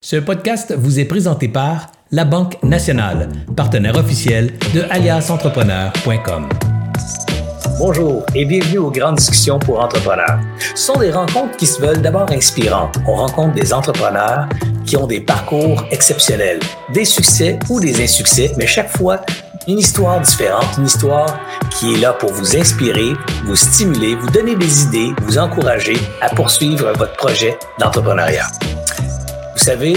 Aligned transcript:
Ce 0.00 0.14
podcast 0.14 0.72
vous 0.78 1.00
est 1.00 1.04
présenté 1.04 1.48
par 1.48 1.88
La 2.12 2.24
Banque 2.24 2.62
Nationale, 2.62 3.28
partenaire 3.56 3.96
officiel 3.96 4.56
de 4.72 4.82
aliasentrepreneur.com. 4.90 6.48
Bonjour 7.80 8.24
et 8.32 8.44
bienvenue 8.44 8.78
aux 8.78 8.92
grandes 8.92 9.16
discussions 9.16 9.58
pour 9.58 9.80
entrepreneurs. 9.80 10.38
Ce 10.76 10.84
sont 10.84 11.00
des 11.00 11.10
rencontres 11.10 11.56
qui 11.56 11.66
se 11.66 11.80
veulent 11.82 12.00
d'abord 12.00 12.30
inspirantes. 12.30 12.96
On 13.08 13.16
rencontre 13.16 13.54
des 13.54 13.72
entrepreneurs 13.72 14.48
qui 14.86 14.96
ont 14.96 15.08
des 15.08 15.20
parcours 15.20 15.84
exceptionnels, 15.90 16.60
des 16.92 17.04
succès 17.04 17.58
ou 17.68 17.80
des 17.80 18.00
insuccès, 18.00 18.52
mais 18.56 18.68
chaque 18.68 18.96
fois 18.96 19.22
une 19.66 19.80
histoire 19.80 20.20
différente, 20.20 20.78
une 20.78 20.86
histoire 20.86 21.40
qui 21.76 21.94
est 21.94 21.98
là 21.98 22.12
pour 22.12 22.32
vous 22.32 22.56
inspirer, 22.56 23.14
vous 23.44 23.56
stimuler, 23.56 24.14
vous 24.14 24.30
donner 24.30 24.54
des 24.54 24.84
idées, 24.84 25.10
vous 25.22 25.38
encourager 25.38 25.96
à 26.20 26.28
poursuivre 26.28 26.92
votre 26.96 27.16
projet 27.16 27.58
d'entrepreneuriat. 27.80 28.46
Savez, 29.68 29.96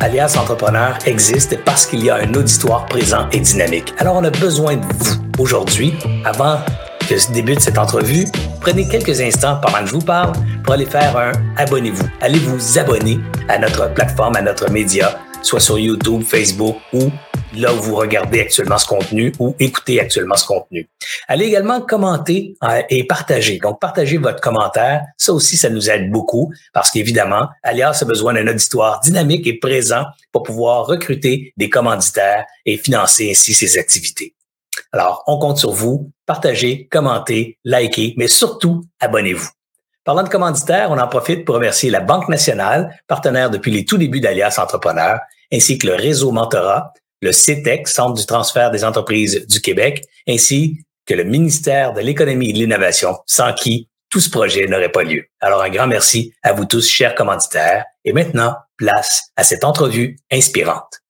Alias 0.00 0.34
Entrepreneur 0.36 0.98
existe 1.06 1.62
parce 1.64 1.86
qu'il 1.86 2.04
y 2.04 2.10
a 2.10 2.16
un 2.16 2.34
auditoire 2.34 2.86
présent 2.86 3.28
et 3.30 3.38
dynamique. 3.38 3.94
Alors, 3.98 4.16
on 4.16 4.24
a 4.24 4.30
besoin 4.30 4.74
de 4.74 4.84
vous 4.84 5.22
aujourd'hui, 5.38 5.94
avant 6.24 6.58
que 7.08 7.16
se 7.16 7.30
débute 7.30 7.60
cette 7.60 7.78
entrevue. 7.78 8.24
Prenez 8.60 8.88
quelques 8.88 9.20
instants 9.20 9.60
pendant 9.62 9.78
que 9.78 9.86
je 9.86 9.92
vous 9.92 10.00
parle 10.00 10.32
pour 10.64 10.74
aller 10.74 10.86
faire 10.86 11.16
un 11.16 11.30
abonnez-vous. 11.56 12.08
Allez 12.20 12.40
vous 12.40 12.76
abonner 12.76 13.20
à 13.48 13.58
notre 13.58 13.94
plateforme, 13.94 14.34
à 14.34 14.42
notre 14.42 14.68
média, 14.68 15.20
soit 15.40 15.60
sur 15.60 15.78
YouTube, 15.78 16.24
Facebook 16.24 16.74
ou 16.92 17.12
là 17.56 17.72
où 17.72 17.76
vous 17.76 17.96
regardez 17.96 18.40
actuellement 18.40 18.78
ce 18.78 18.86
contenu 18.86 19.32
ou 19.38 19.54
écoutez 19.58 20.00
actuellement 20.00 20.36
ce 20.36 20.46
contenu. 20.46 20.88
Allez 21.28 21.46
également 21.46 21.80
commenter 21.80 22.56
euh, 22.62 22.82
et 22.90 23.06
partager. 23.06 23.58
Donc, 23.58 23.80
partagez 23.80 24.18
votre 24.18 24.40
commentaire. 24.40 25.02
Ça 25.16 25.32
aussi, 25.32 25.56
ça 25.56 25.70
nous 25.70 25.90
aide 25.90 26.10
beaucoup 26.10 26.52
parce 26.72 26.90
qu'évidemment, 26.90 27.48
Alias 27.62 27.98
a 28.02 28.04
besoin 28.04 28.34
d'un 28.34 28.46
auditoire 28.48 29.00
dynamique 29.00 29.46
et 29.46 29.58
présent 29.58 30.04
pour 30.32 30.42
pouvoir 30.42 30.86
recruter 30.86 31.52
des 31.56 31.70
commanditaires 31.70 32.44
et 32.64 32.76
financer 32.76 33.30
ainsi 33.30 33.54
ses 33.54 33.78
activités. 33.78 34.34
Alors, 34.92 35.22
on 35.26 35.38
compte 35.38 35.58
sur 35.58 35.72
vous. 35.72 36.10
Partagez, 36.26 36.88
commentez, 36.90 37.58
likez, 37.64 38.14
mais 38.16 38.28
surtout, 38.28 38.84
abonnez-vous. 39.00 39.48
Parlant 40.04 40.22
de 40.22 40.28
commanditaires, 40.28 40.90
on 40.90 40.98
en 40.98 41.08
profite 41.08 41.44
pour 41.44 41.54
remercier 41.54 41.90
la 41.90 42.00
Banque 42.00 42.28
nationale, 42.28 42.94
partenaire 43.06 43.50
depuis 43.50 43.70
les 43.70 43.84
tout 43.84 43.96
débuts 43.96 44.20
d'Alias 44.20 44.56
Entrepreneurs, 44.58 45.20
ainsi 45.52 45.78
que 45.78 45.86
le 45.86 45.94
réseau 45.94 46.30
Mentorat, 46.30 46.92
le 47.20 47.32
CETEC, 47.32 47.88
Centre 47.88 48.14
du 48.14 48.26
transfert 48.26 48.70
des 48.70 48.84
entreprises 48.84 49.46
du 49.46 49.60
Québec, 49.60 50.04
ainsi 50.28 50.78
que 51.06 51.14
le 51.14 51.24
ministère 51.24 51.92
de 51.92 52.00
l'économie 52.00 52.50
et 52.50 52.52
de 52.52 52.58
l'innovation, 52.58 53.16
sans 53.26 53.52
qui 53.52 53.88
tout 54.10 54.20
ce 54.20 54.30
projet 54.30 54.66
n'aurait 54.66 54.92
pas 54.92 55.02
lieu. 55.02 55.24
Alors 55.40 55.62
un 55.62 55.70
grand 55.70 55.86
merci 55.86 56.32
à 56.42 56.52
vous 56.52 56.66
tous, 56.66 56.88
chers 56.88 57.14
commanditaires. 57.14 57.84
Et 58.04 58.12
maintenant, 58.12 58.54
place 58.76 59.22
à 59.36 59.44
cette 59.44 59.64
entrevue 59.64 60.16
inspirante. 60.30 61.00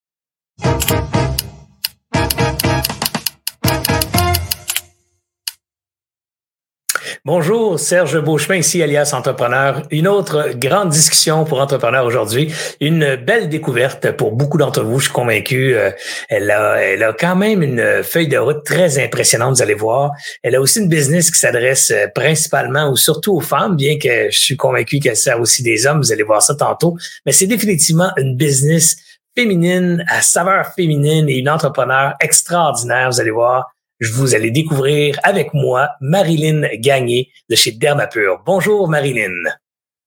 Bonjour, 7.27 7.81
Serge 7.81 8.21
Beauchemin 8.21 8.57
ici, 8.57 8.83
alias 8.83 9.15
Entrepreneur. 9.15 9.81
Une 9.91 10.07
autre 10.07 10.51
grande 10.57 10.91
discussion 10.91 11.47
pour 11.47 11.59
entrepreneurs 11.59 12.05
aujourd'hui. 12.05 12.53
Une 12.83 13.17
belle 13.17 13.49
découverte 13.49 14.11
pour 14.11 14.33
beaucoup 14.33 14.59
d'entre 14.59 14.83
vous, 14.83 14.99
je 14.99 15.05
suis 15.05 15.13
convaincu. 15.15 15.75
Euh, 15.75 15.91
elle 16.29 16.51
a, 16.51 16.75
elle 16.83 17.03
a 17.03 17.15
quand 17.15 17.35
même 17.35 17.63
une 17.63 18.03
feuille 18.03 18.29
de 18.29 18.37
route 18.37 18.63
très 18.63 19.03
impressionnante, 19.03 19.57
vous 19.57 19.63
allez 19.63 19.73
voir. 19.73 20.11
Elle 20.43 20.55
a 20.55 20.61
aussi 20.61 20.81
une 20.81 20.89
business 20.91 21.31
qui 21.31 21.39
s'adresse 21.39 21.91
euh, 21.93 22.09
principalement 22.15 22.91
ou 22.91 22.97
surtout 22.99 23.35
aux 23.35 23.41
femmes, 23.41 23.75
bien 23.75 23.97
que 23.99 24.31
je 24.31 24.39
suis 24.39 24.59
convaincu 24.59 24.99
qu'elle 24.99 25.17
sert 25.17 25.41
aussi 25.41 25.63
des 25.63 25.87
hommes, 25.87 26.03
vous 26.03 26.13
allez 26.13 26.25
voir 26.25 26.43
ça 26.43 26.55
tantôt. 26.55 26.95
Mais 27.25 27.33
c'est 27.33 27.47
définitivement 27.47 28.11
une 28.19 28.37
business 28.37 28.97
féminine, 29.35 30.05
à 30.11 30.21
saveur 30.21 30.67
féminine 30.77 31.31
et 31.31 31.39
une 31.39 31.49
entrepreneur 31.49 32.13
extraordinaire, 32.21 33.09
vous 33.11 33.21
allez 33.23 33.31
voir 33.31 33.74
je 34.01 34.13
vous 34.13 34.35
allez 34.35 34.51
découvrir 34.51 35.19
avec 35.23 35.55
moi 35.55 35.91
Marilyn 36.01 36.63
Gagné 36.79 37.31
de 37.49 37.55
chez 37.55 37.73
Dermapure. 37.73 38.43
Bonjour 38.45 38.89
Marilyn. 38.89 39.33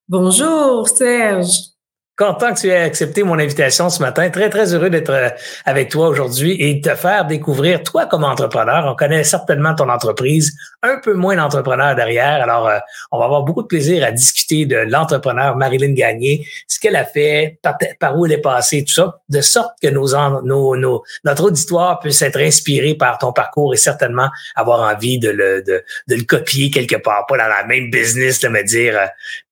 Bonjour 0.07 0.87
Serge. 0.87 1.76
Content 2.17 2.55
que 2.55 2.61
tu 2.61 2.67
aies 2.69 2.81
accepté 2.81 3.21
mon 3.21 3.37
invitation 3.37 3.91
ce 3.91 4.01
matin. 4.01 4.27
Très, 4.31 4.49
très 4.49 4.73
heureux 4.73 4.89
d'être 4.89 5.11
euh, 5.11 5.29
avec 5.65 5.89
toi 5.89 6.07
aujourd'hui 6.07 6.59
et 6.59 6.73
de 6.73 6.89
te 6.89 6.95
faire 6.95 7.25
découvrir, 7.25 7.83
toi 7.83 8.07
comme 8.07 8.23
entrepreneur. 8.23 8.85
On 8.91 8.95
connaît 8.95 9.23
certainement 9.23 9.75
ton 9.75 9.87
entreprise, 9.87 10.51
un 10.81 10.99
peu 10.99 11.13
moins 11.13 11.35
d'entrepreneurs 11.35 11.93
derrière. 11.95 12.41
Alors, 12.41 12.67
euh, 12.67 12.79
on 13.11 13.19
va 13.19 13.25
avoir 13.25 13.43
beaucoup 13.43 13.61
de 13.61 13.67
plaisir 13.67 14.03
à 14.03 14.11
discuter 14.11 14.65
de 14.65 14.77
l'entrepreneur 14.77 15.55
Marilyn 15.57 15.93
Gagné, 15.93 16.47
ce 16.67 16.79
qu'elle 16.79 16.95
a 16.95 17.05
fait, 17.05 17.59
par, 17.99 18.17
où 18.17 18.25
elle 18.25 18.31
est 18.31 18.41
passée, 18.41 18.83
tout 18.83 18.93
ça, 18.93 19.21
de 19.29 19.41
sorte 19.41 19.73
que 19.79 19.87
nos, 19.87 20.07
nos, 20.41 20.75
nos, 20.75 21.03
notre 21.23 21.43
auditoire 21.43 21.99
puisse 21.99 22.23
être 22.23 22.39
inspiré 22.39 22.95
par 22.95 23.19
ton 23.19 23.31
parcours 23.31 23.75
et 23.75 23.77
certainement 23.77 24.29
avoir 24.55 24.91
envie 24.91 25.19
de 25.19 25.29
le, 25.29 25.61
de, 25.61 25.83
de 26.07 26.15
le 26.15 26.23
copier 26.23 26.71
quelque 26.71 26.95
part, 26.95 27.27
pas 27.27 27.37
dans 27.37 27.47
la 27.47 27.63
même 27.63 27.91
business, 27.91 28.39
de 28.39 28.47
me 28.47 28.63
dire, 28.63 28.97
euh, 28.97 29.05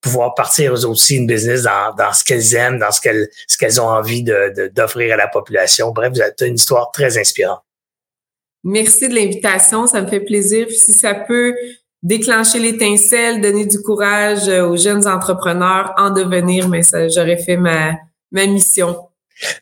pouvoir 0.06 0.36
partir 0.36 0.74
aussi 0.74 1.16
une 1.16 1.26
business 1.26 1.64
dans, 1.64 1.96
dans 1.98 2.14
ce 2.14 2.24
qu'elles 2.24 2.78
dans 2.80 2.92
ce 2.92 3.02
qu'elles 3.02 3.28
ce 3.48 3.58
qu'elles 3.58 3.82
ont 3.82 3.90
envie 3.90 4.22
de, 4.22 4.72
d'offrir 4.74 5.16
à 5.16 5.18
la 5.18 5.28
population. 5.28 5.92
Bref, 5.92 6.14
vous 6.14 6.22
avez 6.22 6.32
une 6.42 6.56
histoire 6.56 6.92
très 6.92 7.18
inspirante. 7.18 7.62
Merci 8.64 9.10
de 9.10 9.16
l'invitation, 9.16 9.88
ça 9.88 10.02
me 10.02 10.08
fait 10.08 10.20
plaisir. 10.20 10.68
si 10.70 10.92
ça 10.92 11.16
peut 11.16 11.56
déclencher 12.04 12.60
l'étincelle, 12.60 13.42
donner 13.42 13.66
du 13.66 13.82
courage 13.82 14.48
euh, 14.48 14.68
aux 14.68 14.78
jeunes 14.78 15.08
entrepreneurs 15.08 15.92
en 15.98 16.12
devenir, 16.12 16.70
mais 16.70 16.84
ça, 16.84 17.08
j'aurais 17.08 17.38
fait 17.38 17.58
ma, 17.58 17.94
ma 18.32 18.46
mission. 18.46 18.96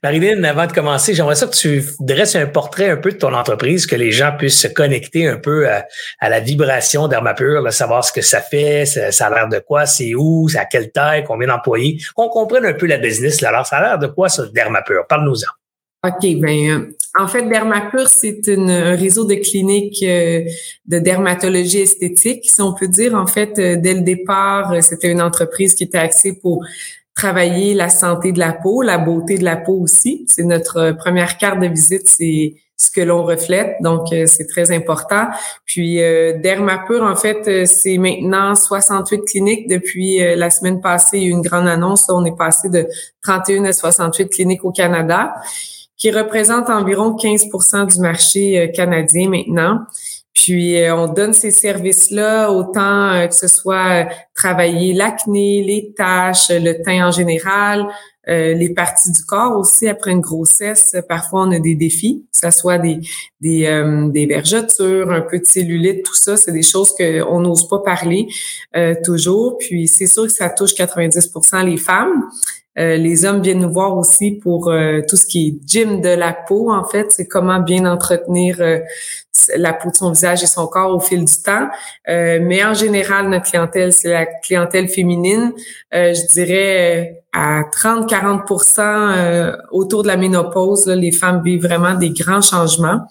Marilyn, 0.03 0.43
avant 0.43 0.67
de 0.67 0.71
commencer, 0.71 1.13
j'aimerais 1.13 1.35
ça 1.35 1.47
que 1.47 1.55
tu 1.55 1.83
dresses 1.99 2.35
un 2.35 2.45
portrait 2.45 2.89
un 2.89 2.97
peu 2.97 3.11
de 3.11 3.17
ton 3.17 3.33
entreprise, 3.33 3.87
que 3.87 3.95
les 3.95 4.11
gens 4.11 4.31
puissent 4.37 4.59
se 4.59 4.67
connecter 4.67 5.27
un 5.27 5.37
peu 5.37 5.67
à, 5.67 5.85
la 6.21 6.39
vibration 6.39 7.07
d'Hermapure, 7.07 7.71
savoir 7.73 8.03
ce 8.03 8.11
que 8.11 8.21
ça 8.21 8.41
fait, 8.41 8.85
ça, 8.85 9.27
a 9.27 9.29
l'air 9.29 9.49
de 9.49 9.59
quoi, 9.59 9.85
c'est 9.85 10.13
où, 10.15 10.47
c'est 10.49 10.59
à 10.59 10.65
quelle 10.65 10.91
taille, 10.91 11.23
combien 11.23 11.47
d'employés, 11.47 11.99
qu'on 12.15 12.29
comprenne 12.29 12.65
un 12.65 12.73
peu 12.73 12.85
la 12.85 12.97
business. 12.97 13.41
Là. 13.41 13.49
Alors, 13.49 13.65
ça 13.65 13.77
a 13.77 13.81
l'air 13.81 13.99
de 13.99 14.07
quoi, 14.07 14.29
ça, 14.29 14.45
d'Hermapure? 14.47 15.05
Parle-nous-en. 15.07 15.51
OK, 16.05 16.35
ben 16.41 16.69
euh, 16.69 16.95
en 17.17 17.27
fait, 17.29 17.47
Dermapure, 17.47 18.09
c'est 18.09 18.41
un 18.49 18.93
réseau 18.93 19.23
de 19.23 19.35
cliniques 19.35 20.03
euh, 20.03 20.43
de 20.85 20.99
dermatologie 20.99 21.79
esthétique, 21.79 22.43
si 22.43 22.61
on 22.61 22.73
peut 22.73 22.89
dire. 22.89 23.15
En 23.15 23.25
fait, 23.25 23.57
euh, 23.57 23.77
dès 23.77 23.93
le 23.93 24.01
départ, 24.01 24.83
c'était 24.83 25.09
une 25.09 25.21
entreprise 25.21 25.73
qui 25.75 25.85
était 25.85 25.99
axée 25.99 26.33
pour 26.33 26.65
travailler 27.15 27.73
la 27.73 27.89
santé 27.89 28.31
de 28.31 28.39
la 28.39 28.53
peau, 28.53 28.81
la 28.81 28.97
beauté 28.97 29.37
de 29.37 29.43
la 29.43 29.57
peau 29.57 29.73
aussi. 29.73 30.25
C'est 30.27 30.43
notre 30.43 30.77
euh, 30.77 30.93
première 30.93 31.37
carte 31.37 31.59
de 31.59 31.67
visite, 31.67 32.07
c'est 32.07 32.55
ce 32.83 32.91
que 32.91 33.01
l'on 33.01 33.23
reflète, 33.23 33.75
donc 33.81 34.11
euh, 34.11 34.25
c'est 34.25 34.47
très 34.47 34.71
important. 34.71 35.27
Puis 35.65 36.01
euh, 36.01 36.37
Dermapur, 36.39 37.03
en 37.03 37.15
fait, 37.15 37.47
euh, 37.47 37.65
c'est 37.65 37.97
maintenant 37.97 38.55
68 38.55 39.21
cliniques 39.25 39.69
depuis 39.69 40.19
la 40.35 40.49
semaine 40.49 40.81
passée. 40.81 41.17
Il 41.17 41.23
y 41.23 41.25
a 41.25 41.29
eu 41.29 41.31
une 41.31 41.41
grande 41.41 41.67
annonce, 41.67 42.09
on 42.09 42.25
est 42.25 42.37
passé 42.37 42.69
de 42.69 42.87
31 43.21 43.65
à 43.65 43.73
68 43.73 44.29
cliniques 44.29 44.65
au 44.65 44.71
Canada, 44.71 45.35
qui 45.97 46.11
représentent 46.11 46.69
environ 46.69 47.15
15 47.15 47.45
du 47.93 48.01
marché 48.01 48.71
canadien 48.75 49.29
maintenant. 49.29 49.79
Puis 50.33 50.79
euh, 50.79 50.95
on 50.95 51.07
donne 51.07 51.33
ces 51.33 51.51
services-là 51.51 52.51
autant 52.51 53.11
euh, 53.13 53.27
que 53.27 53.35
ce 53.35 53.47
soit 53.47 53.91
euh, 53.91 54.05
travailler 54.33 54.93
l'acné, 54.93 55.63
les 55.63 55.93
taches, 55.95 56.49
le 56.49 56.81
teint 56.81 57.07
en 57.07 57.11
général, 57.11 57.87
les 58.25 58.73
parties 58.73 59.11
du 59.11 59.21
corps 59.25 59.57
aussi 59.57 59.85
après 59.89 60.11
une 60.11 60.21
grossesse. 60.21 60.95
Parfois 61.09 61.41
on 61.43 61.51
a 61.51 61.59
des 61.59 61.75
défis, 61.75 62.25
que 62.31 62.49
ce 62.49 62.57
soit 62.57 62.77
des 62.77 63.01
des, 63.41 64.09
des 64.13 64.25
vergetures, 64.25 65.11
un 65.11 65.19
peu 65.19 65.39
de 65.39 65.45
cellulite, 65.45 66.05
tout 66.05 66.15
ça, 66.15 66.37
c'est 66.37 66.53
des 66.53 66.61
choses 66.61 66.95
qu'on 66.95 67.41
n'ose 67.41 67.67
pas 67.67 67.79
parler 67.79 68.29
toujours. 69.03 69.57
Puis 69.57 69.89
c'est 69.89 70.07
sûr 70.07 70.23
que 70.23 70.31
ça 70.31 70.49
touche 70.49 70.73
90% 70.73 71.65
les 71.65 71.75
femmes. 71.75 72.29
Euh, 72.79 72.97
les 72.97 73.23
hommes 73.25 73.41
viennent 73.41 73.59
nous 73.59 73.71
voir 73.71 73.95
aussi 73.95 74.31
pour 74.31 74.69
euh, 74.69 75.01
tout 75.07 75.15
ce 75.15 75.27
qui 75.27 75.47
est 75.47 75.67
gym 75.67 76.01
de 76.01 76.09
la 76.09 76.33
peau, 76.33 76.71
en 76.71 76.83
fait. 76.83 77.11
C'est 77.11 77.27
comment 77.27 77.59
bien 77.59 77.85
entretenir 77.85 78.57
euh, 78.59 78.79
la 79.55 79.73
peau 79.73 79.91
de 79.91 79.95
son 79.95 80.11
visage 80.11 80.41
et 80.43 80.47
son 80.47 80.65
corps 80.67 80.95
au 80.95 80.99
fil 80.99 81.25
du 81.25 81.41
temps. 81.43 81.67
mais 82.07 82.63
en 82.63 82.73
général, 82.73 83.29
notre 83.29 83.45
clientèle, 83.45 83.91
c'est 83.91 84.09
la 84.09 84.25
clientèle 84.25 84.87
féminine. 84.87 85.53
je 85.91 86.27
dirais 86.31 87.23
à 87.33 87.63
30-40% 87.63 89.57
autour 89.71 90.03
de 90.03 90.07
la 90.07 90.17
ménopause, 90.17 90.85
les 90.85 91.11
femmes 91.11 91.41
vivent 91.43 91.63
vraiment 91.63 91.95
des 91.95 92.11
grands 92.11 92.41
changements. 92.41 93.07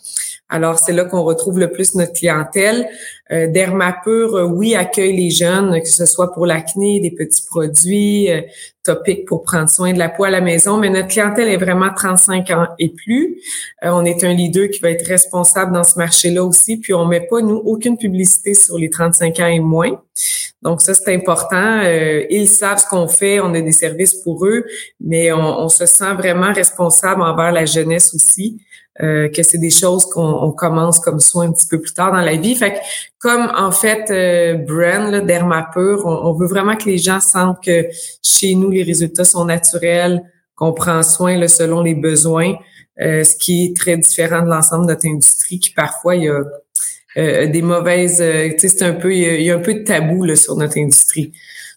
Alors, 0.52 0.78
c'est 0.78 0.93
là 0.93 1.06
qu'on 1.06 1.22
retrouve 1.22 1.58
le 1.58 1.70
plus 1.70 1.94
notre 1.94 2.12
clientèle. 2.12 2.87
Euh, 3.32 3.46
Dermapur, 3.46 4.37
euh, 4.37 4.44
oui, 4.44 4.75
accueille 4.75 5.16
les 5.16 5.31
jeunes, 5.31 5.81
que 5.81 5.88
ce 5.88 6.04
soit 6.04 6.31
pour 6.31 6.44
l'acné, 6.44 7.00
des 7.00 7.10
petits 7.10 7.43
produits 7.46 8.31
euh, 8.31 8.43
topiques 8.84 9.26
pour 9.26 9.43
prendre 9.43 9.69
soin 9.69 9.93
de 9.93 9.99
la 9.99 10.08
peau 10.08 10.25
à 10.25 10.31
la 10.31 10.40
maison, 10.40 10.76
mais 10.76 10.90
notre 10.90 11.08
clientèle 11.08 11.49
est 11.49 11.56
vraiment 11.56 11.90
35 11.94 12.50
ans 12.50 12.66
et 12.78 12.88
plus. 12.90 13.40
Euh, 13.84 13.90
on 13.93 14.04
est 14.04 14.25
un 14.25 14.32
leader 14.32 14.69
qui 14.69 14.81
va 14.81 14.90
être 14.90 15.06
responsable 15.06 15.72
dans 15.72 15.84
ce 15.84 15.99
marché 15.99 16.12
marché-là 16.12 16.44
aussi. 16.44 16.76
Puis 16.78 16.93
on 16.93 17.06
met 17.06 17.20
pas, 17.20 17.40
nous, 17.40 17.62
aucune 17.64 17.96
publicité 17.96 18.54
sur 18.54 18.76
les 18.76 18.90
35 18.90 19.38
ans 19.40 19.46
et 19.46 19.60
moins. 19.60 20.02
Donc 20.62 20.82
ça, 20.82 20.94
c'est 20.94 21.14
important. 21.14 21.81
Euh, 21.84 22.25
ils 22.28 22.49
savent 22.49 22.78
ce 22.78 22.87
qu'on 22.87 23.08
fait, 23.08 23.40
on 23.40 23.54
a 23.54 23.60
des 23.60 23.72
services 23.72 24.14
pour 24.14 24.44
eux, 24.46 24.64
mais 25.00 25.32
on, 25.32 25.69
se 25.69 25.87
sent 25.87 26.12
vraiment 26.14 26.52
responsable 26.52 27.22
envers 27.22 27.52
la 27.52 27.64
jeunesse 27.64 28.12
aussi. 28.14 28.60
Euh, 29.00 29.31
que 29.31 29.43
c'est 29.43 29.56
des 29.56 29.71
choses 29.71 30.05
qu'on 30.05 30.53
commence 30.53 31.00
comme 31.00 31.19
ça 31.19 31.41
un 31.41 31.50
petit 31.50 31.67
peu 31.67 31.81
plus 31.81 31.94
tard 31.94 32.12
dans 32.12 32.21
la 32.21 32.37
vie. 32.37 32.55
Fait 32.55 32.75
que 32.75 32.79
comme 33.19 33.50
en 33.56 33.73
fait 33.73 34.11
euh, 34.11 34.55
Brand, 34.59 35.25
Dermapur, 35.27 36.05
on, 36.05 36.29
on, 36.29 36.35
veut 36.35 36.47
vraiment 36.47 36.77
que 36.77 36.85
les 36.85 36.99
gens 36.99 37.19
sentent 37.19 37.65
que 37.65 37.87
chez 38.23 38.55
nous 38.55 38.69
les 38.69 38.83
résultats 38.83 39.25
sont 39.25 39.47
naturels, 39.47 40.23
qu'on 40.56 40.75
prend 40.75 41.03
soin 41.03 41.39
là, 41.39 41.49
selon 41.49 41.81
les 41.81 41.94
besoins, 41.94 42.56
euh, 43.00 43.25
ce 43.25 43.35
qui 43.35 43.65
est 43.65 43.77
très 43.77 43.97
différent 43.97 44.43
de 44.43 44.50
l'ensemble 44.50 44.87
de 44.87 44.93
notre 44.93 45.06
industrie 45.06 45.59
qui 45.59 45.71
parfois 45.71 46.15
il 46.17 46.25
y 46.25 46.29
a 46.29 46.43
euh, 47.19 47.47
des 47.47 47.62
mauvaises, 47.62 48.21
euh, 48.23 48.49
tu 48.53 48.61
sais, 48.61 48.69
c'est 48.69 48.85
un 48.85 48.95
peu, 48.95 49.15
il 49.15 49.43
y, 49.43 49.50
a, 49.50 49.56
un 49.56 49.61
peu 49.61 49.75
de 49.75 49.85
tabou 49.85 50.25
là, 50.25 50.35
sur 50.35 50.56
notre 50.56 50.79
industrie. 50.79 51.33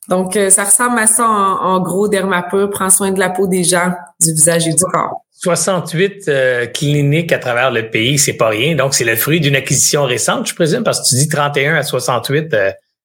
Donc, 0.07 0.37
euh, 0.37 0.49
ça 0.49 0.63
ressemble 0.63 0.97
à 0.97 1.07
ça 1.07 1.27
en, 1.27 1.79
gros. 1.81 2.07
Dermapur 2.07 2.69
prend 2.69 2.89
soin 2.89 3.11
de 3.11 3.19
la 3.19 3.29
peau 3.29 3.47
des 3.47 3.63
gens, 3.63 3.91
du 4.21 4.31
visage 4.31 4.67
et 4.67 4.73
du 4.73 4.83
corps. 4.83 5.24
68 5.45 6.31
cliniques 6.73 7.31
à 7.31 7.39
travers 7.39 7.71
le 7.71 7.89
pays, 7.89 8.17
c'est 8.17 8.33
pas 8.33 8.49
rien. 8.49 8.75
Donc, 8.75 8.93
c'est 8.93 9.05
le 9.05 9.15
fruit 9.15 9.39
d'une 9.39 9.55
acquisition 9.55 10.03
récente, 10.03 10.47
je 10.47 10.55
présume, 10.55 10.83
parce 10.83 10.99
que 10.99 11.07
tu 11.09 11.15
dis 11.21 11.29
31 11.29 11.75
à 11.75 11.83
68. 11.83 12.55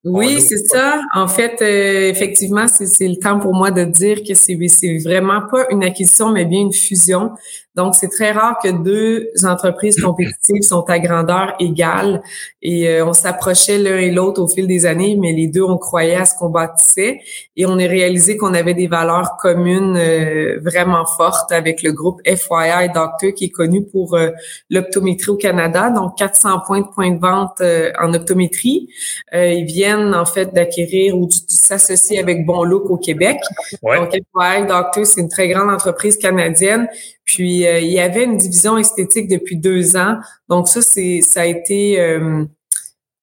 Oui, 0.05 0.41
c'est 0.41 0.57
ça. 0.57 0.99
En 1.15 1.29
fait, 1.29 1.61
effectivement, 1.61 2.67
c'est 2.69 3.07
le 3.07 3.17
temps 3.17 3.39
pour 3.39 3.53
moi 3.53 3.71
de 3.71 3.85
dire 3.85 4.21
que 4.27 4.33
c'est 4.33 4.57
vraiment 5.05 5.43
pas 5.51 5.67
une 5.71 5.85
acquisition, 5.85 6.33
mais 6.33 6.47
bien 6.47 6.61
une 6.61 6.73
fusion. 6.73 7.33
Donc, 7.76 7.94
c'est 7.94 8.08
très 8.08 8.32
rare 8.32 8.56
que 8.62 8.69
deux 8.69 9.28
entreprises 9.44 10.00
compétitives 10.02 10.62
sont 10.62 10.82
à 10.88 10.99
grandeur 10.99 11.55
égale. 11.61 12.20
Et 12.62 12.88
euh, 12.88 13.06
on 13.06 13.12
s'approchait 13.12 13.78
l'un 13.78 13.96
et 13.96 14.11
l'autre 14.11 14.43
au 14.43 14.49
fil 14.49 14.67
des 14.67 14.87
années, 14.87 15.17
mais 15.20 15.32
les 15.32 15.46
deux, 15.46 15.62
on 15.62 15.78
croyait 15.78 16.17
à 16.17 16.25
ce 16.25 16.34
qu'on 16.37 16.50
bâtissait. 16.50 17.20
Et 17.56 17.67
on 17.67 17.75
a 17.78 17.87
réalisé 17.87 18.37
qu'on 18.37 18.55
avait 18.55 18.75
des 18.75 18.88
valeurs 18.88 19.37
communes 19.37 19.96
euh, 19.96 20.58
vraiment 20.64 21.06
fortes 21.06 21.52
avec 21.52 21.84
le 21.84 21.93
groupe 21.93 22.20
FYI 22.26 22.88
Doctor 22.93 23.32
qui 23.34 23.44
est 23.46 23.50
connu 23.50 23.84
pour 23.84 24.14
euh, 24.14 24.31
l'optométrie 24.69 25.31
au 25.31 25.37
Canada, 25.37 25.90
donc 25.90 26.19
400 26.19 26.62
points 26.67 26.81
de 26.81 26.87
points 26.93 27.12
de 27.12 27.20
vente 27.20 27.62
en 28.00 28.14
optométrie. 28.14 28.88
ils 29.32 29.64
viennent 29.64 30.14
en 30.14 30.25
fait 30.25 30.52
d'acquérir 30.52 31.17
ou 31.17 31.26
de 31.26 31.32
s'associer 31.49 32.19
avec 32.19 32.44
Bon 32.44 32.64
Look 32.64 32.90
au 32.90 32.96
Québec. 32.96 33.38
Donc, 33.82 34.11
FYI 34.11 34.67
Doctor, 34.67 35.06
c'est 35.06 35.20
une 35.20 35.28
très 35.28 35.49
grande 35.49 35.70
entreprise 35.70 36.17
canadienne 36.17 36.88
puis 37.31 37.67
euh, 37.67 37.78
il 37.78 37.93
y 37.93 38.00
avait 38.00 38.25
une 38.25 38.37
division 38.37 38.76
esthétique 38.76 39.28
depuis 39.28 39.56
deux 39.56 39.96
ans. 39.96 40.17
Donc 40.49 40.67
ça, 40.69 40.82
c'est 40.82 41.20
ça 41.22 41.43
a 41.43 41.46
été 41.46 42.00
euh, 42.00 42.44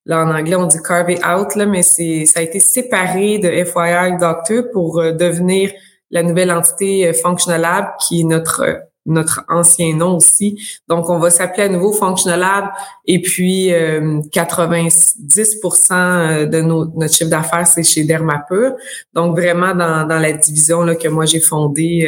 là 0.06 0.26
en 0.26 0.34
anglais 0.34 0.56
on 0.56 0.66
dit 0.66 0.82
carve 0.82 1.10
out 1.10 1.56
là, 1.56 1.66
mais 1.66 1.84
c'est 1.84 2.24
ça 2.26 2.40
a 2.40 2.44
été 2.44 2.60
séparé 2.60 3.40
de 3.40 3.50
FYI 3.50 4.18
Doctor 4.20 4.64
pour 4.72 5.00
euh, 5.00 5.12
devenir 5.12 5.72
la 6.10 6.24
nouvelle 6.24 6.52
entité 6.52 7.12
Functional 7.14 7.60
Lab 7.62 7.88
qui 8.00 8.22
est 8.22 8.24
notre 8.24 8.80
notre 9.10 9.46
ancien 9.48 9.96
nom 9.96 10.18
aussi. 10.18 10.62
Donc, 10.90 11.10
on 11.10 11.18
va 11.18 11.30
s'appeler 11.30 11.64
à 11.64 11.70
nouveau 11.70 11.94
Functional 11.94 12.42
Lab 12.42 12.66
et 13.06 13.22
puis 13.22 13.70
90% 13.70 16.50
de 16.50 16.62
notre 16.62 17.14
chiffre 17.14 17.30
d'affaires, 17.30 17.66
c'est 17.66 17.84
chez 17.84 18.04
Dermapur. 18.04 18.74
Donc, 19.14 19.38
vraiment 19.38 19.74
dans, 19.74 20.06
dans 20.06 20.20
la 20.20 20.34
division 20.34 20.82
là, 20.82 20.96
que 20.96 21.08
moi 21.08 21.26
j'ai 21.26 21.40
fondée 21.40 22.06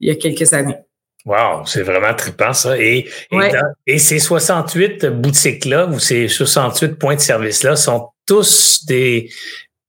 il 0.00 0.08
y 0.08 0.10
a 0.10 0.16
quelques 0.16 0.52
années. 0.52 0.83
Wow, 1.24 1.64
c'est 1.64 1.82
vraiment 1.82 2.12
trippant 2.14 2.52
ça. 2.52 2.78
Et, 2.78 3.08
et, 3.86 3.98
ces 3.98 4.18
68 4.18 5.06
boutiques-là 5.06 5.86
ou 5.86 5.98
ces 5.98 6.28
68 6.28 6.98
points 6.98 7.14
de 7.14 7.20
service-là 7.20 7.76
sont 7.76 8.10
tous 8.26 8.84
des 8.86 9.30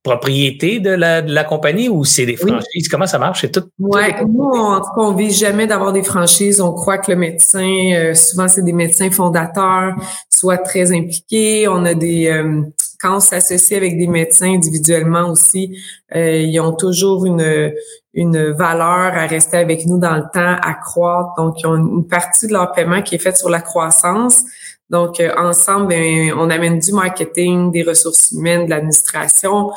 propriétés 0.06 0.80
de 0.80 0.92
la, 0.92 1.24
de 1.24 1.34
la 1.34 1.44
compagnie 1.44 1.90
ou 1.90 2.06
c'est 2.06 2.28
des 2.28 2.38
franchises? 2.38 2.88
Comment 2.90 3.08
ça 3.08 3.18
marche? 3.18 3.42
C'est 3.42 3.52
tout? 3.52 3.68
Oui, 3.80 4.04
nous, 4.22 4.44
en 4.44 4.80
tout 4.80 4.86
cas, 4.96 5.02
on 5.02 5.16
vise 5.16 5.38
jamais 5.38 5.68
d'avoir 5.68 5.92
des 5.92 6.04
franchises. 6.04 6.62
On 6.62 6.74
croit 6.74 7.00
que 7.00 7.12
le 7.12 7.18
médecin, 7.18 7.92
euh, 7.94 8.14
souvent, 8.14 8.48
c'est 8.48 8.62
des 8.62 8.72
médecins 8.72 9.10
fondateurs, 9.10 9.96
soit 10.30 10.60
très 10.60 10.96
impliqués. 10.96 11.68
On 11.68 11.84
a 11.86 11.96
des, 11.96 12.28
euh, 12.28 12.62
quand 13.00 13.18
on 13.18 13.20
s'associe 13.20 13.76
avec 13.76 13.98
des 13.98 14.08
médecins 14.08 14.54
individuellement 14.54 15.30
aussi, 15.32 15.78
euh, 16.16 16.38
ils 16.38 16.60
ont 16.60 16.74
toujours 16.74 17.26
une, 17.26 17.74
une 18.16 18.52
valeur 18.52 19.14
à 19.14 19.28
rester 19.28 19.58
avec 19.58 19.86
nous 19.86 20.00
dans 20.00 20.16
le 20.16 20.24
temps, 20.34 20.56
à 20.62 20.74
croître. 20.74 21.34
Donc, 21.38 21.62
ils 21.62 21.68
ont 21.68 21.76
une 21.76 22.08
partie 22.08 22.48
de 22.48 22.54
leur 22.54 22.72
paiement 22.72 23.02
qui 23.02 23.16
est 23.16 23.20
faite 23.20 23.38
sur 23.38 23.50
la 23.50 23.60
croissance. 23.60 24.42
Donc, 24.90 25.20
euh, 25.20 25.32
ensemble, 25.38 25.88
ben, 25.88 26.34
on 26.38 26.50
amène 26.50 26.80
du 26.80 26.94
marketing, 26.94 27.72
des 27.72 27.84
ressources 27.84 28.32
humaines, 28.32 28.66
de 28.66 28.70
l'administration. 28.70 29.72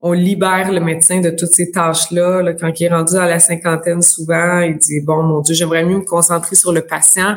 On 0.00 0.12
libère 0.12 0.72
le 0.72 0.80
médecin 0.80 1.20
de 1.20 1.30
toutes 1.30 1.52
ces 1.52 1.70
tâches-là. 1.70 2.42
Là, 2.42 2.52
quand 2.54 2.78
il 2.78 2.84
est 2.84 2.88
rendu 2.88 3.16
à 3.16 3.26
la 3.26 3.38
cinquantaine, 3.38 4.02
souvent, 4.02 4.60
il 4.60 4.76
dit, 4.76 5.00
bon, 5.00 5.22
mon 5.22 5.40
Dieu, 5.40 5.54
j'aimerais 5.54 5.84
mieux 5.84 5.98
me 5.98 6.04
concentrer 6.04 6.56
sur 6.56 6.72
le 6.72 6.82
patient. 6.82 7.36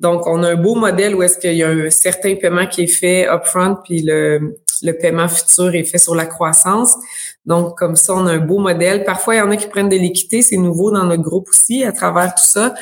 Donc, 0.00 0.26
on 0.26 0.42
a 0.42 0.50
un 0.50 0.56
beau 0.56 0.74
modèle 0.74 1.14
où 1.14 1.22
est-ce 1.22 1.38
qu'il 1.38 1.54
y 1.54 1.62
a 1.62 1.68
un 1.68 1.88
certain 1.88 2.34
paiement 2.34 2.66
qui 2.66 2.82
est 2.82 2.86
fait 2.88 3.28
upfront, 3.28 3.76
puis 3.84 4.02
le, 4.02 4.56
le 4.82 4.92
paiement 4.92 5.28
futur 5.28 5.74
est 5.74 5.84
fait 5.84 5.98
sur 5.98 6.14
la 6.14 6.26
croissance. 6.26 6.94
Donc, 7.46 7.76
comme 7.76 7.94
ça, 7.94 8.14
on 8.14 8.26
a 8.26 8.32
un 8.32 8.38
beau 8.38 8.58
modèle. 8.58 9.04
Parfois, 9.04 9.34
il 9.34 9.38
y 9.38 9.40
en 9.42 9.50
a 9.50 9.56
qui 9.56 9.66
prennent 9.68 9.88
de 9.88 9.96
l'équité. 9.96 10.40
C'est 10.40 10.56
nouveau 10.56 10.90
dans 10.90 11.04
notre 11.04 11.22
groupe 11.22 11.48
aussi 11.50 11.84
à 11.84 11.92
travers 11.92 12.34
tout 12.34 12.46
ça. 12.46 12.74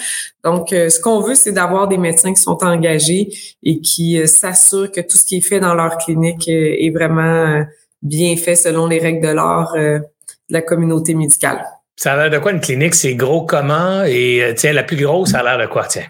Donc, 0.44 0.72
euh, 0.72 0.88
ce 0.88 1.00
qu'on 1.00 1.20
veut, 1.20 1.34
c'est 1.34 1.52
d'avoir 1.52 1.88
des 1.88 1.98
médecins 1.98 2.32
qui 2.32 2.40
sont 2.40 2.62
engagés 2.62 3.28
et 3.62 3.80
qui 3.80 4.20
euh, 4.20 4.26
s'assurent 4.26 4.92
que 4.92 5.00
tout 5.00 5.16
ce 5.16 5.24
qui 5.24 5.38
est 5.38 5.40
fait 5.40 5.58
dans 5.58 5.74
leur 5.74 5.98
clinique 5.98 6.48
euh, 6.48 6.76
est 6.78 6.90
vraiment 6.90 7.64
bien 8.02 8.36
fait 8.36 8.56
selon 8.56 8.86
les 8.86 8.98
règles 8.98 9.26
de 9.26 9.32
l'art 9.32 9.74
de 9.74 10.00
la 10.48 10.62
communauté 10.62 11.14
médicale. 11.14 11.64
Ça 11.96 12.14
a 12.14 12.16
l'air 12.16 12.30
de 12.30 12.38
quoi 12.42 12.52
une 12.52 12.60
clinique? 12.60 12.94
C'est 12.94 13.14
gros 13.14 13.46
comment? 13.46 14.02
Et 14.04 14.54
tiens, 14.56 14.72
la 14.72 14.82
plus 14.82 14.96
grosse, 14.96 15.30
ça 15.30 15.38
a 15.38 15.42
l'air 15.42 15.58
de 15.58 15.72
quoi, 15.72 15.86
tiens? 15.86 16.06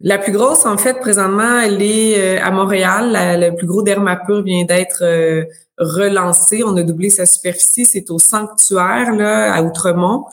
La 0.00 0.18
plus 0.18 0.32
grosse, 0.32 0.66
en 0.66 0.76
fait, 0.76 1.00
présentement, 1.00 1.60
elle 1.60 1.80
est 1.80 2.38
à 2.38 2.50
Montréal. 2.50 3.40
le 3.40 3.56
plus 3.56 3.66
gros 3.66 3.82
Dermapur 3.82 4.42
vient 4.42 4.64
d'être 4.64 5.02
euh, 5.02 5.44
relancé. 5.78 6.62
On 6.64 6.76
a 6.76 6.82
doublé 6.82 7.10
sa 7.10 7.26
superficie. 7.26 7.84
C'est 7.84 8.10
au 8.10 8.18
sanctuaire, 8.18 9.12
là, 9.12 9.52
à 9.52 9.62
Outremont. 9.62 10.24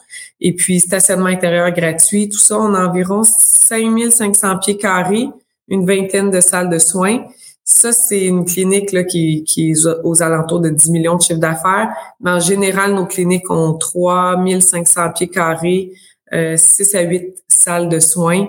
Et 0.42 0.54
puis, 0.54 0.80
stationnement 0.80 1.28
intérieur 1.28 1.72
gratuit. 1.72 2.30
Tout 2.30 2.40
ça, 2.40 2.60
on 2.60 2.74
a 2.74 2.88
environ 2.88 3.24
5500 3.24 4.60
pieds 4.60 4.78
carrés, 4.78 5.30
une 5.68 5.86
vingtaine 5.86 6.30
de 6.31 6.42
salles 6.42 6.69
de 6.69 6.80
soins. 6.80 7.25
Ça, 7.66 7.94
c'est 7.94 8.25
une 8.25 8.44
clinique 8.44 8.92
là, 8.92 9.04
qui, 9.04 9.44
qui 9.45 9.72
est 9.72 9.88
aux 10.04 10.22
alentours 10.22 10.60
de 10.60 10.69
10 10.69 10.92
millions 10.92 11.16
de 11.16 11.22
chiffres 11.22 11.40
d'affaires. 11.40 11.90
Mais 12.19 12.31
en 12.31 12.40
général, 12.40 12.94
nos 12.94 13.06
cliniques 13.06 13.50
ont 13.50 13.74
3500 13.74 15.12
pieds 15.12 15.30
carrés, 15.30 15.94
euh, 16.34 16.57
6 16.57 16.95
à 16.95 17.01
8 17.01 17.36
salles 17.48 17.90
de 17.90 18.00
soins 18.00 18.48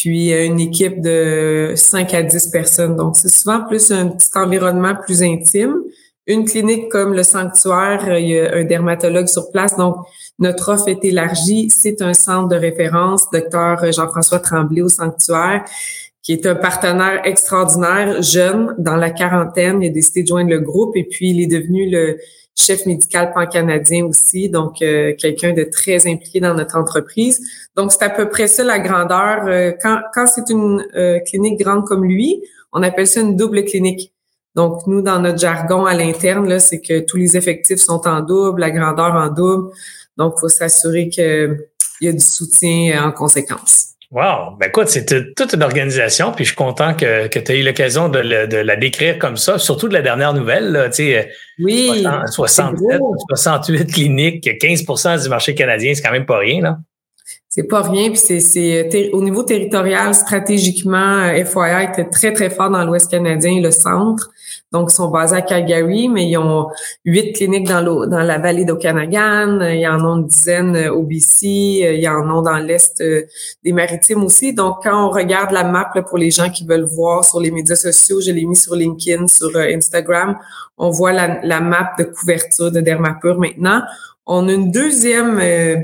puis 0.00 0.32
euh, 0.32 0.46
une 0.46 0.60
équipe 0.60 1.00
de 1.00 1.74
5 1.76 2.14
à 2.14 2.22
10 2.22 2.48
personnes. 2.48 2.96
Donc, 2.96 3.16
c'est 3.16 3.32
souvent 3.32 3.64
plus 3.66 3.90
un 3.90 4.08
petit 4.08 4.30
environnement 4.34 4.94
plus 4.94 5.22
intime. 5.22 5.74
Une 6.30 6.44
clinique 6.44 6.88
comme 6.90 7.12
le 7.12 7.24
sanctuaire, 7.24 8.04
euh, 8.06 8.20
il 8.20 8.28
y 8.28 8.38
a 8.38 8.54
un 8.54 8.62
dermatologue 8.62 9.26
sur 9.26 9.50
place. 9.50 9.76
Donc, 9.76 9.96
notre 10.38 10.72
offre 10.72 10.86
est 10.86 11.04
élargie. 11.04 11.70
C'est 11.70 12.00
un 12.02 12.14
centre 12.14 12.46
de 12.46 12.54
référence, 12.54 13.28
docteur 13.32 13.90
Jean-François 13.90 14.38
Tremblay 14.38 14.80
au 14.80 14.88
sanctuaire, 14.88 15.64
qui 16.22 16.32
est 16.32 16.46
un 16.46 16.54
partenaire 16.54 17.22
extraordinaire, 17.24 18.22
jeune, 18.22 18.76
dans 18.78 18.94
la 18.94 19.10
quarantaine. 19.10 19.82
Il 19.82 19.88
a 19.88 19.92
décidé 19.92 20.22
de 20.22 20.28
joindre 20.28 20.50
le 20.50 20.60
groupe 20.60 20.96
et 20.96 21.02
puis 21.02 21.30
il 21.30 21.40
est 21.42 21.48
devenu 21.48 21.90
le 21.90 22.18
chef 22.54 22.86
médical 22.86 23.32
pan-canadien 23.34 24.04
aussi, 24.04 24.48
donc 24.48 24.82
euh, 24.82 25.14
quelqu'un 25.18 25.52
de 25.52 25.64
très 25.64 26.06
impliqué 26.06 26.38
dans 26.38 26.54
notre 26.54 26.76
entreprise. 26.76 27.40
Donc, 27.74 27.90
c'est 27.90 28.04
à 28.04 28.10
peu 28.10 28.28
près 28.28 28.46
ça 28.46 28.62
la 28.62 28.78
grandeur. 28.78 29.48
Euh, 29.48 29.72
quand, 29.82 29.98
quand 30.14 30.26
c'est 30.28 30.48
une 30.50 30.86
clinique 31.26 31.58
grande 31.58 31.84
comme 31.86 32.04
lui, 32.04 32.44
on 32.72 32.84
appelle 32.84 33.08
ça 33.08 33.20
une 33.20 33.34
double 33.34 33.64
clinique. 33.64 34.12
Donc, 34.60 34.86
nous, 34.86 35.00
dans 35.00 35.18
notre 35.20 35.38
jargon 35.38 35.86
à 35.86 35.94
l'interne, 35.94 36.46
là, 36.46 36.58
c'est 36.58 36.82
que 36.82 37.00
tous 37.06 37.16
les 37.16 37.34
effectifs 37.34 37.78
sont 37.78 38.06
en 38.06 38.20
double, 38.20 38.60
la 38.60 38.70
grandeur 38.70 39.14
en 39.14 39.28
double. 39.28 39.70
Donc, 40.18 40.34
il 40.36 40.40
faut 40.40 40.50
s'assurer 40.50 41.08
qu'il 41.08 41.56
y 42.02 42.08
a 42.08 42.12
du 42.12 42.20
soutien 42.20 43.02
en 43.02 43.10
conséquence. 43.10 43.94
Wow! 44.10 44.56
Ben 44.60 44.68
écoute, 44.68 44.88
c'est 44.88 45.34
toute 45.34 45.54
une 45.54 45.62
organisation, 45.62 46.32
puis 46.32 46.44
je 46.44 46.50
suis 46.50 46.56
content 46.56 46.92
que, 46.92 47.28
que 47.28 47.38
tu 47.38 47.52
aies 47.52 47.60
eu 47.60 47.62
l'occasion 47.62 48.10
de, 48.10 48.20
de, 48.44 48.56
la 48.58 48.76
décrire 48.76 49.18
comme 49.18 49.38
ça, 49.38 49.58
surtout 49.58 49.88
de 49.88 49.94
la 49.94 50.02
dernière 50.02 50.34
nouvelle. 50.34 50.90
tu 50.92 51.04
sais, 51.04 51.30
oui, 51.58 52.04
67, 52.26 53.00
68 53.30 53.90
cliniques, 53.90 54.44
15% 54.44 55.22
du 55.22 55.28
marché 55.30 55.54
canadien, 55.54 55.94
c'est 55.94 56.02
quand 56.02 56.12
même 56.12 56.26
pas 56.26 56.36
rien. 56.36 56.60
Là. 56.60 56.78
C'est 57.52 57.64
pas 57.64 57.82
rien, 57.82 58.10
puis 58.10 58.40
c'est 58.40 59.10
au 59.12 59.20
niveau 59.24 59.42
territorial, 59.42 60.14
stratégiquement, 60.14 61.28
FYI 61.32 61.90
était 61.90 62.08
très, 62.08 62.32
très 62.32 62.48
fort 62.48 62.70
dans 62.70 62.84
l'Ouest 62.84 63.10
canadien 63.10 63.60
le 63.60 63.72
centre. 63.72 64.30
Donc, 64.70 64.90
ils 64.92 64.94
sont 64.94 65.08
basés 65.08 65.34
à 65.34 65.42
Calgary, 65.42 66.08
mais 66.08 66.28
ils 66.28 66.38
ont 66.38 66.68
huit 67.04 67.32
cliniques 67.32 67.66
dans, 67.66 67.82
dans 67.82 68.20
la 68.20 68.38
vallée 68.38 68.64
d'Okanagan. 68.64 69.58
Il 69.62 69.80
y 69.80 69.88
en 69.88 69.98
a 69.98 70.16
une 70.16 70.26
dizaine 70.26 70.90
au 70.90 71.02
BC. 71.02 71.42
Il 71.42 72.00
y 72.00 72.08
en 72.08 72.38
a 72.38 72.42
dans 72.42 72.58
l'Est 72.58 73.00
euh, 73.00 73.22
des 73.64 73.72
Maritimes 73.72 74.22
aussi. 74.22 74.54
Donc, 74.54 74.84
quand 74.84 75.08
on 75.08 75.10
regarde 75.10 75.50
la 75.50 75.64
map 75.64 75.90
pour 76.08 76.18
les 76.18 76.30
gens 76.30 76.50
qui 76.50 76.64
veulent 76.64 76.86
voir 76.94 77.24
sur 77.24 77.40
les 77.40 77.50
médias 77.50 77.74
sociaux, 77.74 78.20
je 78.20 78.30
l'ai 78.30 78.44
mis 78.44 78.54
sur 78.54 78.76
LinkedIn, 78.76 79.26
sur 79.26 79.50
euh, 79.56 79.74
Instagram, 79.74 80.38
on 80.78 80.90
voit 80.90 81.12
la, 81.12 81.60
map 81.60 81.90
de 81.98 82.04
couverture 82.04 82.70
de 82.70 82.80
Dermapur 82.80 83.40
maintenant. 83.40 83.82
On 84.24 84.48
a 84.48 84.52
une 84.52 84.70
deuxième 84.70 85.40
euh, 85.40 85.76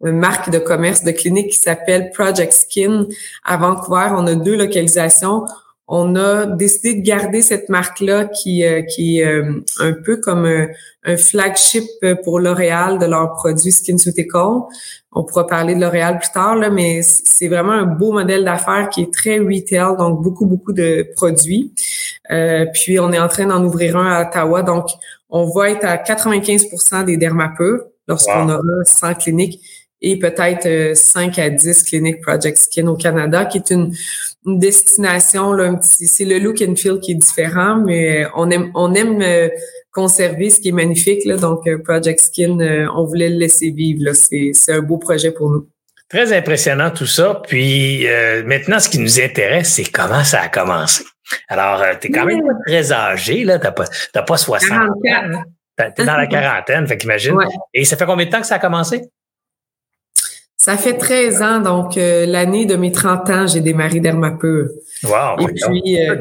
marque 0.00 0.50
de 0.50 0.58
commerce 0.58 1.04
de 1.04 1.10
clinique 1.10 1.50
qui 1.50 1.58
s'appelle 1.58 2.10
Project 2.10 2.52
Skin 2.52 3.06
à 3.44 3.56
Vancouver. 3.56 4.08
On 4.12 4.26
a 4.26 4.34
deux 4.34 4.56
localisations 4.56 5.44
on 5.88 6.16
a 6.16 6.46
décidé 6.46 6.94
de 6.94 7.00
garder 7.00 7.42
cette 7.42 7.68
marque-là 7.68 8.24
qui, 8.24 8.64
euh, 8.64 8.82
qui 8.82 9.20
est 9.20 9.26
euh, 9.26 9.62
un 9.78 9.92
peu 9.92 10.16
comme 10.16 10.44
un, 10.44 11.16
flagship 11.16 11.84
pour 12.24 12.40
L'Oréal 12.40 12.98
de 12.98 13.06
leurs 13.06 13.32
produits 13.34 13.70
SkinCeutical. 13.70 14.62
On 15.12 15.22
pourra 15.22 15.46
parler 15.46 15.76
de 15.76 15.80
L'Oréal 15.80 16.18
plus 16.18 16.32
tard, 16.32 16.56
là, 16.56 16.68
mais 16.68 17.02
c'est 17.02 17.46
vraiment 17.46 17.72
un 17.72 17.84
beau 17.84 18.10
modèle 18.10 18.44
d'affaires 18.44 18.88
qui 18.90 19.02
est 19.02 19.12
très 19.12 19.38
retail, 19.38 19.96
donc 19.96 20.20
beaucoup, 20.20 20.46
beaucoup 20.46 20.72
de 20.72 21.08
produits. 21.14 21.72
Euh, 22.32 22.66
puis 22.74 22.98
on 22.98 23.12
est 23.12 23.20
en 23.20 23.28
train 23.28 23.46
d'en 23.46 23.62
ouvrir 23.64 23.96
un 23.96 24.10
à 24.10 24.28
Ottawa, 24.28 24.62
donc 24.62 24.86
on 25.30 25.48
va 25.48 25.70
être 25.70 25.84
à 25.84 25.96
95% 25.96 27.04
des 27.04 27.16
dermapures 27.16 27.84
lorsqu'on 28.08 28.48
aura 28.48 28.84
100 28.84 29.14
cliniques 29.14 29.60
et 30.02 30.18
peut-être 30.18 30.96
5 30.96 31.38
à 31.38 31.50
10 31.50 31.82
cliniques 31.84 32.20
Project 32.20 32.58
Skin 32.58 32.86
au 32.86 32.96
Canada, 32.96 33.44
qui 33.44 33.58
est 33.58 33.70
une, 33.70 33.94
une 34.46 34.58
destination, 34.58 35.52
là, 35.52 35.76
c'est 35.80 36.24
le 36.24 36.38
look 36.38 36.62
and 36.62 36.76
feel 36.76 37.00
qui 37.00 37.12
est 37.12 37.16
différent, 37.16 37.76
mais 37.76 38.26
on 38.36 38.48
aime, 38.50 38.70
on 38.74 38.94
aime 38.94 39.20
euh, 39.20 39.48
conserver 39.90 40.50
ce 40.50 40.60
qui 40.60 40.68
est 40.68 40.72
magnifique. 40.72 41.24
Là, 41.24 41.36
donc, 41.36 41.66
euh, 41.66 41.78
Project 41.82 42.20
Skin, 42.20 42.60
euh, 42.60 42.86
on 42.94 43.04
voulait 43.04 43.28
le 43.28 43.38
laisser 43.38 43.70
vivre. 43.70 44.12
C'est 44.12 44.52
un 44.68 44.80
beau 44.80 44.98
projet 44.98 45.32
pour 45.32 45.50
nous. 45.50 45.68
Très 46.08 46.32
impressionnant 46.32 46.90
tout 46.90 47.06
ça. 47.06 47.42
Puis 47.48 48.06
maintenant, 48.44 48.78
ce 48.78 48.88
qui 48.88 49.00
nous 49.00 49.20
intéresse, 49.20 49.72
c'est 49.72 49.90
comment 49.90 50.22
ça 50.22 50.42
a 50.42 50.48
commencé. 50.48 51.02
Alors, 51.48 51.82
tu 52.00 52.06
es 52.06 52.10
quand 52.12 52.24
même 52.24 52.40
très 52.64 52.92
âgé, 52.92 53.42
là. 53.42 53.58
Tu 53.58 53.66
n'as 54.14 54.22
pas, 54.22 54.36
60 54.36 54.70
ans. 54.70 55.42
Tu 55.76 55.82
es 55.82 56.04
dans 56.04 56.16
la 56.16 56.28
quarantaine, 56.28 56.86
fait 56.86 56.96
qu'imagine. 56.96 57.36
Et 57.74 57.84
ça 57.84 57.96
fait 57.96 58.06
combien 58.06 58.26
de 58.26 58.30
temps 58.30 58.40
que 58.40 58.46
ça 58.46 58.54
a 58.54 58.58
commencé? 58.60 59.02
Ça 60.66 60.76
fait 60.76 60.94
13 60.94 61.42
ans, 61.42 61.60
donc 61.60 61.96
euh, 61.96 62.26
l'année 62.26 62.66
de 62.66 62.74
mes 62.74 62.90
30 62.90 63.30
ans, 63.30 63.46
j'ai 63.46 63.60
démarré 63.60 64.00
Dermapur. 64.00 64.66
Wow! 65.04 65.38
Et 65.38 65.52
puis, 65.52 65.96
euh, 65.96 66.16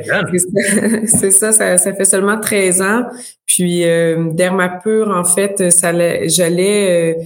c'est 1.08 1.32
ça, 1.32 1.52
ça, 1.52 1.78
fait 1.80 2.06
seulement 2.06 2.40
13 2.40 2.82
ans. 2.84 3.06
Puis 3.48 3.86
euh, 3.86 4.30
Dermapur, 4.34 5.10
en 5.10 5.24
fait, 5.24 5.72
ça 5.72 5.92
j'allais 6.28 7.18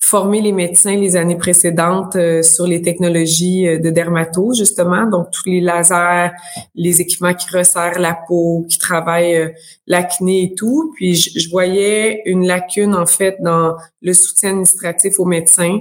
former 0.00 0.42
les 0.42 0.52
médecins 0.52 0.94
les 0.96 1.16
années 1.16 1.38
précédentes 1.38 2.18
sur 2.42 2.66
les 2.66 2.82
technologies 2.82 3.64
de 3.64 3.88
dermato, 3.88 4.52
justement, 4.52 5.08
donc 5.08 5.30
tous 5.30 5.48
les 5.48 5.62
lasers, 5.62 6.32
les 6.74 7.00
équipements 7.00 7.32
qui 7.32 7.56
resserrent 7.56 7.98
la 7.98 8.18
peau, 8.28 8.66
qui 8.68 8.76
travaillent 8.76 9.50
l'acné 9.86 10.42
et 10.42 10.54
tout. 10.54 10.92
Puis 10.94 11.14
je, 11.14 11.40
je 11.40 11.48
voyais 11.48 12.20
une 12.26 12.46
lacune, 12.46 12.94
en 12.94 13.06
fait, 13.06 13.38
dans 13.40 13.76
le 14.02 14.12
soutien 14.12 14.50
administratif 14.50 15.18
aux 15.18 15.24
médecins 15.24 15.78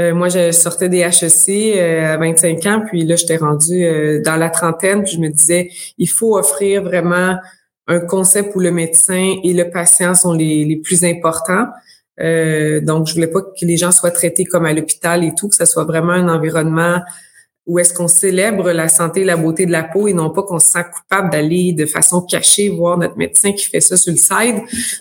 euh, 0.00 0.14
moi, 0.14 0.28
je 0.28 0.50
sortais 0.50 0.88
des 0.88 1.00
HEC 1.00 1.76
euh, 1.76 2.14
à 2.14 2.16
25 2.16 2.66
ans, 2.66 2.82
puis 2.86 3.04
là, 3.04 3.16
j'étais 3.16 3.36
rendue 3.36 3.84
euh, 3.84 4.22
dans 4.22 4.36
la 4.36 4.48
trentaine, 4.48 5.02
puis 5.02 5.12
je 5.12 5.20
me 5.20 5.28
disais, 5.28 5.68
il 5.98 6.08
faut 6.08 6.38
offrir 6.38 6.82
vraiment 6.82 7.36
un 7.86 8.00
concept 8.00 8.54
où 8.54 8.60
le 8.60 8.70
médecin 8.70 9.34
et 9.44 9.52
le 9.52 9.68
patient 9.70 10.14
sont 10.14 10.32
les, 10.32 10.64
les 10.64 10.76
plus 10.76 11.04
importants. 11.04 11.66
donc, 12.18 13.08
je 13.08 13.14
voulais 13.14 13.26
pas 13.26 13.42
que 13.42 13.64
les 13.64 13.76
gens 13.76 13.92
soient 13.92 14.10
traités 14.10 14.44
comme 14.44 14.64
à 14.64 14.72
l'hôpital 14.72 15.24
et 15.24 15.34
tout, 15.34 15.48
que 15.48 15.56
ce 15.56 15.64
soit 15.64 15.84
vraiment 15.84 16.12
un 16.12 16.28
environnement 16.28 17.00
où 17.70 17.78
est-ce 17.78 17.94
qu'on 17.94 18.08
célèbre 18.08 18.72
la 18.72 18.88
santé 18.88 19.20
et 19.20 19.24
la 19.24 19.36
beauté 19.36 19.64
de 19.64 19.70
la 19.70 19.84
peau 19.84 20.08
et 20.08 20.12
non 20.12 20.30
pas 20.30 20.42
qu'on 20.42 20.58
se 20.58 20.70
sent 20.70 20.84
coupable 20.92 21.30
d'aller 21.30 21.72
de 21.72 21.86
façon 21.86 22.20
cachée 22.20 22.68
voir 22.68 22.98
notre 22.98 23.16
médecin 23.16 23.52
qui 23.52 23.66
fait 23.66 23.80
ça 23.80 23.96
sur 23.96 24.12
le 24.12 24.18
side. 24.18 24.56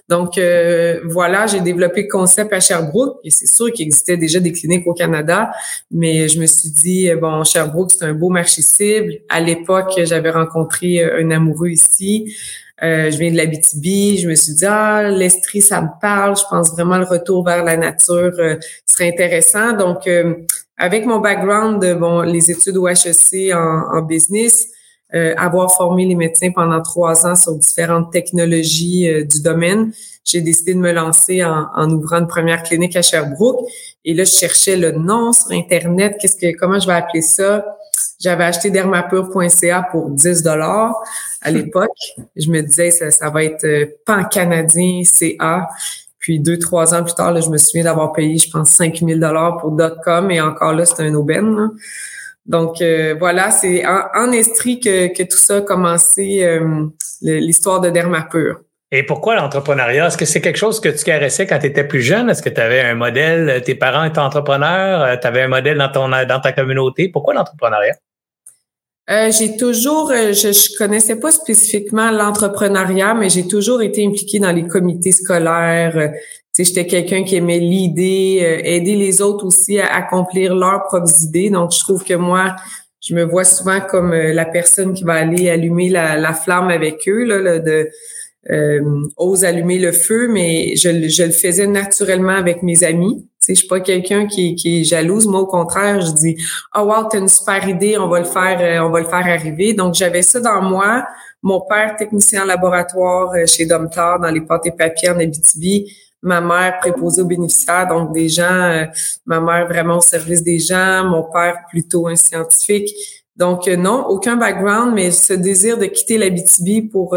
Donc 0.08 0.38
euh, 0.38 1.00
voilà, 1.06 1.48
j'ai 1.48 1.62
développé 1.62 2.04
le 2.04 2.08
concept 2.08 2.54
à 2.54 2.60
Sherbrooke 2.60 3.18
et 3.24 3.32
c'est 3.32 3.52
sûr 3.52 3.72
qu'il 3.74 3.88
existait 3.88 4.18
déjà 4.18 4.40
des 4.40 4.52
cliniques 4.52 4.86
au 4.86 4.94
Canada, 4.94 5.50
mais 5.90 6.28
je 6.28 6.40
me 6.40 6.46
suis 6.46 6.70
dit 6.70 7.10
bon 7.20 7.44
Sherbrooke 7.44 7.90
c'est 7.98 8.06
un 8.06 8.14
beau 8.14 8.30
marché 8.30 8.62
cible. 8.62 9.14
À 9.30 9.40
l'époque, 9.40 9.94
j'avais 10.04 10.30
rencontré 10.30 11.04
un 11.04 11.32
amoureux 11.32 11.70
ici. 11.70 12.36
Euh, 12.82 13.12
je 13.12 13.18
viens 13.18 13.32
de 13.32 13.38
la 13.38 13.46
BTB, 13.46 14.20
je 14.22 14.28
me 14.30 14.36
suis 14.36 14.54
dit 14.54 14.66
ah 14.66 15.10
l'Estrie 15.10 15.62
ça 15.62 15.82
me 15.82 15.90
parle, 16.00 16.38
je 16.38 16.44
pense 16.50 16.72
vraiment 16.72 16.98
le 16.98 17.04
retour 17.04 17.44
vers 17.44 17.64
la 17.64 17.76
nature 17.76 18.32
euh, 18.40 18.56
serait 18.86 19.10
intéressant. 19.10 19.74
Donc 19.74 20.08
euh, 20.08 20.36
avec 20.80 21.06
mon 21.06 21.20
background 21.20 21.82
de 21.82 21.94
bon 21.94 22.22
les 22.22 22.50
études 22.50 22.78
au 22.78 22.88
HEC 22.88 23.54
en, 23.54 23.98
en 23.98 24.02
business, 24.02 24.68
avoir 25.38 25.76
formé 25.76 26.06
les 26.06 26.16
médecins 26.16 26.52
pendant 26.52 26.82
trois 26.82 27.26
ans 27.26 27.36
sur 27.36 27.56
différentes 27.56 28.12
technologies 28.12 29.08
du 29.26 29.42
domaine, 29.42 29.92
j'ai 30.30 30.42
décidé 30.42 30.74
de 30.74 30.80
me 30.80 30.92
lancer 30.92 31.44
en, 31.44 31.68
en, 31.76 31.90
ouvrant 31.90 32.18
une 32.20 32.28
première 32.28 32.62
clinique 32.64 32.96
à 32.96 33.02
Sherbrooke. 33.02 33.68
Et 34.06 34.14
là, 34.14 34.24
je 34.24 34.32
cherchais 34.32 34.76
le 34.76 34.92
nom 34.92 35.34
sur 35.34 35.52
Internet. 35.52 36.18
Qu'est-ce 36.22 36.36
que, 36.36 36.56
comment 36.58 36.80
je 36.80 36.88
vais 36.88 36.94
appeler 36.94 37.22
ça? 37.22 37.66
J'avais 38.20 38.44
acheté 38.44 38.70
dermapure.ca 38.70 39.88
pour 39.92 40.10
10 40.10 40.44
dollars 40.44 40.94
à 41.42 41.52
l'époque. 41.52 41.90
Je 42.36 42.50
me 42.50 42.62
disais, 42.62 42.92
ça, 42.92 43.12
ça 43.12 43.30
va 43.30 43.44
être 43.44 43.66
euh, 43.66 43.86
pan-canadien 44.06 45.02
CA. 45.04 45.68
Puis 46.30 46.40
deux, 46.40 46.60
trois 46.60 46.94
ans 46.94 47.04
plus 47.04 47.16
tard, 47.16 47.42
je 47.42 47.50
me 47.50 47.58
souviens 47.58 47.86
d'avoir 47.86 48.14
payé, 48.14 48.38
je 48.38 48.52
pense, 48.52 48.70
5000 48.70 49.20
dollars 49.20 49.58
pour 49.58 49.76
.com 50.04 50.30
et 50.30 50.40
encore 50.40 50.74
là, 50.74 50.86
c'était 50.86 51.02
un 51.02 51.16
aubaine. 51.16 51.72
Donc 52.46 52.84
euh, 52.84 53.16
voilà, 53.18 53.50
c'est 53.50 53.84
en, 53.84 54.04
en, 54.14 54.32
Estrie 54.32 54.80
que, 54.80 55.08
que 55.08 55.24
tout 55.24 55.40
ça 55.40 55.56
a 55.56 55.62
commencé, 55.62 56.44
euh, 56.44 56.86
l'histoire 57.24 57.82
de 57.82 57.90
Dermapure. 57.90 58.60
Et 58.92 59.02
pourquoi 59.02 59.38
l'entrepreneuriat? 59.38 60.06
Est-ce 60.06 60.20
que 60.20 60.26
c'est 60.26 60.40
quelque 60.40 60.60
chose 60.60 60.80
que 60.80 60.90
tu 60.90 61.04
caressais 61.04 61.48
quand 61.48 61.58
tu 61.58 61.66
étais 61.66 61.84
plus 61.84 62.04
jeune? 62.04 62.30
Est-ce 62.30 62.44
que 62.44 62.50
tu 62.50 62.62
avais 62.62 62.82
un 62.82 62.94
modèle, 62.94 63.64
tes 63.64 63.74
parents 63.74 64.04
étaient 64.04 64.20
entrepreneurs, 64.20 65.20
tu 65.20 65.26
avais 65.26 65.42
un 65.42 65.48
modèle 65.48 65.80
dans, 65.80 65.90
ton, 65.90 66.10
dans 66.10 66.40
ta 66.40 66.52
communauté? 66.52 67.10
Pourquoi 67.10 67.34
l'entrepreneuriat? 67.34 67.96
Euh, 69.10 69.32
j'ai 69.32 69.58
toujours, 69.58 70.12
euh, 70.12 70.34
je, 70.34 70.78
connaissais 70.78 71.16
pas 71.16 71.32
spécifiquement 71.32 72.12
l'entrepreneuriat, 72.12 73.16
mais 73.16 73.30
j'ai 73.30 73.48
toujours 73.48 73.82
été 73.82 74.06
impliquée 74.06 74.38
dans 74.38 74.52
les 74.52 74.68
comités 74.68 75.12
scolaires. 75.12 75.98
Euh, 75.98 76.08
tu 76.54 76.64
j'étais 76.64 76.86
quelqu'un 76.86 77.24
qui 77.24 77.38
aimait 77.38 77.60
l'idée, 77.60 78.62
aider 78.64 78.96
les 78.96 79.22
autres 79.22 79.46
aussi 79.46 79.80
à 79.80 79.96
accomplir 79.96 80.54
leurs 80.54 80.84
propres 80.84 81.24
idées. 81.24 81.50
Donc, 81.50 81.72
je 81.74 81.80
trouve 81.80 82.04
que 82.04 82.14
moi, 82.14 82.56
je 83.02 83.16
me 83.16 83.24
vois 83.24 83.46
souvent 83.46 83.80
comme 83.80 84.14
la 84.14 84.46
personne 84.46 84.94
qui 84.94 85.04
va 85.04 85.14
aller 85.14 85.50
allumer 85.50 85.90
la, 85.90 86.18
la 86.18 86.34
flamme 86.34 86.70
avec 86.70 87.08
eux, 87.08 87.24
là, 87.24 87.60
de 87.60 87.90
ose 89.16 89.46
allumer 89.46 89.80
le 89.80 89.94
feu, 89.94 90.28
mais 90.28 90.76
je 90.76 90.90
le 90.90 91.32
faisais 91.32 91.68
naturellement 91.68 92.36
avec 92.36 92.62
mes 92.62 92.84
amis. 92.84 93.29
Je 93.48 93.54
suis 93.54 93.68
pas 93.68 93.80
quelqu'un 93.80 94.28
qui, 94.28 94.56
qui, 94.56 94.82
est 94.82 94.84
jalouse. 94.84 95.26
Moi, 95.26 95.40
au 95.40 95.48
contraire, 95.48 96.02
je 96.02 96.12
dis 96.12 96.38
Oh 96.76 96.82
wow, 96.82 97.06
t'as 97.10 97.20
une 97.20 97.28
super 97.28 97.68
idée, 97.68 97.98
on 97.98 98.08
va 98.08 98.20
le 98.20 98.26
faire, 98.26 98.60
euh, 98.60 98.86
on 98.86 98.92
va 98.92 99.00
le 99.00 99.08
faire 99.08 99.26
arriver. 99.26 99.74
Donc, 99.74 99.96
j'avais 99.96 100.22
ça 100.22 100.40
dans 100.40 100.62
moi. 100.62 101.06
Mon 101.42 101.62
père, 101.62 101.96
technicien 101.96 102.44
en 102.44 102.46
laboratoire 102.46 103.32
euh, 103.34 103.46
chez 103.46 103.66
Domtar, 103.66 104.20
dans 104.20 104.30
les 104.30 104.42
pâtes 104.42 104.66
et 104.66 104.72
papiers 104.72 105.10
en 105.10 105.20
Abitibi. 105.20 105.92
Ma 106.22 106.42
mère 106.42 106.80
préposée 106.80 107.22
aux 107.22 107.26
bénéficiaires, 107.26 107.88
donc 107.88 108.12
des 108.12 108.28
gens, 108.28 108.44
euh, 108.44 108.86
ma 109.26 109.40
mère 109.40 109.68
vraiment 109.68 109.98
au 109.98 110.02
service 110.02 110.44
des 110.44 110.60
gens, 110.60 111.06
mon 111.06 111.24
père 111.24 111.60
plutôt 111.70 112.08
un 112.08 112.18
scientifique. 112.18 112.90
Donc 113.38 113.68
non, 113.68 114.06
aucun 114.10 114.36
background, 114.36 114.94
mais 114.94 115.12
ce 115.12 115.32
désir 115.32 115.78
de 115.78 115.86
quitter 115.86 116.18
l'Abitibi 116.18 116.82
pour 116.82 117.12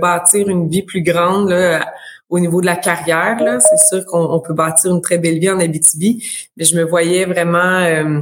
bâtir 0.00 0.48
une 0.48 0.66
vie 0.66 0.82
plus 0.82 1.02
grande 1.02 1.50
là, 1.50 1.84
au 2.28 2.38
niveau 2.38 2.60
de 2.60 2.66
la 2.66 2.76
carrière. 2.76 3.38
C'est 3.60 3.88
sûr 3.88 4.04
qu'on 4.06 4.40
peut 4.40 4.54
bâtir 4.54 4.92
une 4.92 5.00
très 5.00 5.18
belle 5.18 5.38
vie 5.38 5.50
en 5.50 5.60
Abitibi, 5.60 6.24
mais 6.56 6.64
je 6.64 6.76
me 6.76 6.84
voyais 6.84 7.24
vraiment 7.24 7.58
euh, 7.58 8.20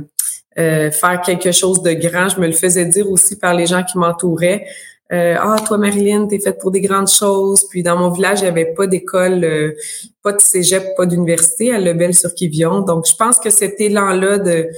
euh, 0.58 0.90
faire 0.90 1.20
quelque 1.22 1.52
chose 1.52 1.82
de 1.82 1.92
grand. 1.92 2.28
Je 2.28 2.40
me 2.40 2.46
le 2.46 2.52
faisais 2.52 2.86
dire 2.86 3.10
aussi 3.10 3.38
par 3.38 3.54
les 3.54 3.66
gens 3.66 3.82
qui 3.82 3.98
m'entouraient. 3.98 4.66
Euh, 5.12 5.36
ah, 5.38 5.56
toi, 5.64 5.78
Marilyn, 5.78 6.26
t'es 6.26 6.40
faite 6.40 6.58
pour 6.58 6.70
des 6.70 6.80
grandes 6.80 7.10
choses. 7.10 7.66
Puis 7.68 7.82
dans 7.82 7.96
mon 7.96 8.10
village, 8.10 8.40
il 8.40 8.44
n'y 8.44 8.48
avait 8.48 8.72
pas 8.74 8.86
d'école, 8.86 9.74
pas 10.22 10.32
de 10.32 10.40
cégep, 10.40 10.96
pas 10.96 11.06
d'université 11.06 11.72
à 11.72 11.78
Lebel-sur-Kivion. 11.78 12.80
Donc, 12.80 13.06
je 13.08 13.14
pense 13.14 13.38
que 13.38 13.50
cet 13.50 13.80
élan-là 13.80 14.38
de 14.38 14.68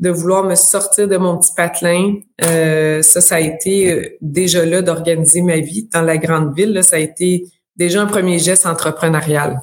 de 0.00 0.10
vouloir 0.10 0.42
me 0.42 0.56
sortir 0.56 1.06
de 1.06 1.16
mon 1.16 1.38
petit 1.38 1.52
patelin, 1.54 2.16
ça, 2.40 3.20
ça 3.20 3.36
a 3.36 3.40
été 3.40 4.18
déjà 4.20 4.66
là 4.66 4.82
d'organiser 4.82 5.42
ma 5.42 5.58
vie 5.58 5.88
dans 5.92 6.02
la 6.02 6.16
grande 6.16 6.56
ville. 6.56 6.72
Là, 6.72 6.82
ça 6.82 6.96
a 6.96 6.98
été 6.98 7.44
déjà 7.76 8.00
un 8.00 8.06
premier 8.06 8.38
geste 8.38 8.66
entrepreneurial. 8.66 9.60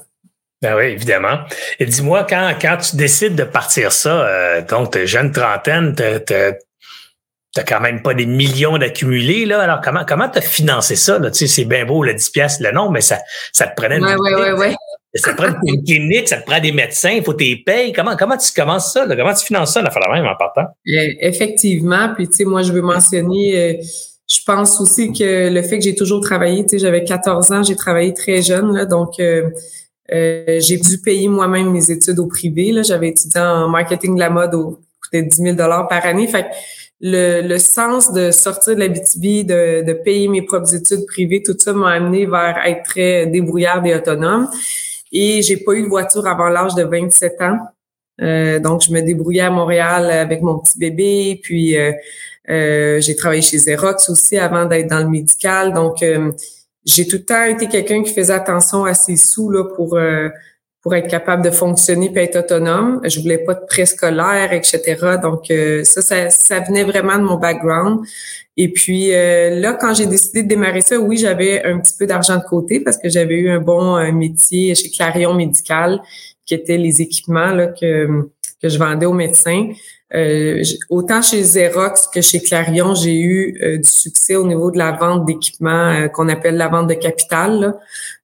Ben 0.62 0.76
oui, 0.76 0.84
évidemment. 0.84 1.38
Et 1.78 1.86
dis-moi, 1.86 2.26
quand, 2.28 2.52
quand 2.60 2.76
tu 2.76 2.96
décides 2.96 3.34
de 3.34 3.44
partir 3.44 3.92
ça, 3.92 4.26
euh, 4.26 4.60
donc, 4.60 4.92
t'es 4.92 5.06
jeune 5.06 5.32
trentaine, 5.32 5.94
t'as 5.94 7.64
quand 7.66 7.80
même 7.80 8.02
pas 8.02 8.12
des 8.12 8.26
millions 8.26 8.76
d'accumulés, 8.76 9.46
là. 9.46 9.62
Alors, 9.62 9.80
comment, 9.80 10.04
comment 10.06 10.28
t'as 10.28 10.42
financé 10.42 10.96
ça, 10.96 11.18
là? 11.18 11.30
Tu 11.30 11.38
sais, 11.38 11.46
c'est 11.46 11.64
bien 11.64 11.86
beau, 11.86 12.04
le 12.04 12.12
10 12.12 12.30
piastres, 12.30 12.62
le 12.62 12.72
nom, 12.72 12.90
mais 12.90 13.00
ça, 13.00 13.18
ça 13.52 13.66
te 13.68 13.74
prenait 13.74 14.00
ouais, 14.00 14.14
ouais, 14.14 14.34
ouais, 14.34 14.52
ouais. 14.52 14.76
Ça 15.14 15.32
te 15.32 15.42
prend 15.42 15.48
une 15.64 15.82
clinique, 15.82 16.28
ça 16.28 16.36
te 16.36 16.46
prend 16.46 16.60
des 16.60 16.70
médecins, 16.70 17.10
il 17.10 17.24
faut 17.24 17.32
t'es 17.32 17.60
payes. 17.66 17.92
Comment, 17.92 18.16
comment 18.16 18.36
tu 18.36 18.52
commences 18.52 18.92
ça, 18.92 19.06
là? 19.06 19.16
Comment 19.16 19.34
tu 19.34 19.44
finances 19.44 19.72
ça, 19.72 19.82
la 19.82 19.90
même 20.12 20.26
en 20.26 20.36
partant? 20.36 20.66
Effectivement. 20.84 22.12
Puis, 22.14 22.28
tu 22.28 22.36
sais, 22.36 22.44
moi, 22.44 22.62
je 22.62 22.70
veux 22.70 22.82
mentionner, 22.82 23.58
euh, 23.58 23.82
je 24.40 24.44
pense 24.46 24.80
aussi 24.80 25.12
que 25.12 25.52
le 25.52 25.62
fait 25.62 25.78
que 25.78 25.84
j'ai 25.84 25.94
toujours 25.94 26.22
travaillé, 26.22 26.64
tu 26.64 26.70
sais, 26.70 26.78
j'avais 26.78 27.04
14 27.04 27.52
ans, 27.52 27.62
j'ai 27.62 27.76
travaillé 27.76 28.14
très 28.14 28.40
jeune, 28.40 28.72
là, 28.72 28.86
donc, 28.86 29.20
euh, 29.20 29.50
euh, 30.12 30.58
j'ai 30.60 30.78
dû 30.78 30.98
payer 30.98 31.28
moi-même 31.28 31.70
mes 31.70 31.90
études 31.90 32.18
au 32.18 32.26
privé. 32.26 32.72
Là. 32.72 32.82
J'avais 32.82 33.08
étudié 33.08 33.40
en 33.40 33.68
marketing 33.68 34.14
de 34.14 34.20
la 34.20 34.30
mode 34.30 34.54
au 34.54 34.80
coûtait 35.02 35.22
10 35.22 35.36
000 35.36 35.56
par 35.56 36.04
année. 36.04 36.26
Fait 36.26 36.46
le, 37.00 37.46
le 37.46 37.58
sens 37.58 38.12
de 38.12 38.30
sortir 38.30 38.74
de 38.74 38.80
la 38.80 38.88
BTB, 38.88 39.46
de, 39.46 39.84
de 39.86 39.92
payer 39.92 40.28
mes 40.28 40.42
propres 40.42 40.74
études 40.74 41.06
privées, 41.06 41.42
tout 41.44 41.56
ça 41.58 41.72
m'a 41.72 41.92
amené 41.92 42.26
vers 42.26 42.58
être 42.66 42.82
très 42.82 43.26
débrouillarde 43.26 43.86
et 43.86 43.94
autonome. 43.94 44.48
Et 45.12 45.42
j'ai 45.42 45.58
pas 45.58 45.74
eu 45.74 45.82
de 45.82 45.88
voiture 45.88 46.26
avant 46.26 46.48
l'âge 46.48 46.74
de 46.74 46.82
27 46.82 47.40
ans. 47.42 47.58
Euh, 48.20 48.58
donc, 48.58 48.82
je 48.82 48.92
me 48.92 49.00
débrouillais 49.00 49.42
à 49.42 49.50
Montréal 49.50 50.10
avec 50.10 50.42
mon 50.42 50.58
petit 50.58 50.78
bébé. 50.78 51.40
Puis, 51.42 51.76
euh, 51.76 51.92
euh 52.50 53.00
j'ai 53.00 53.16
travaillé 53.16 53.42
chez 53.42 53.56
Xerox 53.56 54.08
aussi 54.10 54.38
avant 54.38 54.66
d'être 54.66 54.88
dans 54.88 55.00
le 55.00 55.08
médical. 55.08 55.72
Donc, 55.72 56.02
euh, 56.02 56.32
j'ai 56.84 57.06
tout 57.06 57.16
le 57.16 57.24
temps 57.24 57.44
été 57.44 57.66
quelqu'un 57.68 58.02
qui 58.02 58.12
faisait 58.12 58.32
attention 58.32 58.84
à 58.84 58.94
ses 58.94 59.16
sous 59.16 59.50
là, 59.50 59.64
pour 59.76 59.98
pour 60.82 60.94
être 60.94 61.08
capable 61.08 61.44
de 61.44 61.50
fonctionner 61.50 62.10
et 62.14 62.18
être 62.20 62.36
autonome. 62.36 63.02
Je 63.04 63.20
voulais 63.20 63.44
pas 63.44 63.52
de 63.52 63.66
préscolaire, 63.66 64.54
etc. 64.54 65.18
Donc 65.22 65.52
ça, 65.84 66.00
ça, 66.00 66.30
ça, 66.30 66.60
venait 66.60 66.84
vraiment 66.84 67.18
de 67.18 67.22
mon 67.22 67.36
background. 67.36 68.00
Et 68.56 68.72
puis 68.72 69.14
euh, 69.14 69.60
là, 69.60 69.74
quand 69.74 69.94
j'ai 69.94 70.06
décidé 70.06 70.42
de 70.42 70.48
démarrer 70.48 70.80
ça, 70.80 70.98
oui, 70.98 71.18
j'avais 71.18 71.64
un 71.64 71.78
petit 71.80 71.94
peu 71.98 72.06
d'argent 72.06 72.36
de 72.36 72.42
côté 72.42 72.80
parce 72.80 72.96
que 72.96 73.08
j'avais 73.08 73.36
eu 73.36 73.50
un 73.50 73.60
bon 73.60 74.12
métier 74.12 74.74
chez 74.74 74.90
Clarion 74.90 75.34
Médical, 75.34 76.00
qui 76.50 76.54
était 76.54 76.78
les 76.78 77.00
équipements 77.00 77.54
que, 77.80 78.28
que 78.60 78.68
je 78.68 78.76
vendais 78.76 79.06
aux 79.06 79.12
médecins. 79.12 79.68
Euh, 80.12 80.60
autant 80.88 81.22
chez 81.22 81.42
Xerox 81.42 82.08
que 82.12 82.20
chez 82.20 82.40
Clarion, 82.40 82.92
j'ai 82.96 83.16
eu 83.20 83.56
euh, 83.62 83.76
du 83.76 83.88
succès 83.88 84.34
au 84.34 84.44
niveau 84.44 84.72
de 84.72 84.78
la 84.78 84.90
vente 84.90 85.26
d'équipements 85.26 85.92
euh, 85.92 86.08
qu'on 86.08 86.28
appelle 86.28 86.56
la 86.56 86.66
vente 86.66 86.88
de 86.88 86.94
capital. 86.94 87.76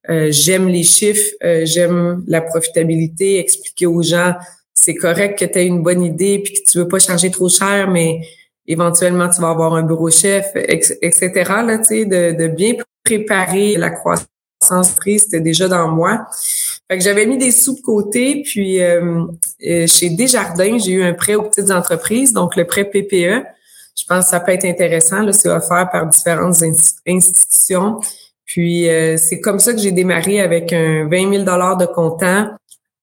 j'aime 0.09 0.67
les 0.67 0.83
chiffres, 0.83 1.35
j'aime 1.63 2.23
la 2.27 2.41
profitabilité, 2.41 3.39
expliquer 3.39 3.85
aux 3.85 4.01
gens 4.01 4.33
c'est 4.73 4.95
correct 4.95 5.39
que 5.39 5.45
tu 5.45 5.59
aies 5.59 5.67
une 5.67 5.81
bonne 5.81 6.03
idée 6.03 6.39
puis 6.43 6.53
que 6.53 6.69
tu 6.69 6.77
veux 6.77 6.87
pas 6.87 6.99
charger 6.99 7.31
trop 7.31 7.49
cher, 7.49 7.89
mais 7.89 8.21
éventuellement 8.67 9.29
tu 9.29 9.39
vas 9.41 9.49
avoir 9.49 9.73
un 9.73 9.83
bureau 9.83 10.09
chef, 10.09 10.45
etc. 10.55 11.31
Là, 11.69 11.77
de, 11.77 12.37
de 12.41 12.47
bien 12.47 12.73
préparer 13.03 13.77
la 13.77 13.89
croissance 13.89 14.36
prise, 14.95 15.23
c'était 15.23 15.39
déjà 15.39 15.67
dans 15.67 15.87
moi. 15.89 16.25
Fait 16.89 16.97
que 16.97 17.03
j'avais 17.03 17.25
mis 17.25 17.37
des 17.37 17.51
sous 17.51 17.75
de 17.75 17.81
côté, 17.81 18.43
puis 18.45 18.81
euh, 18.81 19.25
euh, 19.65 19.87
chez 19.87 20.09
Desjardins, 20.09 20.77
j'ai 20.77 20.91
eu 20.91 21.03
un 21.03 21.13
prêt 21.13 21.35
aux 21.35 21.43
petites 21.43 21.71
entreprises, 21.71 22.33
donc 22.33 22.55
le 22.55 22.65
prêt 22.65 22.85
PPE. 22.85 23.43
Je 23.99 24.05
pense 24.07 24.25
que 24.25 24.31
ça 24.31 24.39
peut 24.39 24.51
être 24.51 24.65
intéressant. 24.65 25.21
Là, 25.21 25.33
c'est 25.33 25.49
offert 25.49 25.89
par 25.91 26.07
différentes 26.07 26.57
institutions. 27.07 27.99
Puis 28.45 28.89
euh, 28.89 29.17
c'est 29.17 29.41
comme 29.41 29.59
ça 29.59 29.73
que 29.73 29.79
j'ai 29.79 29.91
démarré 29.91 30.39
avec 30.39 30.71
un 30.71 31.07
20 31.09 31.43
000 31.43 31.43
de 31.43 31.85
comptant. 31.85 32.47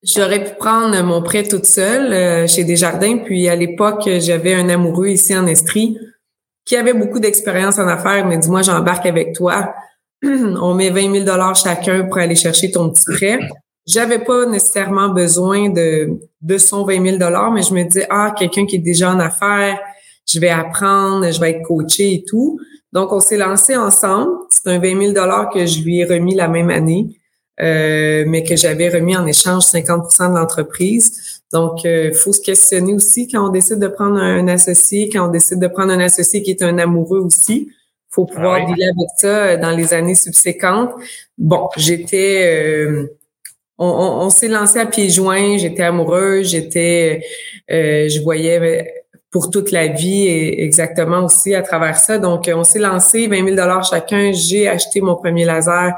J'aurais 0.01 0.43
pu 0.43 0.55
prendre 0.55 1.03
mon 1.03 1.21
prêt 1.21 1.43
toute 1.43 1.65
seule 1.65 2.47
chez 2.47 2.63
Desjardins. 2.63 3.17
Puis 3.17 3.49
à 3.49 3.55
l'époque, 3.55 4.07
j'avais 4.19 4.53
un 4.53 4.69
amoureux 4.69 5.07
ici 5.07 5.35
en 5.35 5.47
Estrie 5.47 5.97
qui 6.65 6.75
avait 6.75 6.93
beaucoup 6.93 7.19
d'expérience 7.19 7.77
en 7.77 7.87
affaires, 7.87 8.25
mais 8.25 8.37
dis-moi, 8.37 8.63
j'embarque 8.63 9.05
avec 9.05 9.33
toi. 9.33 9.73
On 10.61 10.73
met 10.73 10.89
20 10.89 11.25
000 11.25 11.53
chacun 11.53 12.03
pour 12.03 12.17
aller 12.17 12.35
chercher 12.35 12.71
ton 12.71 12.89
petit 12.89 13.05
prêt. 13.15 13.39
J'avais 13.85 14.19
pas 14.19 14.45
nécessairement 14.45 15.09
besoin 15.09 15.69
de, 15.69 16.09
de 16.41 16.57
son 16.57 16.85
20 16.85 17.17
000 17.19 17.51
mais 17.53 17.61
je 17.61 17.73
me 17.73 17.83
disais, 17.83 18.07
ah, 18.09 18.33
quelqu'un 18.37 18.65
qui 18.65 18.77
est 18.77 18.79
déjà 18.79 19.11
en 19.11 19.19
affaires, 19.19 19.79
je 20.27 20.39
vais 20.39 20.49
apprendre, 20.49 21.31
je 21.31 21.39
vais 21.39 21.51
être 21.51 21.63
coaché 21.63 22.13
et 22.13 22.23
tout. 22.27 22.59
Donc, 22.91 23.11
on 23.11 23.19
s'est 23.19 23.37
lancé 23.37 23.75
ensemble. 23.75 24.31
C'est 24.49 24.71
un 24.71 24.79
20 24.79 25.13
000 25.13 25.49
que 25.53 25.65
je 25.65 25.83
lui 25.83 25.99
ai 25.99 26.05
remis 26.05 26.33
la 26.33 26.47
même 26.47 26.71
année, 26.71 27.19
euh, 27.61 28.23
mais 28.25 28.43
que 28.43 28.55
j'avais 28.55 28.89
remis 28.89 29.15
en 29.15 29.27
échange 29.27 29.65
50% 29.65 30.31
de 30.31 30.35
l'entreprise. 30.35 31.41
Donc, 31.53 31.83
il 31.83 31.89
euh, 31.89 32.13
faut 32.13 32.33
se 32.33 32.41
questionner 32.41 32.93
aussi 32.93 33.27
quand 33.27 33.47
on 33.47 33.49
décide 33.49 33.79
de 33.79 33.87
prendre 33.87 34.17
un 34.17 34.47
associé, 34.47 35.09
quand 35.09 35.27
on 35.27 35.31
décide 35.31 35.59
de 35.59 35.67
prendre 35.67 35.91
un 35.91 35.99
associé 35.99 36.41
qui 36.41 36.51
est 36.51 36.63
un 36.63 36.79
amoureux 36.79 37.19
aussi. 37.19 37.69
Faut 38.15 38.25
pouvoir 38.25 38.61
ah 38.61 38.65
dealer 38.65 38.89
avec 38.97 39.09
ça 39.17 39.27
euh, 39.27 39.57
dans 39.57 39.71
les 39.71 39.93
années 39.93 40.15
subséquentes. 40.15 40.91
Bon, 41.37 41.69
j'étais... 41.75 42.87
Euh, 42.87 43.07
on, 43.77 43.87
on, 43.87 44.29
s'est 44.29 44.47
lancé 44.47 44.79
à 44.79 44.85
pieds 44.85 45.09
joints. 45.09 45.57
J'étais 45.57 45.83
amoureuse, 45.83 46.49
j'étais, 46.49 47.21
euh, 47.69 48.07
je 48.07 48.21
voyais 48.21 49.03
pour 49.31 49.51
toute 49.51 49.71
la 49.71 49.87
vie 49.87 50.27
et 50.27 50.63
exactement 50.63 51.25
aussi 51.25 51.53
à 51.53 51.61
travers 51.61 51.97
ça. 51.97 52.17
Donc, 52.17 52.49
on 52.53 52.63
s'est 52.63 52.79
lancé 52.79 53.27
20 53.27 53.35
000 53.35 53.49
dollars 53.49 53.83
chacun. 53.83 54.31
J'ai 54.31 54.69
acheté 54.69 55.01
mon 55.01 55.15
premier 55.15 55.43
laser 55.43 55.93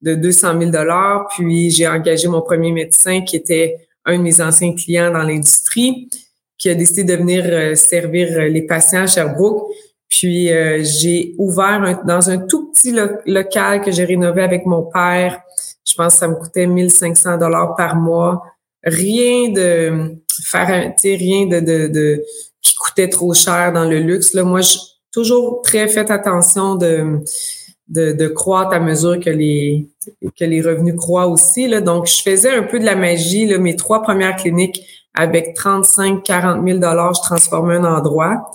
de 0.00 0.14
200 0.14 0.58
000 0.58 0.70
dollars, 0.70 1.28
puis 1.28 1.70
j'ai 1.70 1.86
engagé 1.86 2.28
mon 2.28 2.40
premier 2.40 2.72
médecin 2.72 3.20
qui 3.20 3.36
était 3.36 3.76
un 4.06 4.16
de 4.16 4.22
mes 4.22 4.40
anciens 4.40 4.74
clients 4.74 5.10
dans 5.10 5.22
l'industrie, 5.22 6.08
qui 6.56 6.70
a 6.70 6.74
décidé 6.74 7.04
de 7.04 7.14
venir 7.14 7.44
euh, 7.46 7.74
servir 7.74 8.48
les 8.48 8.62
patients 8.62 9.02
à 9.02 9.06
Sherbrooke. 9.06 9.66
Puis 10.08 10.50
euh, 10.50 10.82
j'ai 10.82 11.34
ouvert 11.38 12.00
dans 12.04 12.30
un 12.30 12.38
tout 12.38 12.70
petit 12.70 12.96
local 13.26 13.82
que 13.82 13.90
j'ai 13.90 14.04
rénové 14.04 14.42
avec 14.42 14.64
mon 14.66 14.82
père 14.82 15.42
je 15.88 15.94
pense 15.94 16.14
que 16.14 16.18
ça 16.20 16.28
me 16.28 16.34
coûtait 16.34 16.66
1500 16.66 17.38
dollars 17.38 17.74
par 17.74 17.96
mois. 17.96 18.42
Rien 18.84 19.48
de 19.50 20.16
faire 20.44 20.68
un, 20.68 20.92
rien 21.02 21.46
de, 21.46 21.60
de, 21.60 21.86
de, 21.88 22.24
qui 22.62 22.74
coûtait 22.76 23.08
trop 23.08 23.32
cher 23.32 23.72
dans 23.72 23.84
le 23.84 23.98
luxe. 23.98 24.34
Là, 24.34 24.44
moi, 24.44 24.60
j'ai 24.60 24.78
toujours 25.12 25.62
très 25.62 25.88
fait 25.88 26.10
attention 26.10 26.74
de, 26.74 27.20
de, 27.88 28.12
de, 28.12 28.28
croître 28.28 28.72
à 28.72 28.80
mesure 28.80 29.18
que 29.18 29.30
les 29.30 29.88
que 30.38 30.44
les 30.44 30.60
revenus 30.60 30.96
croient 30.96 31.26
aussi. 31.26 31.66
Là. 31.68 31.80
Donc, 31.80 32.06
je 32.06 32.22
faisais 32.22 32.54
un 32.54 32.62
peu 32.62 32.78
de 32.78 32.84
la 32.84 32.94
magie. 32.94 33.46
Là. 33.46 33.58
Mes 33.58 33.76
trois 33.76 34.02
premières 34.02 34.36
cliniques, 34.36 34.82
avec 35.14 35.54
35, 35.54 36.22
40 36.22 36.66
000 36.66 36.78
dollars, 36.78 37.14
je 37.14 37.22
transformais 37.22 37.76
un 37.76 37.84
endroit. 37.84 38.50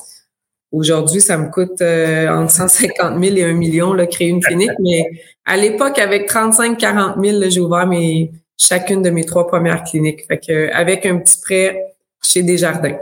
Aujourd'hui, 0.73 1.21
ça 1.21 1.38
me 1.38 1.51
coûte 1.51 1.81
euh, 1.81 2.27
entre 2.27 2.51
150 2.51 3.23
000 3.23 3.38
et 3.38 3.43
1 3.43 3.53
million 3.53 3.93
là, 3.93 4.07
créer 4.07 4.29
une 4.29 4.41
clinique, 4.41 4.71
mais 4.79 5.05
à 5.45 5.55
l'époque, 5.55 5.99
avec 5.99 6.27
35-40 6.27 7.23
000, 7.23 7.49
j'ai 7.49 7.59
ouvert 7.59 7.86
mes, 7.86 8.31
chacune 8.57 9.03
de 9.03 9.12
mes 9.12 9.23
trois 9.23 9.47
premières 9.47 9.83
cliniques. 9.83 10.25
Fait 10.27 10.39
que, 10.39 10.73
avec 10.73 11.05
un 11.05 11.19
petit 11.19 11.39
prêt 11.39 11.79
chez 12.23 12.41
Desjardins. 12.41 12.97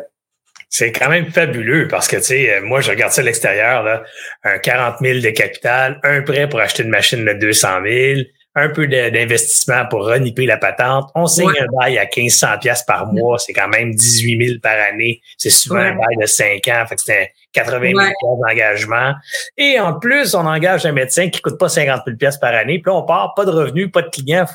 C'est 0.69 0.91
quand 0.91 1.10
même 1.10 1.31
fabuleux 1.31 1.88
parce 1.88 2.10
que, 2.10 2.17
tu 2.17 2.23
sais, 2.23 2.55
euh, 2.55 2.62
moi, 2.62 2.81
je 2.81 2.89
regarde 2.89 3.13
ça 3.13 3.21
à 3.21 3.23
l'extérieur, 3.23 3.84
là, 3.84 4.03
un 4.43 4.57
40 4.57 4.95
000 5.01 5.19
de 5.19 5.29
capital, 5.29 5.99
un 6.03 6.21
prêt 6.21 6.49
pour 6.49 6.60
acheter 6.60 6.84
une 6.84 6.89
machine 6.89 7.23
de 7.23 7.34
200 7.34 7.67
000, 7.86 8.21
un 8.53 8.69
peu 8.69 8.87
d'investissement 8.87 9.85
pour 9.89 10.05
reniper 10.05 10.45
la 10.45 10.57
patente. 10.57 11.09
On 11.15 11.25
signe 11.25 11.49
un 11.49 11.67
bail 11.79 11.97
à 11.97 12.03
1500 12.05 12.47
pièces 12.59 12.83
par 12.83 13.11
mois, 13.13 13.37
c'est 13.39 13.53
quand 13.53 13.69
même 13.69 13.95
18 13.95 14.45
000 14.45 14.59
par 14.61 14.75
année. 14.91 15.21
C'est 15.37 15.49
souvent 15.49 15.79
un 15.79 15.95
bail 15.95 16.17
de 16.19 16.25
5 16.25 16.67
ans, 16.67 16.85
fait 16.87 16.95
que 16.95 17.01
c'était 17.01 17.31
80 17.53 17.91
000 17.91 17.97
d'engagement. 18.45 19.13
Et 19.57 19.79
en 19.79 19.97
plus, 19.97 20.35
on 20.35 20.45
engage 20.45 20.85
un 20.85 20.91
médecin 20.91 21.29
qui 21.29 21.41
coûte 21.41 21.57
pas 21.57 21.69
50 21.69 22.01
000 22.05 22.17
pièces 22.17 22.37
par 22.37 22.53
année. 22.53 22.79
Puis 22.79 22.91
là, 22.91 22.97
on 22.97 23.03
part, 23.03 23.33
pas 23.35 23.45
de 23.45 23.51
revenus, 23.51 23.89
pas 23.89 24.01
de 24.01 24.09
clients. 24.09 24.45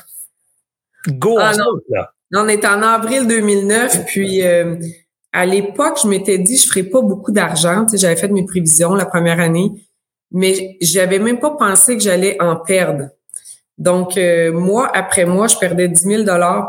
Go, 1.07 1.37
ah, 1.39 1.53
on, 1.55 1.93
là. 1.93 2.11
on 2.35 2.47
est 2.47 2.65
en 2.65 2.81
avril 2.83 3.27
2009, 3.27 4.05
puis 4.07 4.43
euh, 4.43 4.75
à 5.31 5.45
l'époque, 5.45 5.99
je 6.03 6.07
m'étais 6.07 6.37
dit, 6.37 6.57
je 6.57 6.67
ferais 6.67 6.83
pas 6.83 7.01
beaucoup 7.01 7.31
d'argent. 7.31 7.85
Tu 7.85 7.91
sais, 7.91 7.97
j'avais 7.97 8.15
fait 8.15 8.27
mes 8.27 8.45
prévisions 8.45 8.93
la 8.93 9.05
première 9.05 9.39
année, 9.39 9.71
mais 10.31 10.77
j'avais 10.81 11.19
même 11.19 11.39
pas 11.39 11.51
pensé 11.51 11.95
que 11.95 12.03
j'allais 12.03 12.35
en 12.41 12.57
perdre. 12.57 13.09
Donc, 13.77 14.17
euh, 14.17 14.51
mois 14.51 14.89
après 14.95 15.25
mois, 15.25 15.47
je 15.47 15.57
perdais 15.57 15.87
10 15.87 16.01
000 16.01 16.23
Là, 16.25 16.67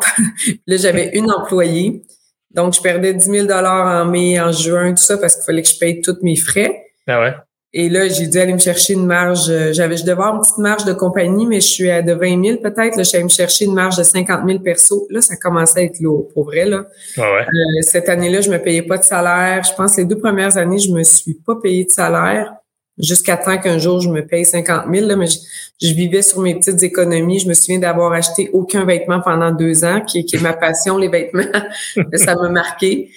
j'avais 0.68 1.08
une 1.14 1.30
employée. 1.30 2.02
Donc, 2.50 2.74
je 2.74 2.80
perdais 2.80 3.14
10 3.14 3.46
000 3.46 3.50
en 3.50 4.04
mai, 4.06 4.40
en 4.40 4.52
juin, 4.52 4.90
tout 4.90 5.02
ça, 5.02 5.18
parce 5.18 5.36
qu'il 5.36 5.44
fallait 5.44 5.62
que 5.62 5.68
je 5.68 5.78
paye 5.78 6.00
tous 6.00 6.18
mes 6.22 6.36
frais. 6.36 6.82
Ah 7.06 7.20
ouais. 7.20 7.34
Et 7.74 7.90
là, 7.90 8.08
j'ai 8.08 8.26
dû 8.26 8.38
aller 8.38 8.54
me 8.54 8.58
chercher 8.58 8.94
une 8.94 9.04
marge. 9.04 9.50
Euh, 9.50 9.72
j'avais, 9.74 9.98
je 9.98 10.02
devais 10.02 10.12
avoir 10.12 10.34
une 10.34 10.40
petite 10.40 10.56
marge 10.58 10.84
de 10.86 10.94
compagnie, 10.94 11.46
mais 11.46 11.60
je 11.60 11.66
suis 11.66 11.90
à 11.90 12.00
de 12.00 12.14
20 12.14 12.42
000 12.42 12.58
peut-être. 12.62 12.96
Là, 12.96 13.02
je 13.02 13.02
suis 13.02 13.16
allée 13.16 13.24
me 13.24 13.28
chercher 13.28 13.66
une 13.66 13.74
marge 13.74 13.96
de 13.96 14.02
50 14.02 14.40
000 14.46 14.60
perso. 14.60 15.06
Là, 15.10 15.20
ça 15.20 15.36
commençait 15.36 15.80
à 15.80 15.82
être 15.82 16.00
lourd, 16.00 16.28
pour 16.32 16.44
vrai, 16.46 16.64
là. 16.64 16.86
Ah 17.18 17.20
ouais. 17.20 17.42
Euh, 17.42 17.82
cette 17.82 18.08
année-là, 18.08 18.40
je 18.40 18.50
me 18.50 18.58
payais 18.58 18.82
pas 18.82 18.96
de 18.96 19.04
salaire. 19.04 19.62
Je 19.64 19.74
pense 19.74 19.96
que 19.96 20.00
les 20.00 20.06
deux 20.06 20.18
premières 20.18 20.56
années, 20.56 20.78
je 20.78 20.90
me 20.90 21.02
suis 21.02 21.34
pas 21.34 21.56
payé 21.62 21.84
de 21.84 21.90
salaire. 21.90 22.54
Jusqu'à 22.98 23.36
temps 23.36 23.58
qu'un 23.58 23.78
jour 23.78 24.00
je 24.00 24.08
me 24.08 24.26
paye 24.26 24.44
50 24.44 24.84
000. 24.92 25.06
Là, 25.06 25.16
mais 25.16 25.26
je, 25.26 25.94
vivais 25.94 26.22
sur 26.22 26.40
mes 26.40 26.54
petites 26.54 26.82
économies. 26.82 27.38
Je 27.38 27.48
me 27.48 27.54
souviens 27.54 27.78
d'avoir 27.78 28.12
acheté 28.12 28.50
aucun 28.52 28.84
vêtement 28.84 29.20
pendant 29.20 29.52
deux 29.52 29.84
ans, 29.84 30.00
qui, 30.00 30.24
qui 30.24 30.36
est 30.36 30.42
ma 30.42 30.52
passion, 30.52 30.98
les 30.98 31.08
vêtements. 31.08 31.42
ça 32.14 32.34
m'a 32.34 32.48
marqué. 32.48 33.10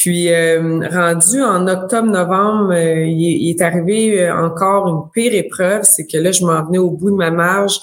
Puis 0.00 0.32
euh, 0.32 0.88
rendu 0.88 1.42
en 1.42 1.66
octobre-novembre, 1.68 2.72
euh, 2.72 3.04
il, 3.04 3.50
est 3.50 3.60
arrivé 3.60 4.22
euh, 4.22 4.34
encore 4.34 4.88
une 4.88 5.10
pire 5.12 5.34
épreuve, 5.34 5.82
c'est 5.82 6.06
que 6.06 6.16
là, 6.16 6.32
je 6.32 6.42
m'en 6.42 6.64
venais 6.64 6.78
au 6.78 6.90
bout 6.90 7.10
de 7.10 7.16
ma 7.16 7.30
marge. 7.30 7.78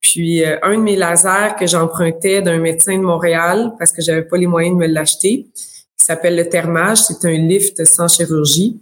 Puis 0.00 0.42
un 0.44 0.78
de 0.78 0.82
mes 0.82 0.96
lasers 0.96 1.54
que 1.58 1.68
j'empruntais 1.68 2.42
d'un 2.42 2.58
médecin 2.58 2.96
de 2.96 3.02
Montréal, 3.02 3.72
parce 3.78 3.92
que 3.92 4.02
j'avais 4.02 4.24
pas 4.24 4.36
les 4.36 4.48
moyens 4.48 4.74
de 4.74 4.80
me 4.80 4.86
l'acheter, 4.88 5.46
qui 5.54 6.04
s'appelle 6.04 6.34
le 6.34 6.48
thermage, 6.48 7.02
c'est 7.02 7.24
un 7.24 7.36
lift 7.36 7.84
sans 7.84 8.08
chirurgie. 8.08 8.80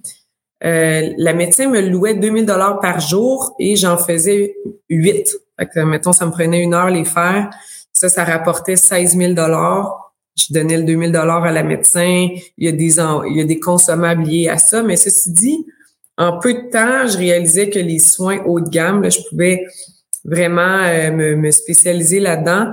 La 0.61 1.35
médecin 1.35 1.68
me 1.68 1.81
louait 1.81 2.14
2000 2.14 2.47
dollars 2.47 2.81
par 2.81 3.01
jour 3.01 3.55
et 3.59 3.77
j'en 3.77 3.97
faisais 3.97 4.57
8. 4.90 5.37
Fait 5.59 5.66
que, 5.66 5.81
mettons, 5.81 6.12
ça 6.12 6.27
me 6.27 6.31
prenait 6.31 6.62
une 6.62 6.75
heure 6.75 6.90
les 6.90 7.05
faire. 7.05 7.51
Ça, 7.92 8.09
ça 8.09 8.25
rapportait 8.25 8.77
16 8.77 9.16
000 9.16 9.33
dollars 9.35 10.09
je 10.38 10.53
donnais 10.53 10.79
le 10.79 10.85
2000 10.85 11.12
dollars 11.12 11.44
à 11.44 11.53
la 11.53 11.62
médecin. 11.62 12.29
Il 12.57 12.64
y 12.64 12.68
a 12.68 12.73
des 12.73 12.99
il 12.99 13.37
y 13.37 13.40
a 13.40 13.44
des 13.44 13.61
consommables 13.61 14.23
liés 14.23 14.49
à 14.49 14.59
ça, 14.59 14.83
mais 14.83 14.97
ceci 14.97 15.33
dit, 15.33 15.66
en 16.16 16.38
peu 16.38 16.55
de 16.55 16.71
temps, 16.71 17.07
je 17.07 17.18
réalisais 17.18 17.71
que 17.71 17.79
les 17.79 17.99
soins 17.99 18.42
haut 18.47 18.61
de 18.61 18.68
gamme, 18.68 19.03
là, 19.03 19.11
je 19.11 19.21
pouvais 19.29 19.64
vraiment 20.25 20.83
euh, 20.85 21.37
me, 21.37 21.51
spécialiser 21.51 22.21
là-dedans. 22.21 22.73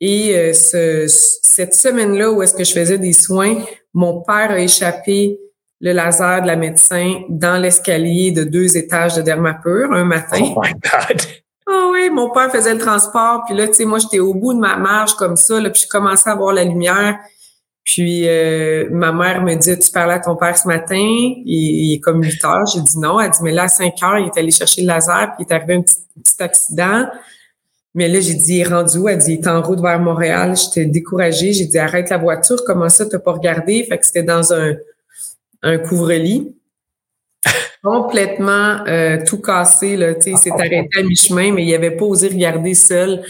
Et 0.00 0.36
euh, 0.36 0.52
ce, 0.52 1.06
cette 1.08 1.74
semaine-là 1.74 2.30
où 2.32 2.42
est-ce 2.42 2.54
que 2.54 2.64
je 2.64 2.72
faisais 2.72 2.98
des 2.98 3.12
soins, 3.12 3.56
mon 3.92 4.22
père 4.22 4.50
a 4.50 4.60
échappé 4.60 5.38
le 5.84 5.92
laser 5.92 6.40
de 6.40 6.46
la 6.46 6.56
médecin 6.56 7.20
dans 7.28 7.60
l'escalier 7.60 8.32
de 8.32 8.42
deux 8.42 8.74
étages 8.78 9.16
de 9.16 9.22
Dermapur 9.22 9.92
un 9.92 10.04
matin. 10.04 10.40
Oh 10.40 10.60
my 10.60 10.72
God! 10.72 11.20
Ah 11.66 11.88
oui, 11.90 12.10
mon 12.10 12.30
père 12.30 12.52
faisait 12.52 12.74
le 12.74 12.78
transport, 12.78 13.44
puis 13.46 13.56
là, 13.56 13.66
tu 13.66 13.72
sais, 13.72 13.84
moi, 13.86 13.98
j'étais 13.98 14.18
au 14.18 14.34
bout 14.34 14.52
de 14.52 14.58
ma 14.58 14.76
marge 14.76 15.14
comme 15.14 15.34
ça, 15.34 15.58
là, 15.58 15.70
puis 15.70 15.80
je 15.84 15.88
commençais 15.88 16.28
à 16.28 16.34
voir 16.34 16.52
la 16.52 16.62
lumière. 16.62 17.16
Puis 17.82 18.28
euh, 18.28 18.86
ma 18.90 19.12
mère 19.12 19.42
me 19.42 19.54
dit 19.54 19.78
Tu 19.78 19.90
parlais 19.90 20.12
à 20.12 20.18
ton 20.18 20.36
père 20.36 20.58
ce 20.58 20.68
matin, 20.68 20.94
il, 20.98 21.94
est 21.94 22.00
comme 22.00 22.22
8 22.22 22.44
heures. 22.44 22.66
J'ai 22.66 22.82
dit 22.82 22.98
non. 22.98 23.18
Elle 23.18 23.30
dit 23.30 23.38
Mais 23.40 23.52
là, 23.52 23.62
à 23.62 23.68
5 23.68 23.94
heures, 24.02 24.18
il 24.18 24.26
est 24.26 24.38
allé 24.38 24.50
chercher 24.50 24.82
le 24.82 24.88
laser, 24.88 25.32
puis 25.34 25.46
il 25.46 25.50
est 25.50 25.56
arrivé 25.56 25.76
un 25.76 25.80
petit, 25.80 25.96
accident. 26.38 27.06
Mais 27.94 28.08
là, 28.08 28.20
j'ai 28.20 28.34
dit, 28.34 28.56
il 28.56 28.60
est 28.60 28.68
rendu 28.68 28.98
où? 28.98 29.08
Elle 29.08 29.18
dit, 29.18 29.34
il 29.34 29.40
est 29.40 29.48
en 29.48 29.62
route 29.62 29.80
vers 29.80 30.00
Montréal. 30.00 30.54
J'étais 30.54 30.84
découragée. 30.84 31.54
J'ai 31.54 31.64
dit, 31.66 31.78
arrête 31.78 32.10
la 32.10 32.18
voiture. 32.18 32.58
Comment 32.66 32.90
ça, 32.90 33.06
t'as 33.06 33.20
pas 33.20 33.32
regardé? 33.32 33.84
Fait 33.88 33.96
que 33.96 34.04
c'était 34.04 34.24
dans 34.24 34.52
un, 34.52 34.74
un 35.64 35.78
couvre-lit 35.78 36.54
complètement 37.82 38.84
euh, 38.86 39.18
tout 39.26 39.40
cassé. 39.40 39.96
Là, 39.96 40.12
il 40.24 40.38
s'est 40.38 40.52
arrêté 40.52 40.88
à 40.98 41.02
mi-chemin, 41.02 41.52
mais 41.52 41.64
il 41.64 41.74
avait 41.74 41.96
pas 41.96 42.04
osé 42.04 42.28
regarder 42.28 42.74
seul 42.74 43.22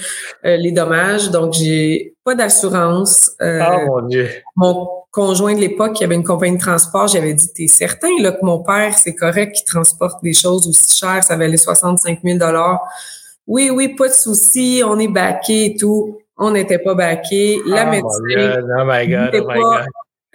euh, 0.44 0.56
les 0.56 0.72
dommages. 0.72 1.30
Donc, 1.30 1.54
j'ai 1.54 2.14
pas 2.24 2.34
d'assurance. 2.34 3.30
Euh, 3.40 3.60
oh 3.66 3.86
mon 3.86 4.08
Dieu. 4.08 4.28
Mon 4.56 4.88
conjoint 5.10 5.54
de 5.54 5.60
l'époque, 5.60 5.94
qui 5.94 6.04
avait 6.04 6.16
une 6.16 6.24
compagnie 6.24 6.56
de 6.56 6.62
transport, 6.62 7.06
j'avais 7.06 7.34
dit, 7.34 7.52
t'es 7.52 7.68
certain 7.68 8.10
là, 8.20 8.32
que 8.32 8.44
mon 8.44 8.64
père, 8.64 8.94
c'est 8.94 9.14
correct 9.14 9.54
qu'il 9.54 9.64
transporte 9.64 10.22
des 10.24 10.32
choses 10.32 10.66
aussi 10.66 10.98
chères, 10.98 11.22
ça 11.22 11.36
valait 11.36 11.56
65 11.56 12.18
000 12.24 12.38
Oui, 13.46 13.70
oui, 13.70 13.94
pas 13.94 14.08
de 14.08 14.12
souci, 14.12 14.82
on 14.84 14.98
est 14.98 15.08
backé 15.08 15.66
et 15.66 15.76
tout. 15.76 16.18
On 16.36 16.50
n'était 16.50 16.80
pas 16.80 16.94
backé. 16.94 17.60
La 17.64 17.86
oh 17.86 17.90
médecin... 17.90 18.62
Oh 18.76 18.84
my 18.84 19.06
God, 19.06 19.30
oh 19.34 19.46
my 19.46 19.60
God. 19.60 19.86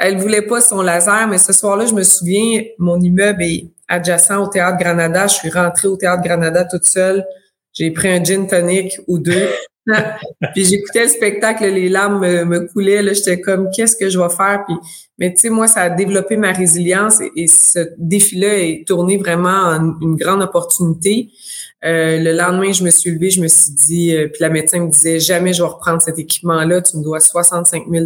Elle 0.02 0.18
voulait 0.18 0.42
pas 0.42 0.62
son 0.62 0.82
laser, 0.82 1.28
mais 1.28 1.38
ce 1.38 1.52
soir-là, 1.52 1.86
je 1.86 1.94
me 1.94 2.04
souviens, 2.04 2.64
mon 2.78 3.00
immeuble 3.02 3.44
est 3.44 3.68
adjacent 3.90 4.42
au 4.42 4.48
Théâtre 4.48 4.78
Granada. 4.78 5.28
Je 5.28 5.34
suis 5.34 5.50
rentrée 5.50 5.90
au 5.90 5.98
Théâtre 5.98 6.24
Granada 6.24 6.64
toute 6.64 6.86
seule. 6.86 7.26
J'ai 7.74 7.92
pris 7.92 8.08
un 8.08 8.24
gin 8.24 8.48
tonic 8.48 8.98
ou 9.08 9.20
deux. 9.20 9.50
puis 10.54 10.64
j'écoutais 10.64 11.04
le 11.04 11.10
spectacle, 11.10 11.66
les 11.66 11.90
larmes 11.90 12.22
me, 12.22 12.60
coulaient. 12.72 13.02
Là, 13.02 13.12
j'étais 13.12 13.42
comme, 13.42 13.70
qu'est-ce 13.76 13.98
que 13.98 14.10
je 14.10 14.18
vais 14.18 14.30
faire? 14.30 14.64
Puis, 14.66 14.76
mais 15.18 15.34
tu 15.34 15.42
sais, 15.42 15.50
moi, 15.50 15.68
ça 15.68 15.82
a 15.82 15.90
développé 15.90 16.38
ma 16.38 16.54
résilience 16.54 17.20
et, 17.36 17.48
ce 17.48 17.90
défi-là 17.98 18.58
est 18.58 18.88
tourné 18.88 19.18
vraiment 19.18 19.50
en 19.50 20.00
une 20.00 20.16
grande 20.16 20.42
opportunité. 20.42 21.30
Euh, 21.84 22.20
le 22.20 22.32
lendemain, 22.32 22.72
je 22.72 22.86
me 22.86 22.90
suis 22.90 23.12
levée, 23.12 23.32
je 23.32 23.42
me 23.42 23.50
suis 23.50 23.72
dit, 23.72 24.16
euh, 24.16 24.28
puis 24.28 24.42
la 24.42 24.50
médecin 24.50 24.80
me 24.80 24.90
disait, 24.90 25.20
jamais 25.20 25.52
je 25.52 25.62
vais 25.62 25.68
reprendre 25.68 26.02
cet 26.02 26.20
équipement-là, 26.20 26.82
tu 26.82 26.96
me 26.96 27.04
dois 27.04 27.20
65 27.20 27.84
000 27.90 28.06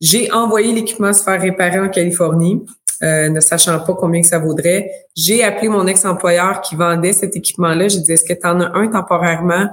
j'ai 0.00 0.30
envoyé 0.32 0.72
l'équipement 0.72 1.12
se 1.12 1.22
faire 1.22 1.40
réparer 1.40 1.80
en 1.80 1.88
Californie, 1.88 2.64
euh, 3.02 3.28
ne 3.28 3.40
sachant 3.40 3.78
pas 3.80 3.94
combien 3.94 4.22
que 4.22 4.28
ça 4.28 4.38
vaudrait. 4.38 4.90
J'ai 5.14 5.42
appelé 5.44 5.68
mon 5.68 5.86
ex-employeur 5.86 6.60
qui 6.60 6.76
vendait 6.76 7.12
cet 7.12 7.36
équipement-là. 7.36 7.88
J'ai 7.88 8.00
dit, 8.00 8.12
est-ce 8.12 8.24
que 8.24 8.38
tu 8.38 8.46
en 8.46 8.60
as 8.60 8.72
un 8.74 8.88
temporairement 8.88 9.68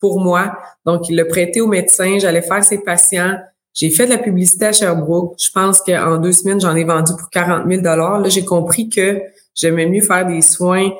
pour 0.00 0.20
moi? 0.20 0.56
Donc, 0.84 1.08
il 1.08 1.16
l'a 1.16 1.24
prêté 1.24 1.60
au 1.60 1.66
médecin. 1.66 2.18
J'allais 2.18 2.42
faire 2.42 2.62
ses 2.62 2.78
patients. 2.78 3.36
J'ai 3.74 3.90
fait 3.90 4.06
de 4.06 4.10
la 4.10 4.18
publicité 4.18 4.66
à 4.66 4.72
Sherbrooke. 4.72 5.34
Je 5.38 5.50
pense 5.52 5.80
qu'en 5.80 6.18
deux 6.18 6.32
semaines, 6.32 6.60
j'en 6.60 6.74
ai 6.74 6.84
vendu 6.84 7.12
pour 7.18 7.30
40 7.30 7.68
000 7.68 7.82
Là, 7.82 8.22
j'ai 8.28 8.44
compris 8.44 8.88
que 8.88 9.20
j'aimais 9.54 9.86
mieux 9.86 10.02
faire 10.02 10.26
des 10.26 10.42
soins 10.42 10.90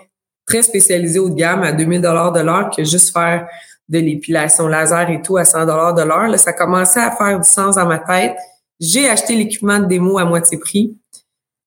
très 0.46 0.62
spécialisés 0.62 1.18
haut 1.18 1.28
de 1.28 1.34
gamme 1.34 1.62
à 1.62 1.72
2000 1.72 2.00
dollars 2.00 2.32
de 2.32 2.40
l'heure 2.40 2.70
que 2.74 2.82
juste 2.82 3.12
faire 3.12 3.46
de 3.88 3.98
l'épilation 3.98 4.66
laser 4.66 5.10
et 5.10 5.22
tout 5.22 5.36
à 5.36 5.44
100 5.44 5.66
dollars 5.66 5.94
de 5.94 6.02
l'heure. 6.02 6.38
Ça 6.38 6.52
commençait 6.52 7.00
à 7.00 7.10
faire 7.10 7.38
du 7.38 7.48
sens 7.48 7.76
dans 7.76 7.86
ma 7.86 7.98
tête. 7.98 8.36
J'ai 8.80 9.08
acheté 9.08 9.34
l'équipement 9.34 9.78
de 9.78 9.86
démo 9.86 10.18
à 10.18 10.24
moitié 10.24 10.58
prix. 10.58 10.96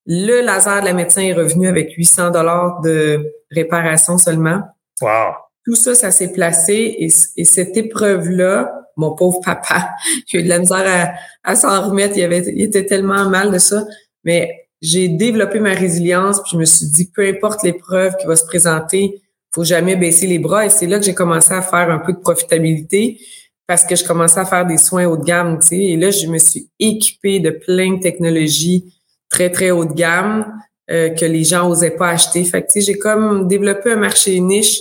Le 0.05 0.41
laser 0.41 0.81
de 0.81 0.85
la 0.85 0.93
médecin 0.93 1.21
est 1.21 1.33
revenu 1.33 1.67
avec 1.67 1.93
800 1.95 2.31
dollars 2.31 2.81
de 2.81 3.33
réparation 3.51 4.17
seulement. 4.17 4.61
Wow. 5.01 5.33
Tout 5.65 5.75
ça, 5.75 5.93
ça 5.93 6.11
s'est 6.11 6.31
placé 6.31 6.95
et, 6.97 7.43
cette 7.43 7.77
épreuve-là, 7.77 8.73
mon 8.97 9.15
pauvre 9.15 9.39
papa, 9.43 9.91
j'ai 10.27 10.39
eu 10.39 10.43
de 10.43 10.49
la 10.49 10.59
misère 10.59 11.13
à, 11.43 11.55
s'en 11.55 11.89
remettre. 11.89 12.17
Il, 12.17 12.23
avait, 12.23 12.43
il 12.47 12.63
était 12.63 12.85
tellement 12.85 13.29
mal 13.29 13.51
de 13.51 13.57
ça. 13.57 13.85
Mais 14.23 14.67
j'ai 14.81 15.07
développé 15.07 15.59
ma 15.59 15.73
résilience 15.73 16.41
puis 16.41 16.51
je 16.53 16.57
me 16.57 16.65
suis 16.65 16.87
dit, 16.87 17.11
peu 17.11 17.27
importe 17.27 17.61
l'épreuve 17.63 18.15
qui 18.17 18.25
va 18.25 18.35
se 18.35 18.45
présenter, 18.45 19.21
faut 19.53 19.63
jamais 19.63 19.95
baisser 19.95 20.27
les 20.27 20.39
bras. 20.39 20.65
Et 20.65 20.69
c'est 20.69 20.87
là 20.87 20.97
que 20.97 21.05
j'ai 21.05 21.13
commencé 21.13 21.53
à 21.53 21.61
faire 21.61 21.91
un 21.91 21.99
peu 21.99 22.13
de 22.13 22.19
profitabilité 22.19 23.19
parce 23.67 23.85
que 23.85 23.95
je 23.95 24.03
commençais 24.03 24.39
à 24.39 24.45
faire 24.45 24.65
des 24.65 24.77
soins 24.77 25.05
haut 25.05 25.17
de 25.17 25.23
gamme, 25.23 25.59
tu 25.61 25.67
sais. 25.67 25.77
Et 25.77 25.97
là, 25.97 26.11
je 26.11 26.27
me 26.27 26.37
suis 26.37 26.69
équipée 26.79 27.39
de 27.39 27.51
plein 27.51 27.95
de 27.95 28.01
technologies 28.01 28.93
très, 29.29 29.49
très 29.49 29.71
haut 29.71 29.85
de 29.85 29.93
gamme 29.93 30.53
euh, 30.89 31.09
que 31.09 31.25
les 31.25 31.43
gens 31.43 31.69
n'osaient 31.69 31.95
pas 31.95 32.09
acheter. 32.09 32.43
Fait 32.43 32.61
que, 32.61 32.67
tu 32.67 32.81
sais, 32.81 32.81
j'ai 32.81 32.97
comme 32.97 33.47
développé 33.47 33.91
un 33.91 33.97
marché 33.97 34.39
niche 34.39 34.77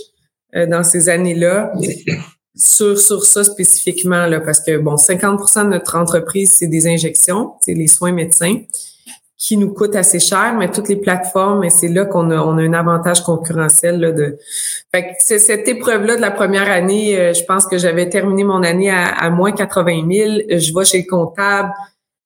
euh, 0.57 0.67
dans 0.67 0.83
ces 0.83 1.09
années-là 1.09 1.73
sur, 2.57 2.99
sur 2.99 3.25
ça 3.25 3.45
spécifiquement, 3.45 4.27
là, 4.27 4.41
parce 4.41 4.61
que, 4.61 4.77
bon, 4.79 4.97
50% 4.97 5.65
de 5.65 5.69
notre 5.71 5.97
entreprise, 5.97 6.51
c'est 6.53 6.67
des 6.67 6.87
injections, 6.87 7.53
c'est 7.63 7.75
les 7.75 7.87
soins 7.87 8.13
médecins 8.13 8.57
qui 9.41 9.57
nous 9.57 9.73
coûte 9.73 9.97
assez 9.97 10.21
cher, 10.21 10.55
mais 10.59 10.71
toutes 10.71 10.91
les 10.91 10.97
plateformes, 10.97 11.65
et 11.65 11.71
c'est 11.71 11.89
là 11.89 12.05
qu'on 12.05 12.31
a, 12.31 12.37
on 12.37 12.59
a 12.59 12.63
un 12.63 12.75
avantage 12.75 13.25
concurrentiel. 13.25 13.99
Là, 13.99 14.13
de... 14.13 14.37
Fait 14.93 15.15
que 15.15 15.39
cette 15.39 15.67
épreuve-là 15.67 16.17
de 16.17 16.21
la 16.21 16.31
première 16.31 16.71
année, 16.71 17.19
euh, 17.19 17.33
je 17.33 17.43
pense 17.45 17.67
que 17.67 17.79
j'avais 17.79 18.11
terminé 18.11 18.45
mon 18.45 18.63
année 18.63 18.91
à, 18.91 19.07
à, 19.07 19.31
moins 19.31 19.53
80 19.53 20.05
000. 20.13 20.61
Je 20.61 20.79
vais 20.79 20.85
chez 20.85 20.99
le 20.99 21.09
comptable. 21.09 21.73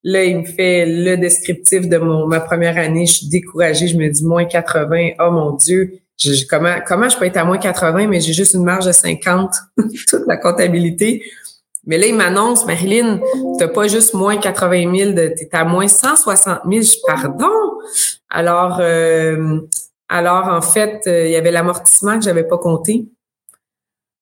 Là, 0.03 0.25
il 0.25 0.39
me 0.39 0.45
fait 0.45 0.87
le 0.87 1.17
descriptif 1.17 1.89
de 1.89 1.99
mon 1.99 2.27
ma 2.27 2.41
première 2.41 2.77
année. 2.77 3.07
Je 3.07 3.13
suis 3.13 3.29
découragée. 3.29 3.87
Je 3.87 3.97
me 3.97 4.09
dis 4.09 4.25
moins 4.25 4.45
80. 4.45 5.11
Oh 5.21 5.31
mon 5.31 5.53
Dieu. 5.53 6.01
Je, 6.19 6.45
comment, 6.51 6.77
comment 6.85 7.09
je 7.09 7.17
peux 7.17 7.27
être 7.27 7.37
à 7.37 7.45
moins 7.45 7.59
80, 7.59 8.09
mais 8.09 8.21
j'ai 8.21 8.33
juste 8.33 8.55
une 8.55 8.65
marge 8.65 8.87
de 8.87 8.93
50, 8.93 9.55
toute 10.09 10.27
la 10.27 10.37
comptabilité? 10.37 11.23
Mais 11.87 11.99
là, 11.99 12.07
il 12.07 12.15
m'annonce, 12.15 12.65
Marilyn, 12.67 13.21
t'as 13.59 13.69
pas 13.69 13.89
juste 13.89 14.15
moins 14.15 14.37
80 14.37 14.97
000, 14.97 15.13
t'es 15.15 15.49
à 15.53 15.65
moins 15.65 15.87
160 15.87 16.61
000. 16.69 16.83
Je 16.83 16.97
pardon? 17.07 17.51
Alors, 18.31 18.79
euh, 18.81 19.61
alors 20.09 20.49
en 20.49 20.63
fait, 20.63 21.03
euh, 21.07 21.27
il 21.27 21.33
y 21.33 21.37
avait 21.37 21.51
l'amortissement 21.51 22.19
que 22.19 22.25
j'avais 22.25 22.45
pas 22.45 22.59
compté. 22.59 23.07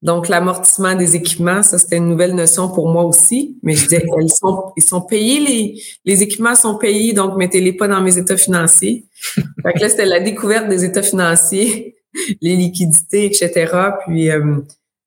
Donc, 0.02 0.28
l'amortissement 0.28 0.96
des 0.96 1.14
équipements, 1.14 1.62
ça, 1.62 1.78
c'était 1.78 1.96
une 1.96 2.08
nouvelle 2.08 2.34
notion 2.34 2.68
pour 2.68 2.88
moi 2.88 3.04
aussi. 3.04 3.56
Mais 3.62 3.74
je 3.74 3.84
disais, 3.84 4.04
ils 4.20 4.28
sont, 4.32 4.72
ils 4.76 4.84
sont 4.84 5.00
payés, 5.00 5.38
les, 5.38 5.82
les 6.04 6.22
équipements 6.22 6.56
sont 6.56 6.76
payés, 6.76 7.12
donc 7.12 7.36
mettez-les 7.36 7.72
pas 7.72 7.86
dans 7.86 8.00
mes 8.00 8.18
états 8.18 8.36
financiers. 8.36 9.06
fait 9.34 9.72
que 9.74 9.78
là, 9.78 9.88
c'était 9.88 10.06
la 10.06 10.18
découverte 10.18 10.68
des 10.68 10.84
états 10.84 11.02
financiers, 11.02 11.94
les 12.40 12.56
liquidités, 12.56 13.26
etc. 13.26 13.72
Puis, 14.04 14.28
euh, 14.28 14.56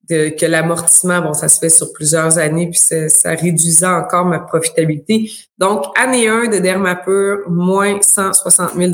que 0.08 0.46
l'amortissement, 0.46 1.20
bon, 1.20 1.32
ça 1.34 1.48
se 1.48 1.58
fait 1.58 1.68
sur 1.68 1.92
plusieurs 1.92 2.38
années, 2.38 2.68
puis 2.70 2.78
ça, 2.78 3.08
ça 3.08 3.30
réduisait 3.30 3.86
encore 3.86 4.24
ma 4.24 4.38
profitabilité. 4.38 5.30
Donc, 5.58 5.84
année 5.98 6.28
1 6.28 6.48
de 6.48 6.58
Dermapur, 6.58 7.38
moins 7.48 7.98
160 8.00 8.74
000 8.74 8.92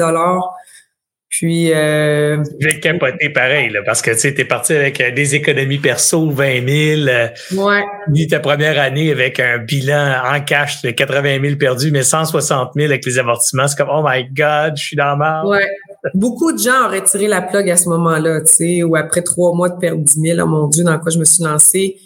puis... 1.32 1.72
Euh, 1.72 2.44
J'ai 2.60 2.78
capoté 2.78 3.30
pareil, 3.30 3.70
là, 3.70 3.80
parce 3.86 4.02
que 4.02 4.10
tu 4.10 4.18
sais, 4.18 4.34
t'es 4.34 4.44
parti 4.44 4.74
avec 4.74 5.00
euh, 5.00 5.10
des 5.12 5.34
économies 5.34 5.78
perso, 5.78 6.30
20 6.30 6.68
000. 6.68 7.08
Euh, 7.08 7.28
ouais. 7.52 7.82
Ni 8.10 8.28
ta 8.28 8.38
première 8.38 8.78
année 8.78 9.10
avec 9.10 9.40
un 9.40 9.56
bilan 9.56 10.14
en 10.26 10.40
cash 10.42 10.82
de 10.82 10.90
80 10.90 11.40
000 11.42 11.56
perdus, 11.56 11.90
mais 11.90 12.02
160 12.02 12.72
000 12.74 12.86
avec 12.86 13.06
les 13.06 13.18
amortissements. 13.18 13.66
C'est 13.66 13.78
comme, 13.78 13.88
oh 13.90 14.04
my 14.06 14.24
God, 14.30 14.74
je 14.76 14.82
suis 14.84 14.96
dans 14.96 15.16
la 15.16 15.42
Ouais. 15.46 15.66
Beaucoup 16.14 16.52
de 16.52 16.58
gens 16.58 16.86
auraient 16.86 17.04
tiré 17.04 17.28
la 17.28 17.42
plug 17.42 17.68
à 17.70 17.76
ce 17.76 17.88
moment-là, 17.88 18.40
tu 18.40 18.52
sais, 18.52 18.82
ou 18.82 18.96
après 18.96 19.22
trois 19.22 19.54
mois 19.54 19.68
de 19.68 19.78
perdre 19.78 20.02
10 20.02 20.20
000, 20.20 20.40
oh 20.42 20.46
mon 20.46 20.66
Dieu, 20.68 20.84
dans 20.84 20.98
quoi 20.98 21.10
je 21.10 21.18
me 21.18 21.24
suis 21.24 21.42
lancée. 21.42 21.96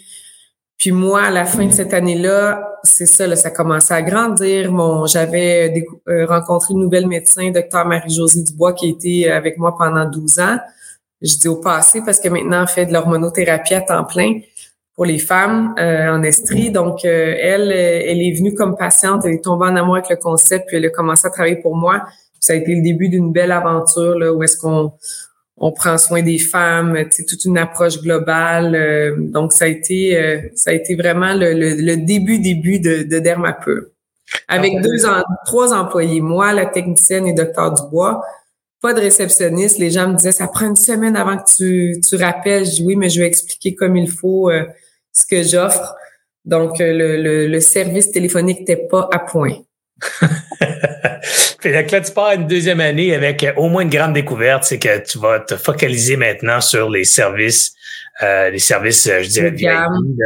Puis 0.77 0.91
moi, 0.91 1.23
à 1.23 1.31
la 1.31 1.45
fin 1.45 1.65
de 1.65 1.71
cette 1.71 1.93
année-là, 1.93 2.77
c'est 2.83 3.07
ça, 3.07 3.25
là, 3.25 3.35
ça 3.35 3.49
commençait 3.49 3.95
à 3.95 4.03
grandir. 4.03 4.71
Mon, 4.71 5.07
j'avais 5.07 5.73
euh, 6.07 6.27
rencontré 6.27 6.73
une 6.73 6.81
nouvelle 6.81 7.07
médecin, 7.07 7.49
docteur 7.49 7.85
Marie-Josée 7.85 8.43
Dubois, 8.43 8.73
qui 8.73 8.89
été 8.89 9.31
avec 9.31 9.57
moi 9.57 9.75
pendant 9.75 10.07
12 10.07 10.39
ans. 10.39 10.57
Je 11.21 11.35
dis 11.35 11.47
au 11.47 11.55
passé 11.55 12.01
parce 12.05 12.19
que 12.19 12.29
maintenant, 12.29 12.61
elle 12.61 12.67
fait 12.67 12.85
de 12.85 12.93
l'hormonothérapie 12.93 13.73
à 13.73 13.81
temps 13.81 14.03
plein 14.03 14.39
pour 14.95 15.05
les 15.05 15.17
femmes 15.17 15.73
euh, 15.79 16.11
en 16.11 16.21
Estrie. 16.21 16.69
Donc, 16.69 17.03
euh, 17.05 17.35
elle, 17.39 17.71
elle 17.71 18.21
est 18.21 18.37
venue 18.37 18.53
comme 18.53 18.75
patiente, 18.75 19.23
elle 19.25 19.33
est 19.33 19.43
tombée 19.43 19.65
en 19.65 19.75
amour 19.75 19.95
avec 19.95 20.09
le 20.11 20.17
concept, 20.17 20.67
puis 20.67 20.77
elle 20.77 20.85
a 20.85 20.89
commencé 20.89 21.25
à 21.25 21.31
travailler 21.31 21.55
pour 21.55 21.75
moi. 21.75 22.03
Ça 22.39 22.53
a 22.53 22.55
été 22.55 22.75
le 22.75 22.81
début 22.81 23.09
d'une 23.09 23.31
belle 23.31 23.51
aventure 23.51 24.17
là, 24.17 24.33
où 24.33 24.43
est-ce 24.43 24.57
qu'on 24.57 24.93
on 25.59 25.71
prend 25.71 25.97
soin 25.97 26.21
des 26.21 26.37
femmes, 26.37 26.95
c'est 27.09 27.25
toute 27.25 27.43
une 27.45 27.57
approche 27.57 27.99
globale. 28.01 28.75
Euh, 28.75 29.15
donc, 29.17 29.53
ça 29.53 29.65
a 29.65 29.67
été 29.67 30.15
euh, 30.17 30.39
ça 30.55 30.69
a 30.69 30.73
été 30.73 30.95
vraiment 30.95 31.33
le, 31.33 31.53
le, 31.53 31.97
début 31.97 32.39
début 32.39 32.79
de, 32.79 33.03
de 33.03 33.19
Dermapur. 33.19 33.81
Avec 34.47 34.73
ah, 34.77 34.81
deux 34.81 34.97
trois 35.45 35.73
employés, 35.73 36.21
moi, 36.21 36.53
la 36.53 36.67
technicienne 36.67 37.25
et 37.25 37.33
docteur 37.33 37.73
Dubois. 37.73 38.21
Pas 38.81 38.93
de 38.93 38.99
réceptionniste. 38.99 39.79
Les 39.79 39.89
gens 39.89 40.09
me 40.09 40.15
disaient, 40.15 40.31
ça 40.31 40.47
prend 40.47 40.67
une 40.67 40.75
semaine 40.75 41.15
avant 41.15 41.37
que 41.37 41.49
tu, 41.57 41.99
tu 42.07 42.15
rappelles. 42.17 42.65
Je 42.65 42.75
dis 42.75 42.83
oui, 42.85 42.95
mais 42.95 43.09
je 43.09 43.19
vais 43.19 43.27
expliquer 43.27 43.73
comme 43.73 43.95
il 43.97 44.09
faut 44.09 44.51
euh, 44.51 44.65
ce 45.11 45.25
que 45.25 45.41
j'offre. 45.41 45.95
Donc, 46.45 46.77
le, 46.77 47.17
le, 47.17 47.47
le 47.47 47.59
service 47.59 48.11
téléphonique 48.11 48.59
n'était 48.59 48.87
pas 48.87 49.09
à 49.11 49.19
point. 49.19 49.55
Là, 51.63 51.83
tu 51.83 52.11
pars 52.11 52.33
une 52.33 52.47
deuxième 52.47 52.79
année 52.79 53.15
avec 53.15 53.43
euh, 53.43 53.51
au 53.57 53.67
moins 53.67 53.81
une 53.81 53.89
grande 53.89 54.13
découverte, 54.13 54.63
c'est 54.63 54.79
que 54.79 54.99
tu 55.03 55.17
vas 55.17 55.39
te 55.39 55.55
focaliser 55.55 56.15
maintenant 56.15 56.61
sur 56.61 56.89
les 56.89 57.03
services, 57.03 57.73
euh, 58.21 58.49
les 58.49 58.59
services, 58.59 59.07
euh, 59.07 59.23
je 59.23 59.29
dirais, 59.29 59.51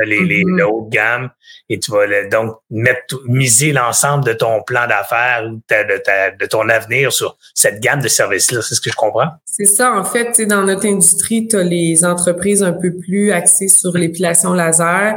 les, 0.05 0.19
les, 0.25 0.43
mm-hmm. 0.43 0.63
haut 0.63 0.85
de 0.85 0.89
gamme. 0.89 1.29
Et 1.69 1.79
tu 1.79 1.89
vas 1.91 2.05
donc 2.29 2.57
mettre, 2.69 3.21
miser 3.27 3.71
l'ensemble 3.71 4.25
de 4.25 4.33
ton 4.33 4.61
plan 4.61 4.87
d'affaires 4.87 5.45
ou 5.45 5.61
de, 5.69 6.37
de, 6.37 6.45
ton 6.45 6.67
avenir 6.67 7.13
sur 7.13 7.37
cette 7.55 7.79
gamme 7.79 8.01
de 8.01 8.09
services-là. 8.09 8.61
C'est 8.61 8.75
ce 8.75 8.81
que 8.81 8.89
je 8.89 8.95
comprends? 8.95 9.29
C'est 9.45 9.63
ça. 9.63 9.93
En 9.93 10.03
fait, 10.03 10.41
dans 10.41 10.63
notre 10.63 10.85
industrie, 10.85 11.47
tu 11.47 11.55
as 11.55 11.63
les 11.63 12.03
entreprises 12.03 12.61
un 12.61 12.73
peu 12.73 12.93
plus 12.97 13.31
axées 13.31 13.69
sur 13.69 13.97
l'épilation 13.97 14.51
laser 14.51 15.15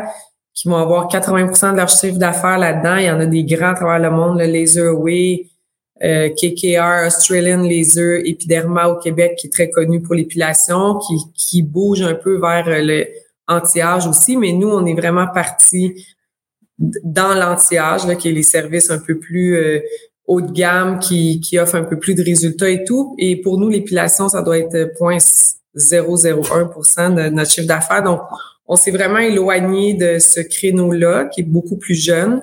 qui 0.55 0.68
vont 0.68 0.77
avoir 0.77 1.09
80% 1.09 1.72
de 1.72 1.77
leur 1.77 1.88
chiffre 1.88 2.18
d'affaires 2.18 2.59
là-dedans. 2.59 2.96
Il 2.96 3.05
y 3.05 3.11
en 3.11 3.18
a 3.18 3.27
des 3.27 3.42
grands 3.42 3.72
à 3.72 3.74
travers 3.74 3.98
le 3.98 4.11
monde, 4.16 4.38
le 4.38 4.46
Laserway, 4.46 5.48
euh, 6.03 6.29
KKR, 6.31 7.07
Australian 7.07 7.63
Laser, 7.63 8.21
Epiderma 8.25 8.89
au 8.89 8.99
Québec, 8.99 9.37
qui 9.39 9.47
est 9.47 9.51
très 9.51 9.71
connu 9.71 10.03
pour 10.03 10.15
l'épilation, 10.15 10.99
qui, 10.99 11.15
qui 11.35 11.63
bouge 11.63 12.03
un 12.03 12.15
peu 12.15 12.41
vers 12.41 12.65
le 12.67 13.07
anti-âge 13.47 14.07
aussi. 14.07 14.37
Mais 14.37 14.53
nous, 14.53 14.69
on 14.69 14.85
est 14.87 14.95
vraiment 14.95 15.27
parti 15.33 16.05
dans 16.79 17.35
l'anti-âge, 17.35 18.03
qui 18.19 18.29
est 18.29 18.33
les 18.33 18.43
services 18.43 18.91
un 18.91 18.99
peu 18.99 19.19
plus 19.19 19.57
euh, 19.57 19.81
haut 20.27 20.41
de 20.41 20.51
gamme, 20.51 20.99
qui, 20.99 21.41
qui 21.41 21.59
offrent 21.59 21.77
un 21.77 21.85
peu 21.85 21.99
plus 21.99 22.15
de 22.15 22.25
résultats 22.25 22.71
et 22.71 22.83
tout. 22.85 23.15
Et 23.19 23.37
pour 23.41 23.59
nous, 23.59 23.69
l'épilation, 23.69 24.29
ça 24.29 24.43
doit 24.43 24.59
être 24.59 24.75
0,001% 25.77 27.15
de 27.15 27.29
notre 27.29 27.51
chiffre 27.51 27.69
d'affaires. 27.69 28.03
Donc, 28.03 28.21
on 28.67 28.77
s'est 28.77 28.91
vraiment 28.91 29.19
éloigné 29.19 29.95
de 29.95 30.19
ce 30.19 30.41
créneau-là, 30.41 31.27
qui 31.27 31.43
est 31.43 31.45
beaucoup 31.45 31.77
plus 31.77 31.95
jeune, 31.95 32.43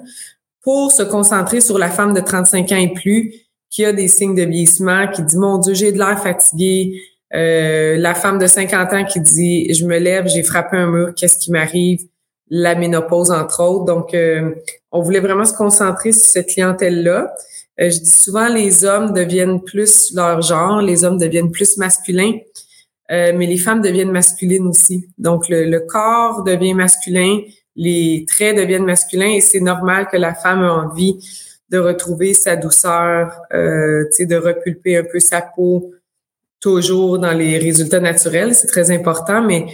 pour 0.63 0.91
se 0.91 1.03
concentrer 1.03 1.61
sur 1.61 1.77
la 1.77 1.89
femme 1.89 2.13
de 2.13 2.19
35 2.19 2.71
ans 2.71 2.75
et 2.75 2.93
plus 2.93 3.33
qui 3.69 3.85
a 3.85 3.93
des 3.93 4.07
signes 4.07 4.35
de 4.35 4.43
vieillissement, 4.43 5.07
qui 5.07 5.23
dit 5.23 5.37
mon 5.37 5.57
Dieu, 5.57 5.73
j'ai 5.73 5.91
de 5.91 5.97
l'air 5.97 6.21
fatigué. 6.21 7.01
Euh, 7.33 7.97
la 7.97 8.13
femme 8.13 8.37
de 8.37 8.47
50 8.47 8.93
ans 8.93 9.05
qui 9.05 9.21
dit 9.21 9.73
je 9.73 9.85
me 9.85 9.97
lève, 9.97 10.27
j'ai 10.27 10.43
frappé 10.43 10.77
un 10.77 10.87
mur, 10.87 11.13
qu'est-ce 11.15 11.37
qui 11.37 11.51
m'arrive? 11.51 12.01
La 12.49 12.75
ménopause, 12.75 13.31
entre 13.31 13.63
autres. 13.63 13.85
Donc, 13.85 14.13
euh, 14.13 14.51
on 14.91 15.01
voulait 15.01 15.21
vraiment 15.21 15.45
se 15.45 15.53
concentrer 15.53 16.11
sur 16.11 16.25
cette 16.25 16.49
clientèle-là. 16.49 17.33
Euh, 17.79 17.89
je 17.89 17.99
dis 17.99 18.11
souvent, 18.11 18.49
les 18.49 18.83
hommes 18.83 19.13
deviennent 19.13 19.61
plus 19.61 20.13
leur 20.13 20.41
genre, 20.41 20.81
les 20.81 21.05
hommes 21.05 21.17
deviennent 21.17 21.51
plus 21.51 21.77
masculins. 21.77 22.33
Euh, 23.11 23.33
mais 23.35 23.45
les 23.45 23.57
femmes 23.57 23.81
deviennent 23.81 24.11
masculines 24.11 24.67
aussi. 24.67 25.07
Donc, 25.17 25.49
le, 25.49 25.79
corps 25.79 26.43
devient 26.43 26.73
masculin, 26.73 27.39
les 27.75 28.25
traits 28.27 28.57
deviennent 28.57 28.85
masculins 28.85 29.29
et 29.29 29.41
c'est 29.41 29.59
normal 29.59 30.07
que 30.11 30.17
la 30.17 30.33
femme 30.33 30.63
ait 30.63 30.69
envie 30.69 31.17
de 31.69 31.77
retrouver 31.77 32.33
sa 32.33 32.55
douceur, 32.55 33.41
euh, 33.53 34.03
de 34.19 34.35
repulper 34.35 34.97
un 34.97 35.03
peu 35.03 35.19
sa 35.19 35.41
peau, 35.41 35.93
toujours 36.59 37.17
dans 37.17 37.31
les 37.31 37.57
résultats 37.57 38.01
naturels. 38.01 38.53
C'est 38.53 38.67
très 38.67 38.91
important, 38.91 39.41
mais 39.41 39.65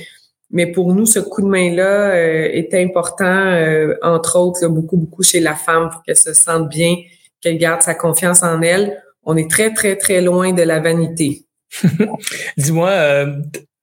mais 0.50 0.68
pour 0.68 0.94
nous, 0.94 1.06
ce 1.06 1.20
coup 1.20 1.42
de 1.42 1.48
main-là 1.48 2.12
euh, 2.12 2.50
est 2.54 2.74
important, 2.74 3.26
euh, 3.26 3.96
entre 4.02 4.40
autres, 4.40 4.68
beaucoup, 4.68 4.96
beaucoup 4.96 5.24
chez 5.24 5.42
la 5.42 5.56
femme 5.56 5.90
pour 5.90 6.04
qu'elle 6.04 6.18
se 6.18 6.34
sente 6.34 6.70
bien, 6.70 6.96
qu'elle 7.42 7.58
garde 7.58 7.82
sa 7.82 7.96
confiance 7.96 8.44
en 8.44 8.62
elle. 8.62 8.98
On 9.24 9.36
est 9.36 9.52
très, 9.52 9.74
très, 9.74 9.98
très 9.98 10.22
loin 10.22 10.54
de 10.54 10.64
la 10.64 10.80
vanité. 10.80 11.44
Dis-moi, 12.58 12.90
euh, 12.90 13.36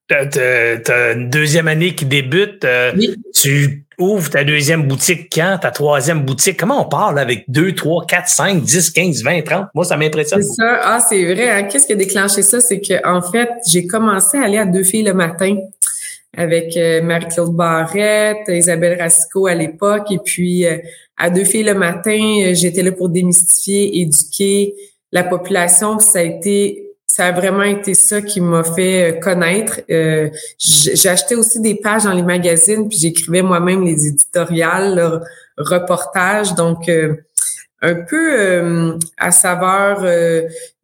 t'as 0.08 1.14
une 1.14 1.28
deuxième 1.28 1.68
année 1.68 1.94
qui 1.94 2.06
débute. 2.06 2.64
Euh, 2.64 2.92
tu 3.34 3.83
ouvres 3.98 4.30
ta 4.30 4.44
deuxième 4.44 4.86
boutique 4.86 5.32
quand? 5.32 5.58
Ta 5.60 5.70
troisième 5.70 6.22
boutique? 6.22 6.58
Comment 6.58 6.86
on 6.86 6.88
parle 6.88 7.18
avec 7.18 7.44
2, 7.48 7.74
3, 7.74 8.06
4, 8.06 8.28
5, 8.28 8.62
10, 8.62 8.90
15, 8.90 9.22
20, 9.22 9.42
30? 9.42 9.66
Moi, 9.74 9.84
ça 9.84 9.96
m'impressionne. 9.96 10.42
C'est 10.42 10.54
ça. 10.54 10.80
Ah, 10.82 11.00
c'est 11.00 11.24
vrai. 11.24 11.50
Hein. 11.50 11.62
Qu'est-ce 11.64 11.86
qui 11.86 11.92
a 11.92 11.96
déclenché 11.96 12.42
ça? 12.42 12.60
C'est 12.60 12.80
que 12.80 13.06
en 13.06 13.22
fait, 13.22 13.50
j'ai 13.70 13.86
commencé 13.86 14.38
à 14.38 14.44
aller 14.44 14.58
à 14.58 14.66
deux 14.66 14.84
filles 14.84 15.04
le 15.04 15.14
matin 15.14 15.56
avec 16.36 16.76
euh, 16.76 17.00
Marie-Claude 17.02 17.54
Barrette, 17.54 18.48
Isabelle 18.48 19.00
Racicot 19.00 19.46
à 19.46 19.54
l'époque. 19.54 20.10
Et 20.10 20.18
puis, 20.18 20.66
à 21.16 21.30
deux 21.30 21.44
filles 21.44 21.62
le 21.62 21.74
matin, 21.74 22.52
j'étais 22.52 22.82
là 22.82 22.92
pour 22.92 23.08
démystifier, 23.08 24.00
éduquer 24.00 24.74
la 25.12 25.22
population. 25.22 25.98
Ça 26.00 26.18
a 26.18 26.22
été 26.22 26.83
ça 27.14 27.26
a 27.26 27.30
vraiment 27.32 27.62
été 27.62 27.94
ça 27.94 28.20
qui 28.22 28.40
m'a 28.40 28.64
fait 28.64 29.12
euh, 29.12 29.20
connaître. 29.20 29.82
Euh, 29.88 30.28
J'achetais 30.58 31.36
aussi 31.36 31.60
des 31.60 31.76
pages 31.76 32.02
dans 32.02 32.12
les 32.12 32.24
magazines, 32.24 32.88
puis 32.88 32.98
j'écrivais 32.98 33.40
moi-même 33.40 33.84
les 33.84 34.08
éditoriales, 34.08 34.96
le 34.96 35.20
reportages. 35.56 36.56
Donc, 36.56 36.88
euh, 36.88 37.14
un 37.82 37.94
peu 37.94 38.40
euh, 38.40 38.98
à 39.16 39.30
saveur 39.30 40.00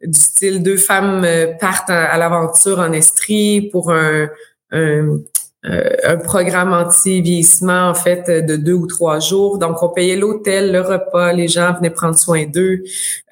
du 0.01 0.21
style 0.21 0.63
deux 0.63 0.77
femmes 0.77 1.27
partent 1.59 1.91
à, 1.91 2.17
l'aventure 2.17 2.79
en 2.79 2.93
Estrie 2.93 3.69
pour 3.73 3.91
un, 3.91 4.29
un, 4.71 4.79
euh, 4.79 5.19
un 5.63 6.17
programme 6.17 6.73
anti-vieillissement 6.73 7.91
en 7.91 7.95
fait 7.95 8.31
de 8.31 8.57
deux 8.57 8.73
ou 8.73 8.87
trois 8.87 9.19
jours. 9.19 9.59
Donc, 9.59 9.83
on 9.83 9.91
payait 9.91 10.17
l'hôtel, 10.17 10.73
le 10.73 10.81
repas, 10.81 11.33
les 11.33 11.49
gens 11.49 11.75
venaient 11.75 11.91
prendre 11.91 12.17
soin 12.17 12.47
d'eux. 12.47 12.83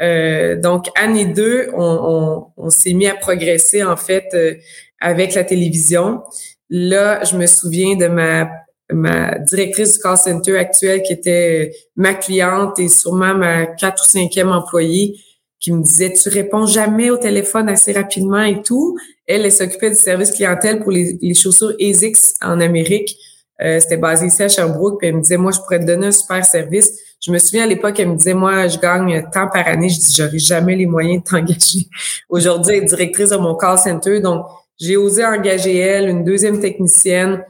Euh, 0.01 0.61
donc, 0.61 0.89
année 0.95 1.25
2, 1.25 1.71
on, 1.75 2.45
s'est 2.69 2.93
mis 2.93 3.07
à 3.07 3.15
progresser 3.15 3.83
en 3.83 3.97
fait 3.97 4.29
euh, 4.35 4.55
avec 5.01 5.35
la 5.35 5.45
télévision. 5.45 6.23
Là, 6.69 7.25
je 7.25 7.37
me 7.37 7.47
souviens 7.47 7.97
de 7.97 8.07
ma 8.09 8.49
ma 8.91 9.39
directrice 9.39 9.93
du 9.93 9.99
call 10.01 10.17
center 10.17 10.57
actuelle 10.57 11.03
qui 11.03 11.13
était 11.13 11.73
ma 11.95 12.15
cliente 12.15 12.79
et 12.79 12.89
sûrement 12.89 13.35
ma 13.35 13.67
quatre 13.67 14.03
ou 14.03 14.07
cinquième 14.07 14.51
employée 14.51 15.15
qui 15.61 15.73
me 15.73 15.83
disait 15.83 16.13
tu 16.13 16.29
réponds 16.29 16.67
jamais 16.67 17.11
au 17.11 17.19
téléphone 17.19 17.69
assez 17.69 17.93
rapidement 17.93 18.43
et 18.43 18.63
tout. 18.63 18.97
Elle, 19.29 19.45
elle 19.45 19.53
s'occupait 19.53 19.91
du 19.91 19.97
service 19.97 20.31
clientèle 20.31 20.81
pour 20.81 20.91
les, 20.91 21.35
chaussures 21.35 21.75
ASICS 21.81 22.35
en 22.43 22.61
Amérique. 22.61 23.15
Euh, 23.63 23.79
c'était 23.79 23.99
basé 23.99 24.27
ici 24.27 24.43
à 24.43 24.49
Sherbrooke. 24.49 24.99
Puis 24.99 25.09
elle 25.09 25.17
me 25.17 25.21
disait, 25.21 25.37
moi, 25.37 25.53
je 25.53 25.59
pourrais 25.61 25.79
te 25.79 25.85
donner 25.85 26.07
un 26.07 26.13
super 26.13 26.45
service. 26.45 26.99
Je 27.21 27.31
me 27.31 27.39
souviens 27.39 27.65
à 27.65 27.67
l'époque, 27.67 27.99
elle 28.01 28.09
me 28.09 28.17
disait, 28.17 28.35
moi, 28.35 28.69
je 28.69 28.79
gagne 28.79 29.25
tant 29.33 29.49
par 29.49 29.67
année. 29.67 29.91
Je 29.91 29.99
dis, 29.99 30.15
j'aurais 30.17 30.39
jamais 30.39 30.77
les 30.77 30.87
moyens 30.87 31.23
de 31.23 31.29
t'engager. 31.29 31.89
Aujourd'hui, 32.29 32.77
elle 32.77 32.85
est 32.85 32.87
directrice 32.87 33.31
de 33.31 33.37
mon 33.37 33.55
call 33.55 33.79
center. 33.79 34.21
Donc, 34.21 34.47
j'ai 34.81 34.97
osé 34.97 35.25
engager 35.25 35.77
elle, 35.77 36.09
une 36.09 36.25
deuxième 36.25 36.61
technicienne. 36.61 37.43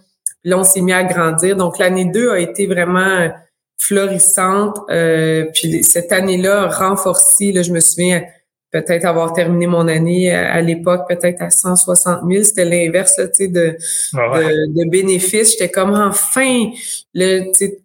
Puis 0.42 0.50
là, 0.50 0.58
on 0.58 0.64
s'est 0.64 0.80
mis 0.80 0.92
à 0.92 1.04
grandir. 1.04 1.54
Donc, 1.56 1.78
l'année 1.78 2.06
2 2.06 2.30
a 2.30 2.40
été 2.40 2.66
vraiment 2.66 3.30
florissante. 3.78 4.78
Euh, 4.90 5.46
puis 5.54 5.84
cette 5.84 6.10
année-là, 6.10 6.68
renforcée, 6.68 7.52
là, 7.52 7.62
je 7.62 7.72
me 7.72 7.80
souviens 7.80 8.22
peut-être 8.70 9.04
avoir 9.04 9.32
terminé 9.32 9.66
mon 9.66 9.88
année 9.88 10.30
à, 10.32 10.60
l'époque 10.60 11.08
peut-être 11.08 11.42
à 11.42 11.50
160 11.50 12.20
000. 12.30 12.44
C'était 12.44 12.64
l'inverse 12.64 13.16
tu 13.16 13.28
sais, 13.32 13.48
de, 13.48 13.76
ah 14.16 14.38
de, 14.38 14.84
de, 14.84 14.90
bénéfices. 14.90 15.52
J'étais 15.52 15.70
comme 15.70 15.94
enfin, 15.94 16.70
le, 17.14 17.50
tu 17.50 17.54
sais, 17.54 17.78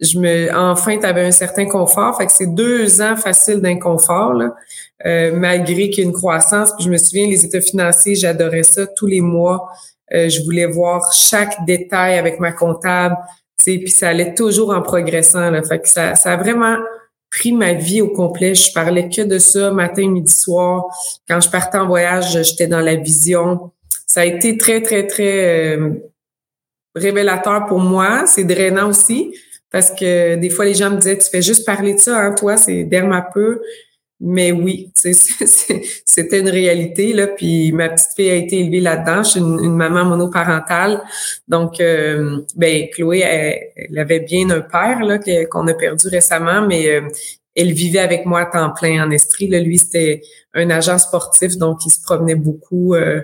je 0.00 0.18
me, 0.18 0.54
enfin, 0.54 0.98
tu 0.98 1.04
avais 1.04 1.24
un 1.24 1.30
certain 1.30 1.66
confort. 1.66 2.16
Fait 2.16 2.26
que 2.26 2.32
c'est 2.32 2.54
deux 2.54 3.02
ans 3.02 3.16
faciles 3.16 3.60
d'inconfort, 3.60 4.32
là, 4.32 4.54
euh, 5.04 5.32
malgré 5.34 5.90
qu'il 5.90 6.04
y 6.04 6.06
ait 6.06 6.10
une 6.10 6.12
croissance. 6.12 6.72
Puis 6.76 6.84
je 6.86 6.90
me 6.90 6.96
souviens, 6.96 7.26
les 7.26 7.44
états 7.44 7.60
financiers, 7.60 8.14
j'adorais 8.14 8.62
ça 8.62 8.86
tous 8.86 9.06
les 9.06 9.20
mois. 9.20 9.68
Euh, 10.14 10.28
je 10.28 10.42
voulais 10.42 10.66
voir 10.66 11.12
chaque 11.12 11.64
détail 11.66 12.18
avec 12.18 12.40
ma 12.40 12.52
comptable 12.52 13.16
puis 13.64 13.90
ça 13.90 14.08
allait 14.08 14.34
toujours 14.34 14.70
en 14.70 14.82
progressant. 14.82 15.50
Là. 15.50 15.62
Fait 15.62 15.80
que 15.80 15.88
ça, 15.88 16.14
ça 16.14 16.32
a 16.32 16.36
vraiment 16.36 16.76
pris 17.30 17.52
ma 17.52 17.72
vie 17.72 18.02
au 18.02 18.08
complet. 18.08 18.54
Je 18.54 18.72
parlais 18.72 19.08
que 19.08 19.22
de 19.22 19.38
ça 19.38 19.70
matin, 19.70 20.08
midi, 20.08 20.32
soir. 20.32 20.86
Quand 21.28 21.40
je 21.40 21.48
partais 21.48 21.78
en 21.78 21.86
voyage, 21.86 22.42
j'étais 22.42 22.66
dans 22.66 22.80
la 22.80 22.96
vision. 22.96 23.70
Ça 24.06 24.22
a 24.22 24.24
été 24.24 24.56
très, 24.56 24.82
très, 24.82 25.06
très 25.06 25.76
euh, 25.76 25.90
révélateur 26.94 27.66
pour 27.66 27.78
moi. 27.78 28.24
C'est 28.26 28.44
drainant 28.44 28.88
aussi 28.88 29.32
parce 29.70 29.90
que 29.90 30.34
des 30.34 30.50
fois, 30.50 30.64
les 30.64 30.74
gens 30.74 30.90
me 30.90 30.96
disaient, 30.96 31.16
tu 31.16 31.30
fais 31.30 31.42
juste 31.42 31.64
parler 31.64 31.94
de 31.94 32.00
ça, 32.00 32.18
hein, 32.18 32.34
toi, 32.34 32.56
c'est 32.56 32.88
peu. 33.32 33.60
Mais 34.22 34.52
oui, 34.52 34.92
c'était 34.94 36.40
une 36.40 36.50
réalité 36.50 37.14
là. 37.14 37.26
Puis 37.26 37.72
ma 37.72 37.88
petite 37.88 38.10
fille 38.14 38.30
a 38.30 38.34
été 38.34 38.60
élevée 38.60 38.80
là-dedans. 38.80 39.22
Je 39.22 39.30
suis 39.30 39.40
une, 39.40 39.74
maman 39.74 40.04
monoparentale, 40.04 41.02
donc 41.48 41.80
euh, 41.80 42.40
ben 42.54 42.88
Chloé, 42.92 43.20
elle, 43.20 43.98
avait 43.98 44.20
bien 44.20 44.50
un 44.50 44.60
père 44.60 45.00
là 45.04 45.18
qu'on 45.50 45.66
a 45.66 45.74
perdu 45.74 46.08
récemment, 46.08 46.66
mais 46.66 46.90
euh, 46.90 47.08
elle 47.56 47.72
vivait 47.72 48.00
avec 48.00 48.26
moi 48.26 48.40
à 48.40 48.46
temps 48.46 48.70
plein 48.78 49.02
en 49.02 49.10
Estrie. 49.10 49.48
Là. 49.48 49.58
Lui, 49.58 49.78
c'était 49.78 50.20
un 50.52 50.68
agent 50.68 50.98
sportif, 50.98 51.56
donc 51.56 51.86
il 51.86 51.90
se 51.90 52.02
promenait 52.02 52.34
beaucoup 52.34 52.94
euh, 52.94 53.22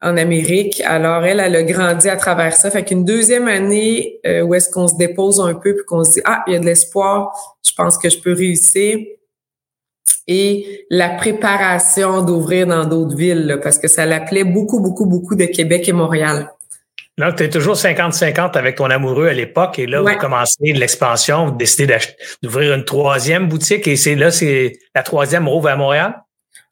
en 0.00 0.16
Amérique. 0.16 0.80
Alors 0.82 1.24
elle, 1.24 1.40
elle 1.40 1.56
a 1.56 1.64
grandi 1.64 2.08
à 2.08 2.16
travers 2.16 2.54
ça. 2.54 2.70
Fait 2.70 2.84
qu'une 2.84 3.04
deuxième 3.04 3.48
année 3.48 4.20
où 4.44 4.54
est-ce 4.54 4.70
qu'on 4.70 4.86
se 4.86 4.94
dépose 4.96 5.40
un 5.40 5.54
peu 5.54 5.74
puis 5.74 5.84
qu'on 5.84 6.04
se 6.04 6.12
dit 6.12 6.20
ah 6.24 6.44
il 6.46 6.52
y 6.52 6.56
a 6.56 6.60
de 6.60 6.66
l'espoir, 6.66 7.32
je 7.66 7.72
pense 7.76 7.98
que 7.98 8.08
je 8.08 8.20
peux 8.20 8.34
réussir 8.34 8.98
et 10.28 10.84
la 10.90 11.08
préparation 11.08 12.22
d'ouvrir 12.22 12.66
dans 12.66 12.84
d'autres 12.84 13.16
villes, 13.16 13.58
parce 13.62 13.78
que 13.78 13.88
ça 13.88 14.06
l'appelait 14.06 14.44
beaucoup, 14.44 14.80
beaucoup, 14.80 15.06
beaucoup 15.06 15.34
de 15.34 15.46
Québec 15.46 15.88
et 15.88 15.92
Montréal. 15.92 16.50
Là, 17.16 17.32
tu 17.32 17.42
es 17.42 17.48
toujours 17.48 17.74
50-50 17.74 18.56
avec 18.56 18.76
ton 18.76 18.84
amoureux 18.84 19.26
à 19.26 19.32
l'époque, 19.32 19.78
et 19.80 19.86
là, 19.86 20.02
vous 20.02 20.16
commencez 20.20 20.72
l'expansion, 20.72 21.46
vous 21.46 21.56
décidez 21.56 21.96
d'ouvrir 22.42 22.74
une 22.74 22.84
troisième 22.84 23.48
boutique, 23.48 23.88
et 23.88 23.96
c'est 23.96 24.14
là, 24.14 24.30
c'est 24.30 24.78
la 24.94 25.02
troisième 25.02 25.48
rouvre 25.48 25.68
à 25.68 25.76
Montréal? 25.76 26.14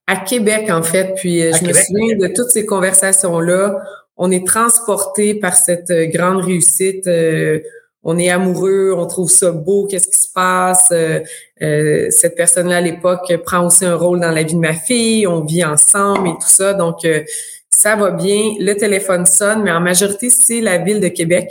À 0.07 0.17
Québec, 0.17 0.71
en 0.71 0.83
fait. 0.83 1.15
Puis 1.17 1.43
euh, 1.43 1.53
je 1.53 1.67
me 1.67 1.73
souviens 1.73 2.17
de 2.17 2.33
toutes 2.33 2.51
ces 2.51 2.65
conversations-là. 2.65 3.81
On 4.17 4.31
est 4.31 4.47
transporté 4.47 5.35
par 5.35 5.55
cette 5.55 5.91
euh, 5.91 6.07
grande 6.07 6.45
réussite. 6.45 7.09
Euh, 7.09 7.59
on 8.09 8.17
est 8.19 8.31
amoureux, 8.31 8.95
on 8.97 9.05
trouve 9.07 9.29
ça 9.29 9.51
beau, 9.51 9.89
qu'est-ce 9.91 10.07
qui 10.07 10.17
se 10.17 10.33
passe? 10.33 10.91
Euh, 10.93 11.19
euh, 11.61 12.07
cette 12.11 12.37
personne-là 12.37 12.77
à 12.77 12.81
l'époque 12.81 13.37
prend 13.45 13.67
aussi 13.67 13.85
un 13.85 13.97
rôle 13.97 14.21
dans 14.21 14.31
la 14.31 14.45
vie 14.45 14.55
de 14.55 14.61
ma 14.61 14.75
fille, 14.75 15.27
on 15.27 15.45
vit 15.45 15.65
ensemble 15.65 16.29
et 16.29 16.35
tout 16.35 16.47
ça. 16.47 16.73
Donc, 16.73 17.05
euh, 17.05 17.25
ça 17.69 17.97
va 17.97 18.13
bien. 18.13 18.55
Le 18.61 18.75
téléphone 18.75 19.27
sonne, 19.27 19.65
mais 19.65 19.73
en 19.73 19.81
majorité, 19.81 20.31
c'est 20.31 20.61
la 20.61 20.79
ville 20.79 21.01
de 21.01 21.09
Québec. 21.09 21.51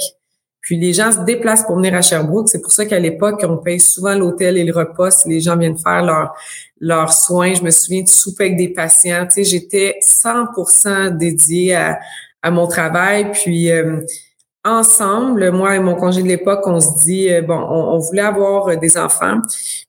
Puis 0.61 0.79
les 0.79 0.93
gens 0.93 1.11
se 1.11 1.25
déplacent 1.25 1.65
pour 1.65 1.75
venir 1.75 1.93
à 1.93 2.01
Sherbrooke. 2.01 2.47
C'est 2.47 2.61
pour 2.61 2.71
ça 2.71 2.85
qu'à 2.85 2.99
l'époque, 2.99 3.43
on 3.45 3.57
paye 3.57 3.81
souvent 3.81 4.15
l'hôtel 4.15 4.57
et 4.57 4.63
le 4.63 4.73
repas 4.73 5.11
si 5.11 5.27
les 5.27 5.41
gens 5.41 5.57
viennent 5.57 5.77
faire 5.77 6.03
leurs 6.03 6.33
leurs 6.79 7.11
soins. 7.11 7.53
Je 7.53 7.63
me 7.63 7.69
souviens 7.69 8.01
de 8.01 8.07
souper 8.07 8.45
avec 8.45 8.57
des 8.57 8.69
patients. 8.69 9.27
Tu 9.27 9.43
sais, 9.43 9.43
j'étais 9.43 9.97
100% 10.01 11.17
dédiée 11.17 11.75
à, 11.75 11.99
à 12.41 12.49
mon 12.49 12.65
travail. 12.65 13.31
Puis 13.33 13.69
ensemble, 14.65 15.51
moi 15.51 15.75
et 15.75 15.79
mon 15.79 15.95
congé 15.95 16.23
de 16.23 16.27
l'époque, 16.27 16.61
on 16.65 16.79
se 16.79 17.03
dit 17.05 17.31
euh, 17.31 17.41
bon, 17.41 17.55
on, 17.55 17.99
voulait 17.99 18.23
avoir 18.23 18.67
euh, 18.67 18.75
des 18.75 18.97
enfants, 18.97 19.39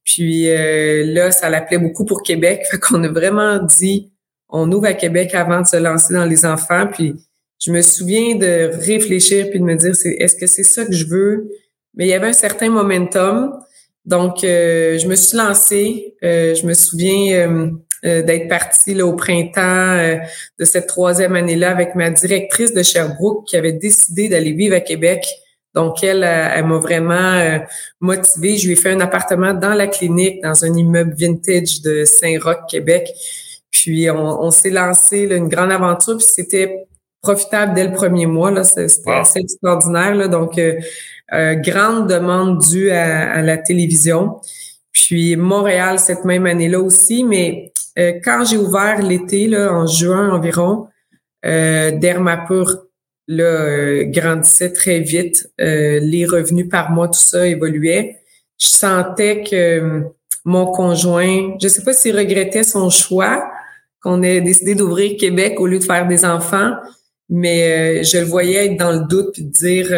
puis 0.05 0.51
euh, 0.51 1.05
là, 1.07 1.31
ça 1.31 1.49
l'appelait 1.49 1.79
beaucoup 1.79 2.05
pour 2.05 2.23
Québec, 2.23 2.63
fait 2.71 2.79
qu'on 2.79 3.03
a 3.03 3.09
vraiment 3.09 3.59
dit 3.59 4.13
on 4.49 4.71
ouvre 4.71 4.87
à 4.87 4.93
Québec 4.93 5.35
avant 5.35 5.63
de 5.63 5.67
se 5.67 5.77
lancer 5.77 6.15
dans 6.15 6.27
les 6.27 6.45
enfants, 6.45 6.87
puis 6.87 7.15
je 7.59 7.73
me 7.73 7.81
souviens 7.81 8.37
de 8.37 8.71
réfléchir 8.85 9.49
puis 9.51 9.59
de 9.59 9.65
me 9.65 9.75
dire 9.75 9.95
est-ce 10.05 10.37
que 10.37 10.47
c'est 10.47 10.63
ça 10.63 10.85
que 10.85 10.93
je 10.93 11.07
veux? 11.07 11.49
Mais 11.95 12.05
il 12.05 12.11
y 12.11 12.15
avait 12.15 12.29
un 12.29 12.35
certain 12.35 12.69
momentum, 12.69 13.59
donc 14.05 14.41
je 14.43 15.09
me 15.09 15.15
suis 15.15 15.37
lancée. 15.37 16.15
je 16.23 16.67
me 16.67 16.75
souviens 16.75 17.73
euh, 18.07 18.23
d'être 18.23 18.49
partie 18.49 18.95
là, 18.95 19.07
au 19.07 19.15
printemps 19.15 19.61
euh, 19.61 20.17
de 20.59 20.65
cette 20.65 20.87
troisième 20.87 21.35
année-là 21.35 21.71
avec 21.71 21.95
ma 21.95 22.11
directrice 22.11 22.73
de 22.73 22.83
Sherbrooke 22.83 23.47
qui 23.47 23.57
avait 23.57 23.73
décidé 23.73 24.29
d'aller 24.29 24.53
vivre 24.53 24.77
à 24.77 24.81
Québec. 24.81 25.27
Donc, 25.75 26.03
elle, 26.03 26.25
euh, 26.25 26.49
elle, 26.55 26.67
m'a 26.67 26.79
vraiment 26.79 27.61
motivée. 28.01 28.57
Je 28.57 28.67
lui 28.67 28.73
ai 28.75 28.77
fait 28.77 28.91
un 28.91 29.01
appartement 29.01 29.55
dans 29.55 29.75
la 29.75 29.87
clinique, 29.87 30.43
dans 30.43 30.65
un 30.65 30.73
immeuble 30.75 31.15
vintage 31.19 31.83
de 31.83 32.05
Saint-Roch, 32.05 32.67
Québec. 32.69 33.11
Puis, 33.71 34.11
on, 34.11 34.51
s'est 34.51 34.71
lancé 34.71 35.23
une 35.23 35.49
grande 35.49 35.73
aventure. 35.73 36.17
Puis, 36.17 36.27
c'était 36.29 36.87
profitable 37.21 37.75
dès 37.75 37.85
le 37.85 37.93
premier 37.93 38.27
mois. 38.27 38.51
Là, 38.51 38.65
c'était 38.65 39.11
assez 39.11 39.41
extraordinaire. 39.41 40.15
Là. 40.15 40.29
Donc, 40.29 40.59
grande 41.31 42.09
demande 42.09 42.59
due 42.59 42.91
à, 42.91 43.33
à, 43.33 43.43
la 43.43 43.59
télévision. 43.59 44.41
Puis 44.97 45.37
Montréal 45.37 45.99
cette 45.99 46.25
même 46.25 46.47
année-là 46.47 46.81
aussi, 46.81 47.23
mais 47.23 47.71
euh, 47.99 48.13
quand 48.25 48.45
j'ai 48.45 48.57
ouvert 48.57 49.03
l'été, 49.03 49.57
en 49.57 49.87
juin 49.87 50.31
environ, 50.31 50.89
euh, 51.45 51.91
Dermapur 51.93 52.87
là, 53.29 53.45
euh, 53.45 54.05
grandissait 54.05 54.73
très 54.73 55.01
vite. 55.01 55.51
Euh, 55.61 56.01
les 56.01 56.27
revenus 56.27 56.69
par 56.69 56.91
mois, 56.91 57.09
tout 57.09 57.21
ça 57.21 57.47
évoluait. 57.47 58.19
Je 58.59 58.69
sentais 58.69 59.45
que 59.45 60.03
mon 60.45 60.67
conjoint, 60.67 61.57
je 61.61 61.69
sais 61.69 61.83
pas 61.83 61.93
s'il 61.93 62.17
regrettait 62.17 62.63
son 62.63 62.91
choix, 62.91 63.51
qu'on 64.01 64.23
ait 64.23 64.41
décidé 64.41 64.75
d'ouvrir 64.75 65.17
Québec 65.19 65.59
au 65.59 65.67
lieu 65.67 65.79
de 65.79 65.85
faire 65.85 66.07
des 66.07 66.25
enfants, 66.25 66.73
mais 67.29 68.05
je 68.05 68.19
le 68.19 68.25
voyais 68.25 68.67
être 68.67 68.77
dans 68.77 68.93
le 68.93 69.07
doute 69.09 69.33
puis 69.33 69.43
dire 69.43 69.89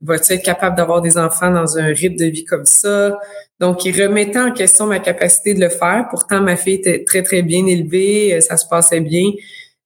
vas-tu 0.00 0.32
être 0.32 0.42
capable 0.42 0.76
d'avoir 0.76 1.02
des 1.02 1.18
enfants 1.18 1.50
dans 1.50 1.76
un 1.78 1.86
rythme 1.86 2.16
de 2.16 2.26
vie 2.26 2.44
comme 2.44 2.64
ça? 2.64 3.18
Donc, 3.62 3.84
il 3.84 4.02
remettait 4.02 4.40
en 4.40 4.50
question 4.50 4.88
ma 4.88 4.98
capacité 4.98 5.54
de 5.54 5.60
le 5.60 5.68
faire. 5.68 6.06
Pourtant, 6.10 6.40
ma 6.40 6.56
fille 6.56 6.74
était 6.74 7.04
très, 7.04 7.22
très 7.22 7.42
bien 7.42 7.64
élevée, 7.64 8.34
euh, 8.34 8.40
ça 8.40 8.56
se 8.56 8.66
passait 8.66 8.98
bien. 8.98 9.30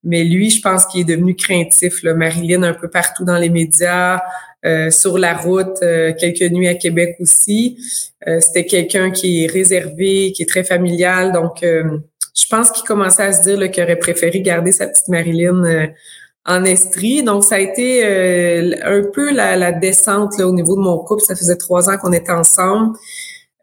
Mais 0.02 0.24
lui, 0.24 0.48
je 0.48 0.62
pense 0.62 0.86
qu'il 0.86 1.02
est 1.02 1.04
devenu 1.04 1.36
craintif. 1.36 2.02
Là. 2.02 2.14
Marilyn, 2.14 2.62
un 2.62 2.72
peu 2.72 2.88
partout 2.88 3.26
dans 3.26 3.36
les 3.36 3.50
médias, 3.50 4.22
euh, 4.64 4.88
sur 4.88 5.18
la 5.18 5.36
route, 5.36 5.76
euh, 5.82 6.14
quelques 6.18 6.50
nuits 6.50 6.68
à 6.68 6.74
Québec 6.74 7.16
aussi. 7.20 7.76
C'était 8.40 8.64
quelqu'un 8.64 9.10
qui 9.10 9.44
est 9.44 9.46
réservé, 9.46 10.32
qui 10.32 10.44
est 10.44 10.48
très 10.48 10.64
familial. 10.64 11.32
Donc, 11.32 11.58
je 11.62 12.46
pense 12.50 12.72
qu'il 12.72 12.84
commençait 12.84 13.24
à 13.24 13.32
se 13.32 13.42
dire 13.42 13.70
qu'il 13.70 13.84
aurait 13.84 13.98
préféré 13.98 14.40
garder 14.40 14.72
sa 14.72 14.88
petite 14.88 15.08
Marilyn 15.08 15.90
en 16.46 16.64
Estrie. 16.64 17.22
Donc, 17.22 17.44
ça 17.44 17.56
a 17.56 17.58
été 17.58 18.04
un 18.82 19.02
peu 19.12 19.32
la, 19.32 19.56
la 19.56 19.72
descente 19.72 20.38
là, 20.38 20.46
au 20.46 20.52
niveau 20.52 20.76
de 20.76 20.80
mon 20.80 20.98
couple. 20.98 21.22
Ça 21.22 21.34
faisait 21.34 21.56
trois 21.56 21.90
ans 21.90 21.98
qu'on 21.98 22.12
était 22.12 22.32
ensemble. 22.32 22.96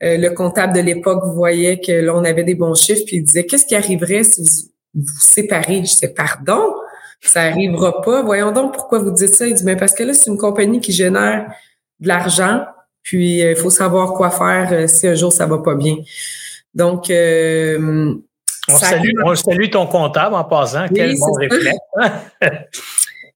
Euh, 0.04 0.18
le 0.18 0.32
comptable 0.32 0.74
de 0.74 0.82
l'époque 0.82 1.24
voyait 1.34 1.80
que 1.80 1.92
là, 1.92 2.14
on 2.16 2.26
avait 2.26 2.44
des 2.44 2.56
bons 2.56 2.76
chiffres, 2.76 3.04
puis 3.06 3.18
il 3.18 3.24
disait 3.24 3.46
Qu'est-ce 3.46 3.66
qui 3.66 3.76
arriverait 3.76 4.24
si 4.24 4.42
vous 4.42 5.02
vous 5.02 5.22
séparez? 5.22 5.78
Je 5.78 5.94
disais 5.94 6.10
Pardon, 6.10 6.74
ça 7.22 7.44
arrivera 7.44 8.02
pas. 8.02 8.22
Voyons 8.22 8.52
donc 8.52 8.74
pourquoi 8.74 9.00
vous 9.00 9.12
dites 9.12 9.34
ça. 9.34 9.48
Il 9.48 9.54
dit 9.54 9.64
Mais 9.64 9.78
parce 9.78 9.94
que 9.94 10.04
là, 10.04 10.14
c'est 10.14 10.30
une 10.30 10.38
compagnie 10.38 10.82
qui 10.82 10.92
génère 10.92 11.50
de 12.02 12.08
l'argent, 12.08 12.66
puis 13.02 13.44
euh, 13.44 13.52
il 13.52 13.56
faut 13.56 13.70
savoir 13.70 14.14
quoi 14.14 14.30
faire 14.30 14.70
euh, 14.74 14.88
si 14.88 15.08
un 15.08 15.16
jour 15.16 15.32
ça 15.32 15.46
va 15.46 15.60
pas 15.60 15.76
bien. 15.76 15.98
Donc 16.74 17.10
on 18.70 19.36
salue, 19.36 19.70
ton 19.70 19.88
comptable 19.88 20.36
en 20.36 20.44
passant. 20.44 20.86
Quel 20.94 21.16
bon 21.18 21.34
réflexe. 21.34 21.78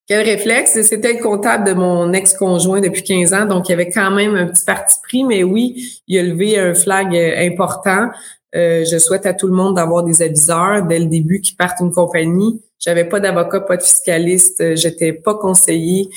Quel 0.08 0.22
réflexe? 0.22 0.82
C'était 0.84 1.14
le 1.14 1.22
comptable 1.22 1.66
de 1.68 1.74
mon 1.74 2.14
ex-conjoint 2.14 2.80
depuis 2.80 3.04
15 3.04 3.34
ans, 3.34 3.46
donc 3.46 3.68
il 3.68 3.72
y 3.72 3.74
avait 3.74 3.90
quand 3.90 4.10
même 4.10 4.36
un 4.36 4.48
petit 4.48 4.64
parti 4.64 4.96
pris, 5.04 5.26
mais 5.26 5.44
oui, 5.44 6.02
il 6.08 6.18
a 6.18 6.24
levé 6.24 6.58
un 6.58 6.74
flag 6.74 7.14
euh, 7.14 7.46
important. 7.46 8.10
Euh, 8.56 8.86
je 8.90 8.98
souhaite 8.98 9.26
à 9.26 9.34
tout 9.34 9.48
le 9.48 9.54
monde 9.54 9.76
d'avoir 9.76 10.04
des 10.04 10.22
aviseurs 10.22 10.84
dès 10.84 11.00
le 11.00 11.08
début 11.08 11.42
qui 11.42 11.54
partent 11.56 11.82
une 11.82 11.92
compagnie. 11.92 12.62
J'avais 12.80 13.04
pas 13.04 13.20
d'avocat, 13.20 13.60
pas 13.60 13.76
de 13.76 13.82
fiscaliste, 13.82 14.62
euh, 14.62 14.76
j'étais 14.78 15.12
pas 15.12 15.36
conseiller. 15.36 16.08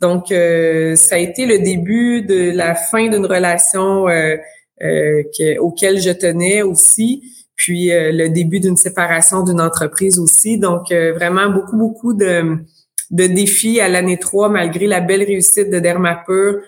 Donc, 0.00 0.26
ça 0.28 1.14
a 1.14 1.18
été 1.18 1.46
le 1.46 1.58
début 1.60 2.22
de 2.22 2.50
la 2.50 2.74
fin 2.74 3.08
d'une 3.08 3.24
relation 3.24 4.06
euh, 4.82 5.22
auquel 5.58 5.98
je 6.00 6.10
tenais 6.10 6.60
aussi, 6.60 7.22
puis 7.56 7.88
le 7.90 8.28
début 8.28 8.60
d'une 8.60 8.76
séparation 8.76 9.42
d'une 9.42 9.60
entreprise 9.60 10.18
aussi. 10.18 10.58
Donc, 10.58 10.92
vraiment 10.92 11.48
beaucoup, 11.48 11.76
beaucoup 11.76 12.14
de 12.14 12.58
défis 13.10 13.80
à 13.80 13.88
l'année 13.88 14.18
3, 14.18 14.50
malgré 14.50 14.86
la 14.86 15.00
belle 15.00 15.24
réussite 15.24 15.70
de 15.70 15.80
Dermapur, 15.80 16.60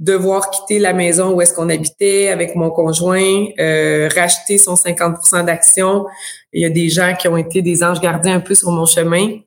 devoir 0.00 0.50
quitter 0.50 0.78
la 0.78 0.94
maison 0.94 1.34
où 1.34 1.42
est-ce 1.42 1.54
qu'on 1.54 1.68
habitait 1.68 2.28
avec 2.28 2.56
mon 2.56 2.70
conjoint, 2.70 3.44
euh, 3.60 4.08
racheter 4.14 4.56
son 4.56 4.74
50% 4.74 5.44
d'actions. 5.44 6.06
Il 6.54 6.62
y 6.62 6.64
a 6.64 6.70
des 6.70 6.88
gens 6.88 7.14
qui 7.16 7.28
ont 7.28 7.36
été 7.36 7.60
des 7.60 7.84
anges 7.84 8.00
gardiens 8.00 8.36
un 8.36 8.40
peu 8.40 8.54
sur 8.54 8.70
mon 8.72 8.86
chemin. 8.86 9.38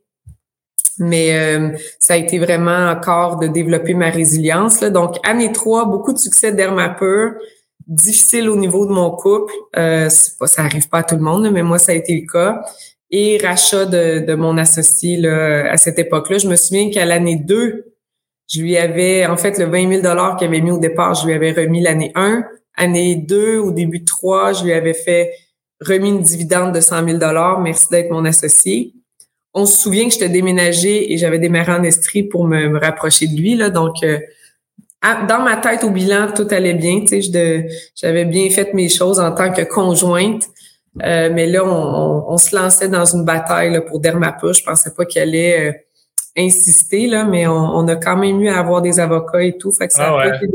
Mais 1.00 1.36
euh, 1.36 1.76
ça 1.98 2.14
a 2.14 2.18
été 2.18 2.38
vraiment 2.38 2.92
encore 2.92 3.38
de 3.40 3.48
développer 3.48 3.96
ma 3.96 4.12
résilience. 4.12 4.80
Donc, 4.82 5.16
année 5.28 5.52
3, 5.52 5.86
beaucoup 5.86 6.14
de 6.14 6.20
succès 6.20 6.52
de 6.52 6.58
Dermapur, 6.58 7.32
difficile 7.88 8.50
au 8.50 8.56
niveau 8.56 8.86
de 8.86 8.92
mon 8.92 9.12
couple. 9.12 9.54
Euh, 9.78 10.10
pas, 10.40 10.48
ça 10.48 10.64
arrive 10.64 10.90
pas 10.90 11.00
à 11.00 11.04
tout 11.04 11.16
le 11.16 11.22
monde, 11.22 11.50
mais 11.52 11.64
moi, 11.64 11.78
ça 11.78 11.92
a 11.92 11.96
été 11.96 12.14
le 12.20 12.32
cas 12.32 12.62
et 13.16 13.38
rachat 13.38 13.86
de, 13.86 14.26
de 14.26 14.34
mon 14.34 14.58
associé 14.58 15.18
là, 15.18 15.72
à 15.72 15.78
cette 15.78 16.00
époque-là. 16.00 16.40
Je 16.40 16.48
me 16.48 16.56
souviens 16.56 16.90
qu'à 16.90 17.06
l'année 17.06 17.36
2, 17.36 17.94
je 18.52 18.62
lui 18.62 18.76
avais, 18.78 19.26
en 19.26 19.38
fait, 19.38 19.58
le 19.60 19.66
20 19.66 20.02
000 20.02 20.36
qu'il 20.38 20.48
avait 20.48 20.62
mis 20.62 20.72
au 20.72 20.80
départ, 20.80 21.14
je 21.14 21.28
lui 21.28 21.34
avais 21.34 21.52
remis 21.52 21.82
l'année 21.82 22.12
1. 22.16 22.44
année 22.76 23.16
2, 23.16 23.60
au 23.60 23.72
début 23.72 24.04
3, 24.04 24.54
je 24.54 24.64
lui 24.64 24.74
avais 24.74 24.94
fait 24.94 25.32
remis 25.80 26.10
une 26.10 26.22
dividende 26.22 26.74
de 26.74 26.82
100 26.82 27.08
000 27.08 27.20
Merci 27.62 27.86
d'être 27.92 28.12
mon 28.12 28.26
associé. 28.26 28.94
On 29.54 29.66
se 29.66 29.80
souvient 29.80 30.08
que 30.08 30.14
j'étais 30.14 30.30
déménagée 30.30 31.14
et 31.14 31.18
j'avais 31.18 31.40
démarré 31.40 31.72
en 31.72 31.84
Estrie 31.84 32.24
pour 32.24 32.46
me, 32.46 32.78
rapprocher 32.80 33.28
de 33.28 33.36
lui. 33.36 33.56
Là, 33.56 33.70
donc, 33.70 33.98
euh, 34.04 34.20
dans 35.28 35.42
ma 35.44 35.58
tête, 35.58 35.84
au 35.84 35.90
bilan, 35.90 36.32
tout 36.34 36.48
allait 36.52 36.74
bien. 36.74 37.02
Tu 37.02 37.22
sais, 37.22 37.68
j'avais 37.96 38.26
bien 38.26 38.50
fait 38.50 38.74
mes 38.74 38.90
choses 38.90 39.20
en 39.20 39.34
tant 39.34 39.52
que 39.52 39.62
conjointe. 39.64 40.44
Euh, 41.02 41.30
mais 41.34 41.48
là, 41.48 41.66
on, 41.66 42.38
se 42.38 42.56
lançait 42.56 42.88
dans 42.88 43.06
une 43.06 43.26
bataille 43.26 43.72
là, 43.72 43.82
pour 43.82 44.00
Dermapur. 44.00 44.54
Je 44.54 44.64
pensais 44.64 44.92
pas 44.96 45.06
qu'elle 45.06 45.30
allait 45.30 45.70
euh, 45.70 45.74
insister, 46.38 47.08
là, 47.08 47.26
mais 47.26 47.48
on, 47.48 47.88
a 47.88 47.96
quand 47.96 48.16
même 48.16 48.42
eu 48.42 48.50
à 48.50 48.60
avoir 48.60 48.82
des 48.82 49.00
avocats 49.00 49.44
et 49.44 49.58
tout. 49.58 49.72
Fait 49.72 49.88
que 49.88 49.94
ça 49.94 50.14
a 50.14 50.22
ah 50.22 50.36
été 50.36 50.48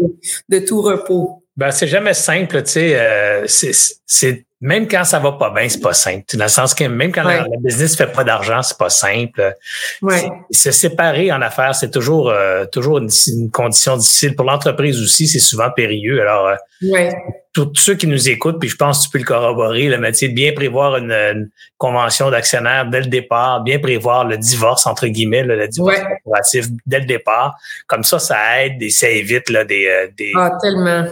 de, 0.49 0.59
tout 0.61 0.81
repos. 0.81 1.43
Ben, 1.57 1.71
c'est 1.71 1.89
jamais 1.89 2.15
simple, 2.15 2.63
tu 2.63 2.71
sais. 2.71 2.99
Euh, 2.99 3.45
c'est 3.47 4.47
même 4.61 4.89
quand 4.89 5.05
ça 5.05 5.21
va 5.21 5.33
pas 5.33 5.51
bien, 5.51 5.69
c'est 5.69 5.81
pas 5.81 5.95
simple. 5.95 6.25
Dans 6.37 6.45
le 6.45 6.51
sens 6.51 6.75
que 6.75 6.85
même 6.85 7.13
quand 7.13 7.23
le 7.23 7.63
business 7.63 7.97
fait 7.97 8.09
pas 8.09 8.25
d'argent, 8.25 8.61
c'est 8.63 8.77
pas 8.77 8.91
simple. 8.91 9.55
Ouais. 10.03 10.29
Se 10.51 10.73
séparer 10.73 11.31
en 11.31 11.41
affaires, 11.43 11.77
c'est 11.77 11.91
toujours 11.91 12.31
euh, 12.31 12.65
toujours 12.67 12.99
une, 12.99 13.09
condition 13.53 13.97
difficile 13.97 14.35
pour 14.35 14.45
l'entreprise 14.45 15.01
aussi. 15.01 15.29
C'est 15.29 15.39
souvent 15.39 15.71
périlleux. 15.71 16.21
Alors, 16.21 16.49
euh, 16.49 16.57
ouais. 16.91 17.15
tous 17.55 17.71
ceux 17.77 17.95
qui 17.95 18.09
nous 18.09 18.29
écoutent, 18.29 18.59
puis 18.59 18.69
je 18.69 18.77
pense 18.77 18.99
que 18.99 19.05
tu 19.05 19.11
peux 19.11 19.19
le 19.19 19.25
corroborer, 19.25 19.87
le 19.87 19.99
métier 19.99 20.29
de 20.29 20.35
bien 20.35 20.53
prévoir 20.53 20.97
une, 20.97 21.51
convention 21.77 22.29
d'actionnaire 22.29 22.87
dès 22.87 23.03
le 23.03 23.07
départ, 23.07 23.63
bien 23.63 23.79
prévoir 23.79 24.25
le 24.25 24.37
divorce 24.37 24.85
entre 24.89 25.07
guillemets, 25.07 25.45
le 25.45 25.69
divorce 25.69 26.01
corporatif 26.01 26.67
dès 26.85 26.99
le 26.99 27.07
départ. 27.07 27.57
Comme 27.87 28.03
ça, 28.03 28.19
ça 28.19 28.65
aide 28.65 28.83
et 28.83 28.91
ça 28.91 29.09
évite 29.09 29.49
là, 29.49 29.65
des, 29.65 29.87
euh, 29.87 30.09
des 30.17 30.33
ah 30.35 30.51
tellement 30.61 31.07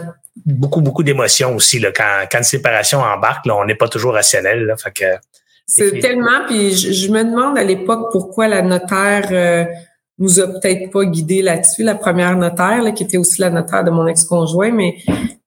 beaucoup, 0.45 0.81
beaucoup 0.81 1.03
d'émotions 1.03 1.55
aussi. 1.55 1.79
Là, 1.79 1.91
quand, 1.91 2.25
quand 2.31 2.39
une 2.39 2.43
séparation 2.43 2.99
embarque, 2.99 3.45
là, 3.45 3.55
on 3.55 3.65
n'est 3.65 3.75
pas 3.75 3.87
toujours 3.87 4.13
rationnel. 4.13 4.65
Là, 4.65 4.75
fait 4.77 4.91
que, 4.91 5.05
c'est 5.69 5.99
tellement, 5.99 6.45
puis 6.47 6.71
je, 6.71 7.11
me 7.11 7.23
demande 7.23 7.57
à 7.57 7.63
l'époque 7.63 8.07
pourquoi 8.13 8.47
la 8.47 8.61
notaire 8.61 9.27
euh, 9.31 9.65
nous 10.17 10.39
a 10.39 10.47
peut-être 10.47 10.91
pas 10.91 11.03
guidé 11.03 11.41
là-dessus, 11.41 11.83
la 11.83 11.95
première 11.95 12.37
notaire, 12.37 12.81
là, 12.81 12.91
qui 12.91 13.03
était 13.03 13.17
aussi 13.17 13.41
la 13.41 13.49
notaire 13.49 13.83
de 13.83 13.91
mon 13.91 14.07
ex-conjoint, 14.07 14.71
mais 14.71 14.95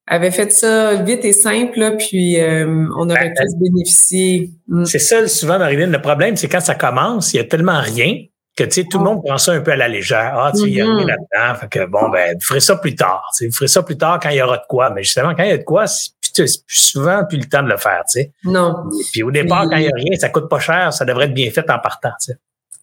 avait 0.07 0.31
fait 0.31 0.53
ça 0.53 0.95
vite 0.97 1.25
et 1.25 1.33
simple, 1.33 1.79
là, 1.79 1.93
puis 1.93 2.39
euh, 2.39 2.87
on 2.99 3.09
aurait 3.09 3.33
ben, 3.35 3.35
pu 3.35 3.71
bénéficier. 3.71 4.51
Mm. 4.69 4.85
C'est 4.85 4.99
ça, 4.99 5.27
souvent, 5.27 5.59
Marilyn, 5.59 5.87
le 5.87 6.03
problème, 6.03 6.37
c'est 6.37 6.49
quand 6.49 6.61
ça 6.61 6.75
commence, 6.75 7.33
il 7.33 7.39
y 7.39 7.41
a 7.41 7.45
tellement 7.45 7.81
rien 7.81 8.17
que 8.61 8.69
tu 8.69 8.83
sais, 8.83 8.85
tout 8.85 8.99
le 8.99 9.05
monde 9.05 9.23
prend 9.25 9.39
ça 9.39 9.53
un 9.53 9.61
peu 9.61 9.73
à 9.73 9.77
la 9.77 9.89
légère. 9.89 10.33
Ah, 10.35 10.53
tu 10.55 10.69
y 10.69 10.79
mm-hmm. 10.79 11.07
là-dedans. 11.07 11.59
Fait 11.61 11.69
que 11.69 11.87
bon, 11.87 12.09
ben, 12.11 12.35
vous 12.35 12.45
ferez 12.45 12.61
ça 12.61 12.77
plus 12.77 12.95
tard. 12.95 13.31
Vous 13.41 13.53
ferez 13.53 13.69
ça 13.69 13.83
plus 13.83 13.97
tard 13.97 14.19
quand 14.23 14.31
il 14.31 14.37
y 14.37 14.43
aura 14.43 14.59
de 14.59 14.67
quoi. 14.69 14.91
Mais 14.91 15.03
justement, 15.03 15.35
quand 15.35 15.45
il 15.45 15.51
y 15.51 15.53
a 15.53 15.59
de 15.59 15.65
quoi, 15.65 15.87
c'est 15.87 16.47
souvent 16.67 17.25
plus 17.25 17.39
le 17.39 17.47
temps 17.47 17.63
de 17.63 17.69
le 17.69 17.77
faire, 17.77 18.03
tu 18.11 18.21
sais. 18.21 18.33
Non. 18.45 18.75
Puis 19.13 19.23
au 19.23 19.31
départ, 19.31 19.65
quand 19.69 19.77
il 19.77 19.83
n'y 19.83 19.89
a 19.89 19.97
rien, 19.97 20.17
ça 20.19 20.29
coûte 20.29 20.49
pas 20.49 20.61
cher, 20.61 20.93
ça 20.93 21.05
devrait 21.05 21.27
être 21.27 21.35
bien 21.35 21.51
fait 21.51 21.69
en 21.71 21.79
partant, 21.79 22.13
tu 22.21 22.33
sais. 22.33 22.39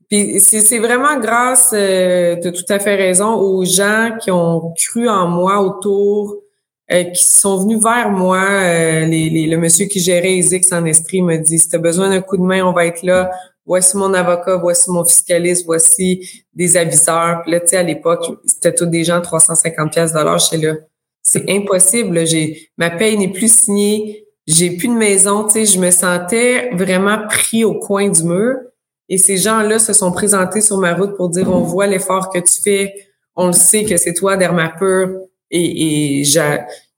Puis 0.09 0.39
c'est 0.39 0.79
vraiment 0.79 1.19
grâce, 1.19 1.71
euh, 1.73 2.37
tu 2.41 2.47
as 2.47 2.51
tout 2.51 2.65
à 2.69 2.79
fait 2.79 2.95
raison, 2.95 3.35
aux 3.35 3.65
gens 3.65 4.11
qui 4.21 4.31
ont 4.31 4.73
cru 4.73 5.09
en 5.09 5.27
moi 5.27 5.59
autour, 5.59 6.37
euh, 6.93 7.03
qui 7.03 7.25
sont 7.25 7.57
venus 7.57 7.83
vers 7.83 8.09
moi. 8.09 8.39
Euh, 8.41 9.05
les, 9.05 9.47
le 9.47 9.57
monsieur 9.57 9.85
qui 9.87 9.99
gérait 9.99 10.37
ESIX 10.37 10.71
en 10.71 10.85
Estrie 10.85 11.21
me 11.21 11.35
dit, 11.35 11.59
si 11.59 11.67
tu 11.67 11.75
as 11.75 11.79
besoin 11.79 12.09
d'un 12.09 12.21
coup 12.21 12.37
de 12.37 12.43
main, 12.43 12.63
on 12.63 12.71
va 12.71 12.85
être 12.85 13.03
là 13.03 13.29
voici 13.67 13.97
mon 13.97 14.13
avocat, 14.13 14.55
voici 14.55 14.89
mon 14.89 15.05
fiscaliste, 15.05 15.65
voici 15.65 16.43
des 16.53 16.77
aviseurs. 16.77 17.41
Puis 17.43 17.51
là, 17.51 17.59
tu 17.59 17.67
sais, 17.67 17.77
à 17.77 17.83
l'époque, 17.83 18.25
c'était 18.45 18.73
tous 18.73 18.85
des 18.85 19.03
gens 19.03 19.21
350 19.21 19.91
pièces 19.91 20.13
dollars 20.13 20.39
chez 20.39 20.57
là. 20.57 20.75
C'est 21.21 21.49
impossible. 21.51 22.25
J'ai 22.25 22.69
ma 22.77 22.89
paye 22.89 23.17
n'est 23.17 23.31
plus 23.31 23.53
signée. 23.53 24.25
J'ai 24.47 24.77
plus 24.77 24.87
de 24.87 24.93
maison. 24.93 25.43
Tu 25.43 25.53
sais, 25.53 25.65
je 25.65 25.79
me 25.79 25.91
sentais 25.91 26.69
vraiment 26.73 27.27
pris 27.27 27.65
au 27.65 27.75
coin 27.75 28.07
du 28.07 28.23
mur. 28.23 28.55
Et 29.09 29.17
ces 29.17 29.37
gens-là 29.37 29.77
se 29.77 29.91
sont 29.91 30.11
présentés 30.11 30.61
sur 30.61 30.77
ma 30.77 30.93
route 30.93 31.15
pour 31.17 31.29
dire 31.29 31.51
on 31.51 31.61
voit 31.61 31.87
l'effort 31.87 32.29
que 32.29 32.39
tu 32.39 32.61
fais, 32.61 32.93
on 33.35 33.47
le 33.47 33.53
sait 33.53 33.83
que 33.85 33.95
c'est 33.97 34.13
toi 34.13 34.35
Dermapur 34.35 35.09
et, 35.49 36.19
et 36.19 36.23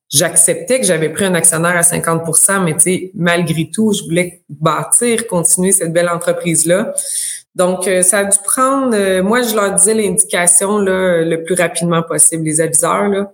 j'acceptais 0.10 0.80
que 0.80 0.86
j'avais 0.86 1.10
pris 1.10 1.26
un 1.26 1.36
actionnaire 1.36 1.78
à 1.78 1.82
50% 1.82 2.64
mais 2.64 2.74
tu 2.74 2.80
sais, 2.82 3.12
malgré 3.16 3.70
tout, 3.72 3.94
je 3.94 4.04
voulais 4.04 4.44
bâtir, 4.50 5.28
continuer 5.28 5.72
cette 5.72 5.94
belle 5.94 6.10
entreprise-là. 6.10 6.94
Donc, 7.56 7.88
euh, 7.88 8.02
ça 8.02 8.20
a 8.20 8.24
dû 8.26 8.38
prendre, 8.44 8.96
euh, 8.96 9.22
moi, 9.24 9.42
je 9.42 9.56
leur 9.56 9.74
disais 9.74 9.94
l'indication 9.94 10.78
là, 10.78 11.24
le 11.24 11.44
plus 11.44 11.56
rapidement 11.56 12.04
possible, 12.04 12.44
les 12.44 12.62
aviseurs. 12.62 13.08
Là. 13.10 13.34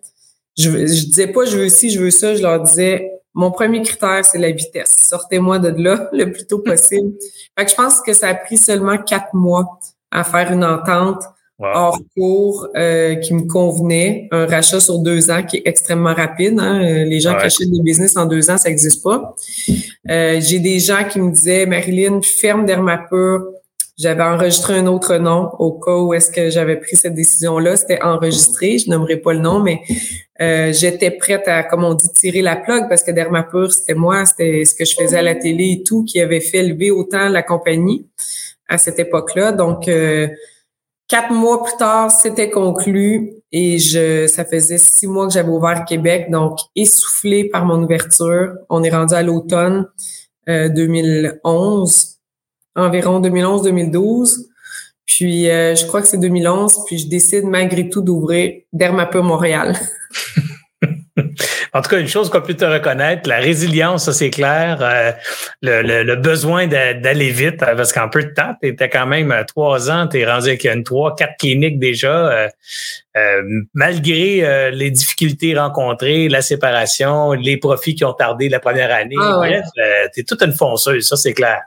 Je, 0.58 0.70
je 0.72 1.06
disais 1.06 1.28
pas 1.28 1.46
je 1.46 1.58
veux 1.58 1.70
ci, 1.70 1.90
je 1.90 2.00
veux 2.00 2.12
ça, 2.12 2.34
je 2.34 2.42
leur 2.42 2.62
disais 2.62 3.12
mon 3.36 3.52
premier 3.52 3.82
critère, 3.82 4.24
c'est 4.24 4.38
la 4.38 4.52
vitesse. 4.52 4.96
Sortez-moi 5.10 5.60
de 5.60 5.68
là 5.82 6.10
le 6.14 6.32
plus 6.32 6.48
tôt 6.48 6.60
possible. 6.60 7.12
fait 7.58 7.66
que 7.66 7.72
je 7.72 7.76
pense 7.76 8.02
que 8.02 8.14
ça 8.14 8.30
a 8.30 8.36
pris 8.36 8.58
seulement 8.58 8.98
quatre 8.98 9.34
mois 9.34 9.80
à 10.10 10.24
faire 10.24 10.52
une 10.52 10.64
entente 10.64 11.22
hors 11.60 12.00
cours 12.16 12.68
euh, 12.76 13.16
qui 13.16 13.34
me 13.34 13.48
convenait. 13.48 14.28
Un 14.32 14.46
rachat 14.46 14.80
sur 14.80 15.00
deux 15.00 15.32
ans 15.32 15.44
qui 15.44 15.58
est 15.58 15.64
extrêmement 15.66 16.14
rapide. 16.14 16.60
Hein. 16.60 16.82
Euh, 16.84 17.06
les 17.06 17.20
gens 17.20 17.36
qui 17.38 17.46
achètent 17.46 17.72
des 17.72 17.82
business 17.82 18.18
en 18.18 18.26
deux 18.26 18.50
ans, 18.50 18.58
ça 18.58 18.70
n'existe 18.70 19.04
pas. 19.04 19.36
Euh, 20.10 20.40
j'ai 20.42 20.60
des 20.60 20.80
gens 20.80 21.04
qui 21.10 21.20
me 21.20 21.32
disaient, 21.32 21.66
Marilyn, 21.66 22.22
ferme 22.22 22.66
Dermapur. 22.66 23.46
J'avais 23.98 24.24
enregistré 24.24 24.78
un 24.78 24.88
autre 24.88 25.16
nom 25.16 25.50
au 25.58 25.72
cas 25.80 25.96
où 25.96 26.14
est-ce 26.14 26.30
que 26.30 26.50
j'avais 26.50 26.76
pris 26.76 26.98
cette 26.98 27.14
décision-là. 27.14 27.78
C'était 27.78 28.02
enregistré. 28.02 28.78
Je 28.78 28.90
n'aimerais 28.90 29.16
pas 29.16 29.32
le 29.32 29.40
nom, 29.40 29.62
mais 29.62 29.80
j'étais 30.74 31.12
prête 31.12 31.48
à, 31.48 31.64
comme 31.64 31.86
on 31.86 31.94
dit, 31.94 32.10
tirer 32.10 32.42
la 32.42 32.58
plug 32.58 32.90
parce 32.90 33.04
que 33.04 33.12
Dermapur, 33.12 33.72
c'était 33.72 33.94
moi, 33.94 34.26
c'était 34.26 34.66
ce 34.66 34.76
que 34.76 34.84
je 34.84 34.96
faisais 34.96 35.20
à 35.20 35.22
la 35.22 35.36
télé 35.36 35.78
et 35.80 35.84
tout 35.84 36.04
qui 36.04 36.20
avait 36.20 36.42
fait 36.42 36.64
lever 36.64 36.92
autant 36.92 37.30
la 37.30 37.42
compagnie 37.42 38.06
à 38.68 38.78
cette 38.78 39.00
époque-là. 39.00 39.54
Donc, 39.54 39.90
Quatre 41.08 41.32
mois 41.32 41.64
plus 41.64 41.78
tard, 41.78 42.10
c'était 42.10 42.50
conclu 42.50 43.34
et 43.52 43.78
je, 43.78 44.26
ça 44.26 44.44
faisait 44.44 44.80
six 44.80 45.06
mois 45.06 45.28
que 45.28 45.34
j'avais 45.34 45.50
ouvert 45.50 45.86
Québec, 45.86 46.32
donc 46.32 46.58
essoufflé 46.76 47.48
par 47.50 47.64
mon 47.66 47.84
ouverture. 47.84 48.56
On 48.70 48.84
est 48.84 48.90
rendu 48.90 49.14
à 49.14 49.22
l'automne 49.22 49.86
2011, 50.48 52.18
euh, 52.78 52.82
environ 52.82 53.22
2011-2012. 53.22 54.48
Puis 55.06 55.50
euh, 55.50 55.76
je 55.76 55.86
crois 55.86 56.02
que 56.02 56.08
c'est 56.08 56.18
2011, 56.18 56.86
puis 56.88 56.98
je 56.98 57.08
décide 57.08 57.46
malgré 57.46 57.88
tout 57.88 58.02
d'ouvrir 58.02 58.62
Dermapur 58.74 59.24
Montréal. 59.24 59.78
En 61.76 61.82
tout 61.82 61.90
cas, 61.90 62.00
une 62.00 62.08
chose 62.08 62.30
qu'on 62.30 62.40
peut 62.40 62.54
te 62.54 62.64
reconnaître, 62.64 63.28
la 63.28 63.36
résilience, 63.36 64.06
ça 64.06 64.14
c'est 64.14 64.30
clair. 64.30 64.78
Euh, 64.82 65.12
le, 65.62 66.16
besoin 66.16 66.68
d'aller 66.68 67.32
vite, 67.32 67.62
euh, 67.64 67.76
parce 67.76 67.92
qu'en 67.92 68.08
peu 68.08 68.24
de 68.24 68.30
temps, 68.30 68.54
tu 68.62 68.70
étais 68.70 68.88
quand 68.88 69.06
même 69.06 69.30
à 69.34 69.44
trois 69.44 69.92
ans, 69.92 70.08
tu 70.08 70.20
es 70.20 70.26
rendu 70.26 70.48
avec 70.48 70.64
une 70.64 70.86
trois, 70.86 71.14
quatre 71.18 71.36
cliniques 71.38 71.78
déjà. 71.78 72.48
Euh, 73.18 73.42
malgré 73.74 74.72
les 74.72 74.90
difficultés 74.90 75.58
rencontrées, 75.58 76.30
la 76.30 76.42
séparation, 76.42 77.34
les 77.34 77.58
profits 77.58 77.96
qui 77.96 78.06
ont 78.06 78.14
tardé 78.14 78.48
la 78.48 78.62
première 78.62 78.94
année. 78.94 79.16
Ah 79.20 79.36
bref, 79.36 79.66
tu 80.14 80.22
es 80.22 80.24
toute 80.24 80.42
une 80.44 80.54
fonceuse, 80.54 81.06
ça 81.06 81.18
c'est 81.18 81.34
clair. 81.34 81.60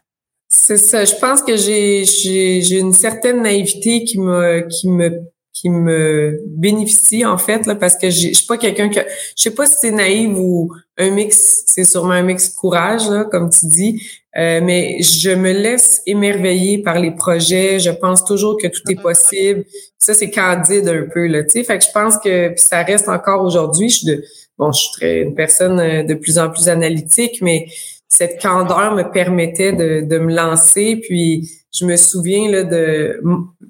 C'est 0.48 0.78
ça. 0.78 1.04
Je 1.04 1.16
pense 1.16 1.42
que 1.42 1.54
j'ai 1.54 2.78
une 2.78 2.94
certaine 2.94 3.42
naïveté 3.42 4.04
qui 4.04 4.18
me 4.18 4.66
qui 4.70 4.88
me 4.88 5.20
qui 5.60 5.70
me 5.70 6.40
bénéficie 6.46 7.24
en 7.24 7.38
fait 7.38 7.66
là 7.66 7.74
parce 7.74 7.96
que 7.96 8.10
je 8.10 8.32
suis 8.32 8.46
pas 8.46 8.58
quelqu'un 8.58 8.88
que 8.88 9.00
je 9.00 9.42
sais 9.42 9.50
pas 9.50 9.66
si 9.66 9.74
c'est 9.80 9.90
naïf 9.90 10.30
ou 10.36 10.72
un 10.96 11.10
mix 11.10 11.64
c'est 11.66 11.84
sûrement 11.84 12.12
un 12.12 12.22
mix 12.22 12.48
courage 12.48 13.08
là 13.08 13.24
comme 13.24 13.50
tu 13.50 13.66
dis 13.66 14.00
euh, 14.36 14.60
mais 14.62 15.02
je 15.02 15.30
me 15.30 15.52
laisse 15.52 16.00
émerveiller 16.06 16.78
par 16.78 17.00
les 17.00 17.10
projets. 17.10 17.80
Je 17.80 17.90
pense 17.90 18.24
toujours 18.24 18.56
que 18.56 18.68
tout 18.68 18.82
est 18.88 19.00
possible. 19.00 19.64
Ça 19.98 20.14
c'est 20.14 20.30
candide 20.30 20.86
un 20.86 21.06
peu 21.12 21.26
là 21.26 21.42
tu 21.42 21.50
sais. 21.50 21.64
Fait 21.64 21.78
que 21.78 21.84
je 21.84 21.90
pense 21.92 22.18
que 22.18 22.52
ça 22.56 22.82
reste 22.82 23.08
encore 23.08 23.42
aujourd'hui 23.42 23.88
je 23.88 24.06
de 24.06 24.24
bon 24.56 24.70
je 24.70 24.80
suis 24.80 24.92
très 24.92 25.20
une 25.22 25.34
personne 25.34 25.80
euh, 25.80 26.02
de 26.04 26.14
plus 26.14 26.38
en 26.38 26.50
plus 26.50 26.68
analytique 26.68 27.38
mais 27.42 27.66
cette 28.06 28.40
candeur 28.40 28.94
me 28.94 29.10
permettait 29.10 29.72
de, 29.72 30.06
de 30.06 30.18
me 30.18 30.32
lancer 30.32 30.96
puis 30.96 31.50
je 31.72 31.84
me 31.84 31.96
souviens 31.96 32.50
là, 32.50 32.64
de 32.64 33.20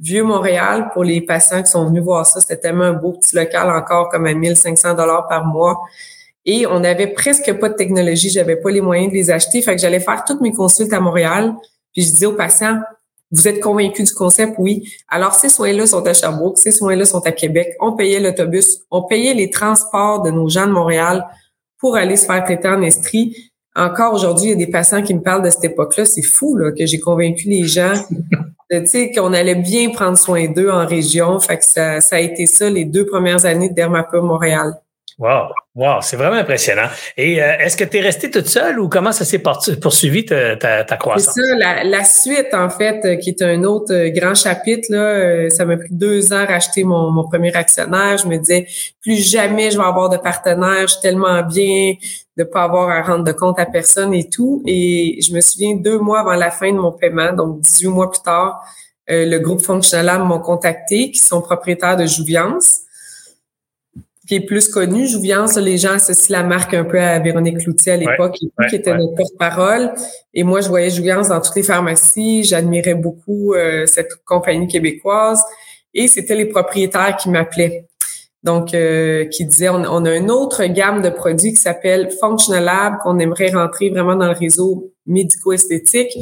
Vieux 0.00 0.22
Montréal 0.22 0.90
pour 0.92 1.04
les 1.04 1.20
patients 1.20 1.62
qui 1.62 1.70
sont 1.70 1.86
venus 1.86 2.02
voir 2.02 2.24
ça. 2.24 2.40
C'était 2.40 2.56
tellement 2.56 2.84
un 2.84 2.92
beau 2.92 3.12
petit 3.12 3.34
local 3.34 3.68
encore 3.70 4.08
comme 4.08 4.26
à 4.26 4.34
1500 4.34 4.94
dollars 4.94 5.26
par 5.28 5.46
mois. 5.46 5.80
Et 6.46 6.66
on 6.66 6.80
n'avait 6.80 7.08
presque 7.08 7.52
pas 7.58 7.68
de 7.68 7.74
technologie. 7.74 8.30
J'avais 8.30 8.56
pas 8.56 8.70
les 8.70 8.80
moyens 8.80 9.10
de 9.10 9.14
les 9.14 9.30
acheter. 9.30 9.60
Fait 9.62 9.74
que 9.74 9.82
j'allais 9.82 10.00
faire 10.00 10.24
toutes 10.24 10.40
mes 10.40 10.52
consultes 10.52 10.92
à 10.92 11.00
Montréal. 11.00 11.54
Puis 11.92 12.02
je 12.04 12.12
disais 12.12 12.26
aux 12.26 12.34
patients, 12.34 12.80
vous 13.30 13.48
êtes 13.48 13.60
convaincus 13.60 14.08
du 14.08 14.14
concept? 14.14 14.54
Oui. 14.58 14.90
Alors, 15.08 15.34
ces 15.34 15.48
soins-là 15.48 15.86
sont 15.86 16.06
à 16.06 16.14
Sherbrooke, 16.14 16.58
ces 16.58 16.72
soins-là 16.72 17.04
sont 17.04 17.20
à 17.26 17.32
Québec. 17.32 17.74
On 17.80 17.92
payait 17.92 18.20
l'autobus, 18.20 18.78
on 18.90 19.02
payait 19.02 19.34
les 19.34 19.50
transports 19.50 20.22
de 20.22 20.30
nos 20.30 20.48
gens 20.48 20.66
de 20.66 20.72
Montréal 20.72 21.26
pour 21.78 21.96
aller 21.96 22.16
se 22.16 22.24
faire 22.24 22.42
traiter 22.44 22.68
en 22.68 22.80
Estrie 22.80 23.47
encore 23.78 24.12
aujourd'hui, 24.12 24.46
il 24.46 24.50
y 24.50 24.62
a 24.62 24.66
des 24.66 24.70
patients 24.70 25.02
qui 25.02 25.14
me 25.14 25.20
parlent 25.22 25.42
de 25.42 25.50
cette 25.50 25.64
époque-là. 25.64 26.04
C'est 26.04 26.22
fou 26.22 26.56
là, 26.56 26.72
que 26.72 26.84
j'ai 26.84 26.98
convaincu 26.98 27.48
les 27.48 27.64
gens 27.64 27.94
tu 28.70 28.86
sais, 28.86 29.10
qu'on 29.10 29.32
allait 29.32 29.54
bien 29.54 29.90
prendre 29.90 30.18
soin 30.18 30.46
d'eux 30.46 30.70
en 30.70 30.86
région. 30.86 31.38
Fait 31.40 31.58
que 31.58 31.64
ça, 31.64 32.00
ça, 32.00 32.16
a 32.16 32.20
été 32.20 32.46
ça 32.46 32.68
les 32.68 32.84
deux 32.84 33.06
premières 33.06 33.46
années 33.46 33.70
de 33.70 33.74
Dermapur 33.74 34.22
Montréal. 34.22 34.74
Wow, 35.18 35.48
wow, 35.74 36.00
c'est 36.00 36.16
vraiment 36.16 36.36
impressionnant. 36.36 36.86
Et 37.16 37.42
euh, 37.42 37.58
est-ce 37.58 37.76
que 37.76 37.82
tu 37.82 37.96
es 37.96 38.00
restée 38.00 38.30
toute 38.30 38.46
seule 38.46 38.78
ou 38.78 38.88
comment 38.88 39.10
ça 39.10 39.24
s'est 39.24 39.40
poursuivi 39.40 40.24
ta, 40.24 40.54
ta, 40.56 40.96
croissance? 40.96 41.34
C'est 41.34 41.42
ça, 41.42 41.56
la, 41.56 41.82
la, 41.82 42.04
suite, 42.04 42.54
en 42.54 42.70
fait, 42.70 43.04
euh, 43.04 43.16
qui 43.16 43.30
est 43.30 43.42
un 43.42 43.64
autre 43.64 43.92
euh, 43.92 44.10
grand 44.10 44.36
chapitre, 44.36 44.86
là, 44.90 45.50
ça 45.50 45.64
m'a 45.64 45.76
pris 45.76 45.88
deux 45.90 46.32
ans 46.32 46.44
à 46.48 46.54
acheter 46.54 46.84
mon, 46.84 47.10
mon, 47.10 47.26
premier 47.26 47.52
actionnaire. 47.56 48.16
Je 48.18 48.28
me 48.28 48.36
disais, 48.36 48.68
plus 49.02 49.16
jamais 49.28 49.72
je 49.72 49.78
vais 49.78 49.84
avoir 49.84 50.08
de 50.08 50.18
partenaire, 50.18 50.82
je 50.82 50.92
suis 50.92 51.00
tellement 51.00 51.42
bien 51.42 51.94
de 52.38 52.44
pas 52.44 52.62
avoir 52.62 52.88
à 52.88 53.02
rendre 53.02 53.24
de 53.24 53.32
compte 53.32 53.58
à 53.58 53.66
personne 53.66 54.14
et 54.14 54.28
tout. 54.30 54.62
Et 54.66 55.18
je 55.20 55.34
me 55.34 55.40
souviens, 55.40 55.74
deux 55.74 55.98
mois 55.98 56.20
avant 56.20 56.34
la 56.34 56.50
fin 56.50 56.72
de 56.72 56.78
mon 56.78 56.92
paiement, 56.92 57.32
donc 57.32 57.60
18 57.60 57.88
mois 57.88 58.10
plus 58.10 58.22
tard, 58.22 58.62
le 59.08 59.38
groupe 59.38 59.62
Functional 59.62 60.22
m'ont 60.22 60.38
contacté, 60.38 61.10
qui 61.10 61.18
sont 61.18 61.40
propriétaires 61.40 61.96
de 61.96 62.06
Jouviance 62.06 62.82
qui 64.28 64.34
est 64.34 64.40
plus 64.40 64.68
connu. 64.68 65.06
Jouviance, 65.06 65.56
les 65.56 65.78
gens 65.78 65.94
associent 65.94 66.36
la 66.36 66.44
marque 66.44 66.74
un 66.74 66.84
peu 66.84 67.00
à 67.00 67.18
Véronique 67.18 67.58
Cloutier 67.58 67.92
à 67.92 67.96
l'époque, 67.96 68.36
qui 68.68 68.76
était 68.76 68.94
notre 68.94 69.14
porte-parole. 69.14 69.92
Et 70.34 70.44
moi, 70.44 70.60
je 70.60 70.68
voyais 70.68 70.90
Jouviance 70.90 71.28
dans 71.28 71.40
toutes 71.40 71.56
les 71.56 71.62
pharmacies. 71.62 72.44
J'admirais 72.44 72.94
beaucoup 72.94 73.54
euh, 73.54 73.86
cette 73.86 74.22
compagnie 74.26 74.68
québécoise. 74.68 75.42
Et 75.94 76.08
c'était 76.08 76.34
les 76.34 76.44
propriétaires 76.44 77.16
qui 77.16 77.30
m'appelaient. 77.30 77.87
Donc, 78.48 78.72
euh, 78.72 79.26
qui 79.26 79.44
disaient, 79.44 79.68
on, 79.68 80.04
a 80.06 80.16
une 80.16 80.30
autre 80.30 80.64
gamme 80.64 81.02
de 81.02 81.10
produits 81.10 81.50
qui 81.50 81.60
s'appelle 81.60 82.08
Functional 82.18 82.64
Lab, 82.64 82.94
qu'on 83.02 83.18
aimerait 83.18 83.50
rentrer 83.50 83.90
vraiment 83.90 84.16
dans 84.16 84.24
le 84.24 84.32
réseau 84.32 84.90
médico-esthétique. 85.04 86.16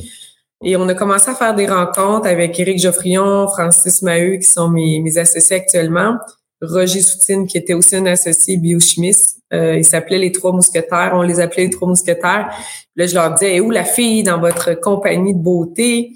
Et 0.64 0.76
on 0.76 0.88
a 0.88 0.94
commencé 0.94 1.30
à 1.30 1.36
faire 1.36 1.54
des 1.54 1.68
rencontres 1.68 2.26
avec 2.26 2.58
Éric 2.58 2.80
Geoffrion, 2.80 3.46
Francis 3.46 4.02
Maheu, 4.02 4.38
qui 4.38 4.48
sont 4.48 4.68
mes, 4.68 5.16
associés 5.16 5.58
actuellement. 5.58 6.16
Roger 6.60 7.00
Soutine, 7.00 7.46
qui 7.46 7.58
était 7.58 7.74
aussi 7.74 7.94
un 7.94 8.06
associé 8.06 8.56
biochimiste. 8.56 9.38
Euh, 9.52 9.76
il 9.76 9.84
s'appelait 9.84 10.18
les 10.18 10.32
Trois 10.32 10.50
Mousquetaires. 10.50 11.12
On 11.14 11.22
les 11.22 11.38
appelait 11.38 11.66
les 11.66 11.70
Trois 11.70 11.86
Mousquetaires. 11.86 12.50
Là, 12.96 13.06
je 13.06 13.14
leur 13.14 13.34
disais, 13.34 13.60
où 13.60 13.70
la 13.70 13.84
fille 13.84 14.24
dans 14.24 14.40
votre 14.40 14.74
compagnie 14.74 15.32
de 15.32 15.38
beauté? 15.38 16.10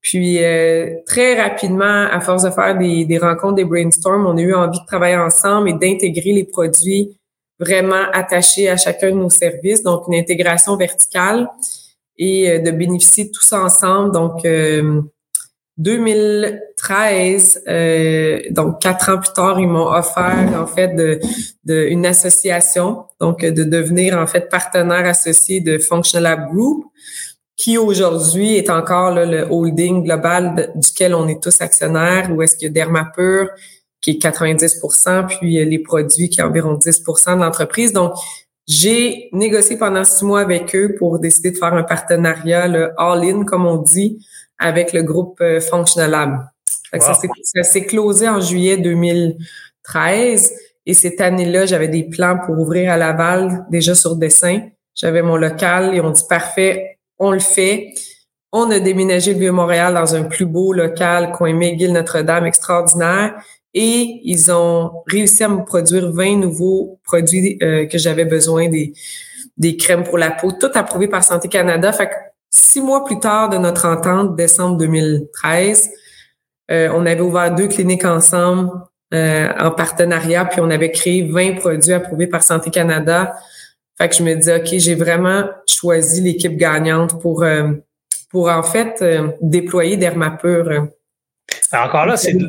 Puis 0.00 0.42
euh, 0.42 0.96
très 1.06 1.40
rapidement, 1.40 2.06
à 2.10 2.20
force 2.20 2.44
de 2.44 2.50
faire 2.50 2.76
des, 2.78 3.04
des 3.04 3.18
rencontres, 3.18 3.56
des 3.56 3.64
brainstorms, 3.64 4.26
on 4.26 4.36
a 4.36 4.40
eu 4.40 4.54
envie 4.54 4.78
de 4.78 4.86
travailler 4.86 5.16
ensemble 5.16 5.68
et 5.70 5.72
d'intégrer 5.72 6.32
les 6.32 6.44
produits 6.44 7.18
vraiment 7.58 8.04
attachés 8.12 8.68
à 8.68 8.76
chacun 8.76 9.10
de 9.10 9.16
nos 9.16 9.30
services, 9.30 9.82
donc 9.82 10.04
une 10.08 10.14
intégration 10.14 10.76
verticale 10.76 11.48
et 12.16 12.50
euh, 12.50 12.58
de 12.60 12.70
bénéficier 12.70 13.30
tous 13.30 13.52
ensemble. 13.52 14.12
Donc, 14.12 14.44
2013, 15.78 17.62
euh, 17.68 18.40
donc 18.50 18.80
quatre 18.82 19.10
ans 19.10 19.18
plus 19.18 19.32
tard, 19.32 19.60
ils 19.60 19.68
m'ont 19.68 19.86
offert 19.86 20.60
en 20.60 20.66
fait 20.66 20.88
de, 20.94 21.20
une 21.88 22.04
association, 22.04 23.04
donc 23.20 23.44
de 23.44 23.62
devenir 23.62 24.18
en 24.18 24.26
fait 24.26 24.48
partenaire 24.48 25.06
associé 25.06 25.60
de 25.60 25.78
Functional 25.78 26.24
Lab 26.24 26.52
Group, 26.52 26.84
qui 27.58 27.76
aujourd'hui 27.76 28.56
est 28.56 28.70
encore 28.70 29.10
le 29.14 29.46
holding 29.50 30.04
global 30.04 30.72
duquel 30.76 31.14
on 31.14 31.26
est 31.26 31.42
tous 31.42 31.60
actionnaires, 31.60 32.30
où 32.32 32.40
est-ce 32.40 32.56
qu'il 32.56 32.68
y 32.68 32.70
a 32.70 32.72
Dermapur 32.72 33.48
qui 34.00 34.12
est 34.12 34.22
90% 34.22 35.26
puis 35.26 35.64
les 35.64 35.78
produits 35.80 36.28
qui 36.28 36.40
est 36.40 36.44
environ 36.44 36.74
10% 36.74 37.36
de 37.36 37.42
l'entreprise. 37.42 37.92
Donc, 37.92 38.12
j'ai 38.68 39.28
négocié 39.32 39.76
pendant 39.76 40.04
six 40.04 40.24
mois 40.24 40.40
avec 40.40 40.74
eux 40.76 40.94
pour 40.98 41.18
décider 41.18 41.50
de 41.50 41.56
faire 41.56 41.74
un 41.74 41.82
partenariat 41.82 42.92
all-in, 42.96 43.44
comme 43.44 43.66
on 43.66 43.78
dit, 43.78 44.24
avec 44.58 44.92
le 44.92 45.02
groupe 45.02 45.40
euh, 45.40 45.60
Functional 45.60 46.10
Lab. 46.10 46.38
Ça 46.94 47.62
s'est 47.64 47.86
closé 47.86 48.28
en 48.28 48.40
juillet 48.40 48.76
2013 48.76 50.52
et 50.86 50.94
cette 50.94 51.20
année-là, 51.20 51.66
j'avais 51.66 51.88
des 51.88 52.04
plans 52.04 52.38
pour 52.46 52.58
ouvrir 52.58 52.92
à 52.92 52.96
Laval 52.96 53.66
déjà 53.70 53.94
sur 53.94 54.16
dessin. 54.16 54.60
J'avais 54.94 55.22
mon 55.22 55.36
local 55.36 55.94
et 55.94 56.00
on 56.00 56.10
dit 56.10 56.22
parfait, 56.28 56.97
on 57.18 57.30
le 57.32 57.38
fait. 57.38 57.94
On 58.52 58.70
a 58.70 58.80
déménagé 58.80 59.34
le 59.34 59.40
Vieux-Montréal 59.40 59.94
dans 59.94 60.14
un 60.14 60.22
plus 60.24 60.46
beau 60.46 60.72
local, 60.72 61.32
coin 61.32 61.52
McGill 61.52 61.92
Notre-Dame, 61.92 62.46
extraordinaire. 62.46 63.34
Et 63.74 64.20
ils 64.24 64.50
ont 64.50 65.02
réussi 65.06 65.44
à 65.44 65.48
me 65.48 65.64
produire 65.64 66.10
20 66.10 66.36
nouveaux 66.36 66.98
produits 67.04 67.58
euh, 67.62 67.86
que 67.86 67.98
j'avais 67.98 68.24
besoin, 68.24 68.68
des, 68.68 68.92
des 69.56 69.76
crèmes 69.76 70.04
pour 70.04 70.16
la 70.16 70.30
peau, 70.30 70.52
tout 70.52 70.70
approuvé 70.74 71.08
par 71.08 71.22
Santé 71.22 71.48
Canada. 71.48 71.92
Fait 71.92 72.08
que 72.08 72.14
Six 72.50 72.80
mois 72.80 73.04
plus 73.04 73.20
tard 73.20 73.50
de 73.50 73.58
notre 73.58 73.86
entente, 73.86 74.34
décembre 74.34 74.78
2013, 74.78 75.90
euh, 76.70 76.88
on 76.94 77.04
avait 77.04 77.20
ouvert 77.20 77.54
deux 77.54 77.68
cliniques 77.68 78.06
ensemble 78.06 78.70
euh, 79.12 79.48
en 79.60 79.70
partenariat, 79.70 80.46
puis 80.46 80.60
on 80.60 80.70
avait 80.70 80.90
créé 80.90 81.22
20 81.30 81.56
produits 81.56 81.92
approuvés 81.92 82.26
par 82.26 82.42
Santé 82.42 82.70
Canada. 82.70 83.36
Fait 83.98 84.08
que 84.08 84.14
je 84.14 84.22
me 84.22 84.34
disais, 84.34 84.60
OK, 84.60 84.78
j'ai 84.78 84.94
vraiment 84.94 85.44
choisi 85.68 86.20
l'équipe 86.20 86.56
gagnante 86.56 87.20
pour, 87.20 87.42
euh, 87.42 87.72
pour 88.30 88.48
en 88.48 88.62
fait 88.62 89.04
déployer 89.40 89.96
Dermapur 89.96 90.88
encore 91.72 92.06
là, 92.06 92.16
c'est 92.16 92.32
de, 92.32 92.48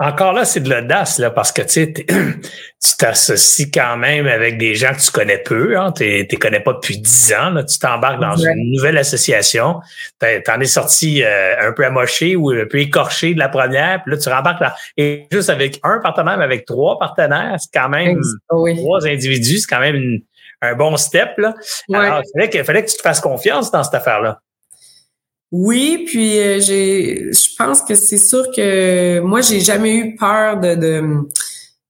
encore 0.00 0.32
là, 0.32 0.44
c'est 0.44 0.60
de 0.60 0.70
l'audace, 0.70 1.18
là, 1.18 1.30
parce 1.30 1.52
que 1.52 1.62
tu 1.62 1.68
sais, 1.68 1.92
tu 1.92 2.96
t'associes 2.98 3.70
quand 3.70 3.96
même 3.96 4.26
avec 4.26 4.58
des 4.58 4.74
gens 4.74 4.92
que 4.92 5.00
tu 5.00 5.10
connais 5.10 5.38
peu, 5.38 5.78
hein, 5.78 5.92
tu 5.92 6.04
ne 6.04 6.38
connais 6.38 6.60
pas 6.60 6.72
depuis 6.72 6.98
dix 6.98 7.32
ans, 7.32 7.50
là, 7.50 7.62
tu 7.62 7.78
t'embarques 7.78 8.20
dans 8.20 8.36
une 8.36 8.72
nouvelle 8.72 8.98
association, 8.98 9.80
t'en 10.18 10.60
es 10.60 10.66
sorti 10.66 11.22
euh, 11.22 11.54
un 11.60 11.72
peu 11.72 11.84
amoché 11.84 12.34
ou 12.34 12.50
un 12.50 12.66
peu 12.68 12.78
écorché 12.78 13.34
de 13.34 13.38
la 13.38 13.48
première, 13.48 14.02
puis 14.02 14.12
là, 14.12 14.18
tu 14.18 14.28
rembarques 14.28 14.60
là, 14.60 14.74
et 14.96 15.26
juste 15.30 15.50
avec 15.50 15.78
un 15.84 16.00
partenaire, 16.00 16.38
mais 16.38 16.44
avec 16.44 16.66
trois 16.66 16.98
partenaires, 16.98 17.56
c'est 17.58 17.72
quand 17.72 17.88
même 17.88 18.20
trois 18.48 19.06
individus, 19.06 19.58
c'est 19.58 19.68
quand 19.68 19.80
même 19.80 20.20
un 20.60 20.74
bon 20.74 20.96
step, 20.96 21.38
là. 21.38 21.54
Alors, 21.92 22.22
il 22.24 22.40
fallait, 22.40 22.64
fallait 22.64 22.84
que 22.84 22.90
tu 22.90 22.96
te 22.96 23.02
fasses 23.02 23.20
confiance 23.20 23.70
dans 23.70 23.82
cette 23.82 23.94
affaire-là. 23.94 24.40
Oui, 25.50 26.04
puis 26.06 26.38
euh, 26.38 26.60
j'ai, 26.60 27.32
je 27.32 27.56
pense 27.56 27.80
que 27.80 27.94
c'est 27.94 28.18
sûr 28.18 28.50
que 28.54 29.20
moi 29.20 29.40
j'ai 29.40 29.60
jamais 29.60 29.96
eu 29.96 30.16
peur 30.16 30.60
de, 30.60 30.74
de 30.74 31.02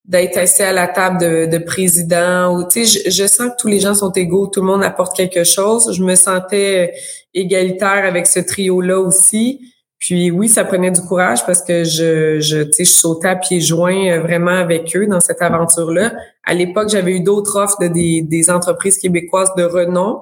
d'être 0.04 0.38
assis 0.38 0.62
à 0.62 0.72
la 0.72 0.86
table 0.86 1.18
de, 1.20 1.46
de 1.46 1.58
président 1.58 2.56
ou 2.56 2.66
tu 2.68 2.86
sais, 2.86 3.02
je, 3.04 3.10
je, 3.10 3.26
sens 3.26 3.50
que 3.50 3.56
tous 3.58 3.68
les 3.68 3.80
gens 3.80 3.94
sont 3.94 4.12
égaux, 4.12 4.46
tout 4.46 4.60
le 4.60 4.66
monde 4.66 4.84
apporte 4.84 5.14
quelque 5.14 5.42
chose. 5.42 5.92
Je 5.92 6.02
me 6.02 6.14
sentais 6.14 6.94
égalitaire 7.34 8.04
avec 8.06 8.26
ce 8.26 8.38
trio-là 8.38 9.00
aussi. 9.00 9.60
Puis 9.99 10.30
oui, 10.30 10.49
ça 10.49 10.64
prenait 10.64 10.92
du 10.92 11.01
courage 11.01 11.44
parce 11.44 11.61
que 11.61 11.82
je, 11.82 12.38
je, 12.38 12.70
je 12.78 12.84
sautais 12.84 13.28
à 13.28 13.36
pieds 13.36 13.61
joints 13.61 14.11
euh, 14.11 14.20
vraiment 14.20 14.53
avec 14.53 14.94
eux 14.96 15.07
dans 15.07 15.20
cette 15.20 15.42
aventure-là. 15.42 16.12
À 16.44 16.55
l'époque, 16.55 16.88
j'avais 16.88 17.16
eu 17.16 17.20
d'autres 17.20 17.57
offres 17.57 17.80
de 17.80 17.88
des, 17.88 18.22
des 18.22 18.51
entreprises 18.51 18.99
québécoises 18.99 19.53
de 19.57 19.64
renom 19.64 20.20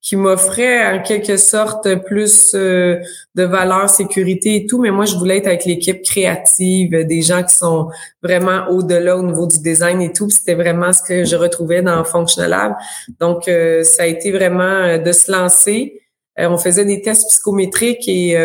qui 0.00 0.14
m'offrait 0.14 0.86
en 0.86 1.02
quelque 1.02 1.36
sorte 1.36 1.92
plus 2.04 2.54
euh, 2.54 3.00
de 3.34 3.42
valeur, 3.42 3.90
sécurité 3.90 4.54
et 4.54 4.66
tout, 4.66 4.80
mais 4.80 4.92
moi 4.92 5.04
je 5.04 5.16
voulais 5.16 5.38
être 5.38 5.48
avec 5.48 5.64
l'équipe 5.64 6.00
créative, 6.02 7.04
des 7.04 7.20
gens 7.20 7.42
qui 7.42 7.54
sont 7.54 7.90
vraiment 8.22 8.68
au-delà 8.70 9.16
au 9.16 9.24
niveau 9.24 9.48
du 9.48 9.58
design 9.58 10.00
et 10.00 10.12
tout. 10.12 10.30
C'était 10.30 10.54
vraiment 10.54 10.92
ce 10.92 11.02
que 11.02 11.24
je 11.24 11.34
retrouvais 11.34 11.82
dans 11.82 12.04
Functional 12.04 12.50
Lab. 12.50 12.74
Donc 13.18 13.48
euh, 13.48 13.82
ça 13.82 14.04
a 14.04 14.06
été 14.06 14.30
vraiment 14.30 14.96
de 14.98 15.12
se 15.12 15.32
lancer. 15.32 16.00
on 16.38 16.56
faisait 16.56 16.84
des 16.84 17.02
tests 17.02 17.26
psychométriques 17.28 18.06
et 18.06 18.36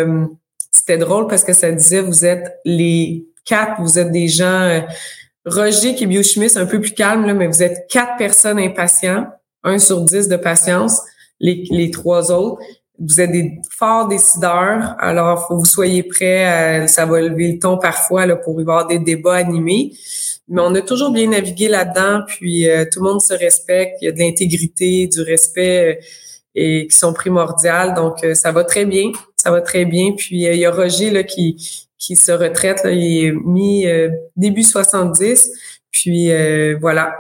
c'était 0.74 0.98
drôle 0.98 1.28
parce 1.28 1.44
que 1.44 1.54
ça 1.54 1.72
disait 1.72 2.02
vous 2.02 2.26
êtes 2.26 2.60
les 2.66 3.28
quatre, 3.46 3.82
vous 3.82 4.00
êtes 4.00 4.12
des 4.12 4.28
gens 4.28 4.84
Roger 5.46 5.96
qui 5.96 6.06
est 6.06 6.08
biochimiste 6.08 6.58
un 6.58 6.66
peu 6.66 6.80
plus 6.80 6.94
calme 6.94 7.26
là, 7.26 7.34
mais 7.34 7.48
vous 7.48 7.62
êtes 7.62 7.88
quatre 7.90 8.18
personnes 8.18 8.60
impatients, 8.60 9.28
un 9.64 9.78
sur 9.78 10.02
dix 10.02 10.28
de 10.28 10.38
patience 10.38 11.02
les, 11.44 11.66
les 11.70 11.92
trois 11.92 12.32
autres. 12.32 12.62
Vous 13.00 13.20
êtes 13.20 13.32
des 13.32 13.60
forts 13.70 14.08
décideurs, 14.08 14.96
alors 15.00 15.48
faut 15.48 15.56
que 15.56 15.60
vous 15.60 15.66
soyez 15.66 16.04
prêts. 16.04 16.88
ça 16.88 17.06
va 17.06 17.22
lever 17.22 17.54
le 17.54 17.60
ton 17.60 17.78
parfois 17.78 18.26
là, 18.26 18.36
pour 18.36 18.60
y 18.60 18.62
avoir 18.62 18.88
des 18.88 19.00
débats 19.00 19.36
animés. 19.36 19.94
Mais 20.48 20.62
on 20.62 20.74
a 20.76 20.82
toujours 20.82 21.12
bien 21.12 21.30
navigué 21.30 21.68
là-dedans, 21.68 22.22
puis 22.28 22.70
euh, 22.70 22.86
tout 22.92 23.00
le 23.04 23.10
monde 23.10 23.22
se 23.22 23.34
respecte. 23.34 23.98
Il 24.02 24.06
y 24.06 24.08
a 24.08 24.12
de 24.12 24.20
l'intégrité, 24.20 25.08
du 25.08 25.22
respect 25.22 25.92
euh, 25.92 26.02
et 26.56 26.88
qui 26.88 26.98
sont 26.98 27.14
primordiales. 27.14 27.94
Donc 27.96 28.24
euh, 28.24 28.36
ça 28.36 28.52
va 28.52 28.64
très 28.64 28.86
bien, 28.86 29.12
ça 29.44 29.52
va 29.52 29.62
très 29.62 29.86
bien. 29.86 30.14
Puis 30.18 30.44
il 30.44 30.56
y 30.56 30.66
a 30.66 30.72
Roger 30.72 31.10
là 31.10 31.24
qui 31.24 31.90
qui 32.00 32.16
se 32.18 32.34
retraite, 32.34 32.84
là, 32.84 32.92
il 32.92 33.26
est 33.26 33.32
mis 33.32 33.86
début 34.36 34.64
70. 34.64 35.50
Puis 35.92 36.32
voilà, 36.82 37.14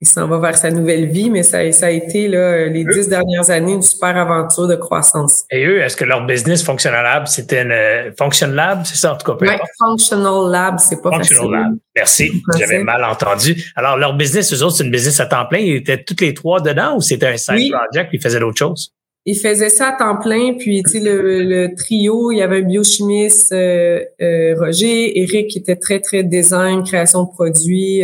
il 0.00 0.06
s'en 0.06 0.28
va 0.28 0.38
vers 0.38 0.56
sa 0.58 0.70
nouvelle 0.70 1.06
vie, 1.06 1.30
mais 1.30 1.42
ça, 1.42 1.72
ça 1.72 1.86
a 1.86 1.90
été 1.90 2.28
là, 2.28 2.66
les 2.66 2.84
dix 2.84 3.08
dernières 3.08 3.48
années 3.48 3.72
une 3.72 3.82
super 3.82 4.14
aventure 4.14 4.68
de 4.68 4.76
croissance. 4.76 5.44
Et 5.50 5.64
eux, 5.64 5.80
est-ce 5.80 5.96
que 5.96 6.04
leur 6.04 6.26
business 6.26 6.62
Functional 6.62 7.02
Lab, 7.02 7.26
c'était 7.26 7.62
une 7.62 7.72
euh, 7.72 8.10
Function 8.18 8.48
Lab, 8.48 8.82
c'est 8.84 8.96
ça 8.96 9.14
en 9.14 9.16
tout 9.16 9.32
cas? 9.32 9.38
Oui, 9.40 9.48
Functional 9.78 10.50
Lab, 10.50 10.78
c'est 10.78 11.00
pas 11.00 11.10
Functional 11.12 11.50
Lab. 11.50 11.76
Merci, 11.96 12.42
j'avais 12.58 12.84
mal 12.84 13.02
entendu. 13.04 13.72
Alors, 13.74 13.96
leur 13.96 14.14
business, 14.14 14.52
eux 14.52 14.62
autres, 14.62 14.76
c'est 14.76 14.84
une 14.84 14.90
business 14.90 15.18
à 15.18 15.26
temps 15.26 15.46
plein. 15.46 15.60
Ils 15.60 15.76
étaient 15.76 16.02
toutes 16.02 16.20
les 16.20 16.34
trois 16.34 16.60
dedans 16.60 16.96
ou 16.96 17.00
c'était 17.00 17.28
un 17.28 17.38
side 17.38 17.72
project 17.72 18.10
puis 18.10 18.18
ils 18.18 18.22
faisaient 18.22 18.40
d'autres 18.40 18.58
choses? 18.58 18.92
Ils 19.28 19.36
faisaient 19.36 19.70
ça 19.70 19.88
à 19.88 19.92
temps 19.92 20.16
plein, 20.16 20.54
puis 20.54 20.84
tu 20.84 20.90
sais 20.92 21.00
le, 21.00 21.42
le, 21.42 21.74
trio, 21.74 22.30
il 22.30 22.38
y 22.38 22.42
avait 22.42 22.58
un 22.58 22.62
biochimiste, 22.62 23.50
euh, 23.50 24.00
euh, 24.22 24.54
Roger, 24.56 25.18
Eric 25.18 25.48
qui 25.48 25.58
était 25.58 25.74
très 25.74 25.98
très 25.98 26.22
design, 26.22 26.84
création 26.84 27.24
de 27.24 27.30
produits, 27.30 28.02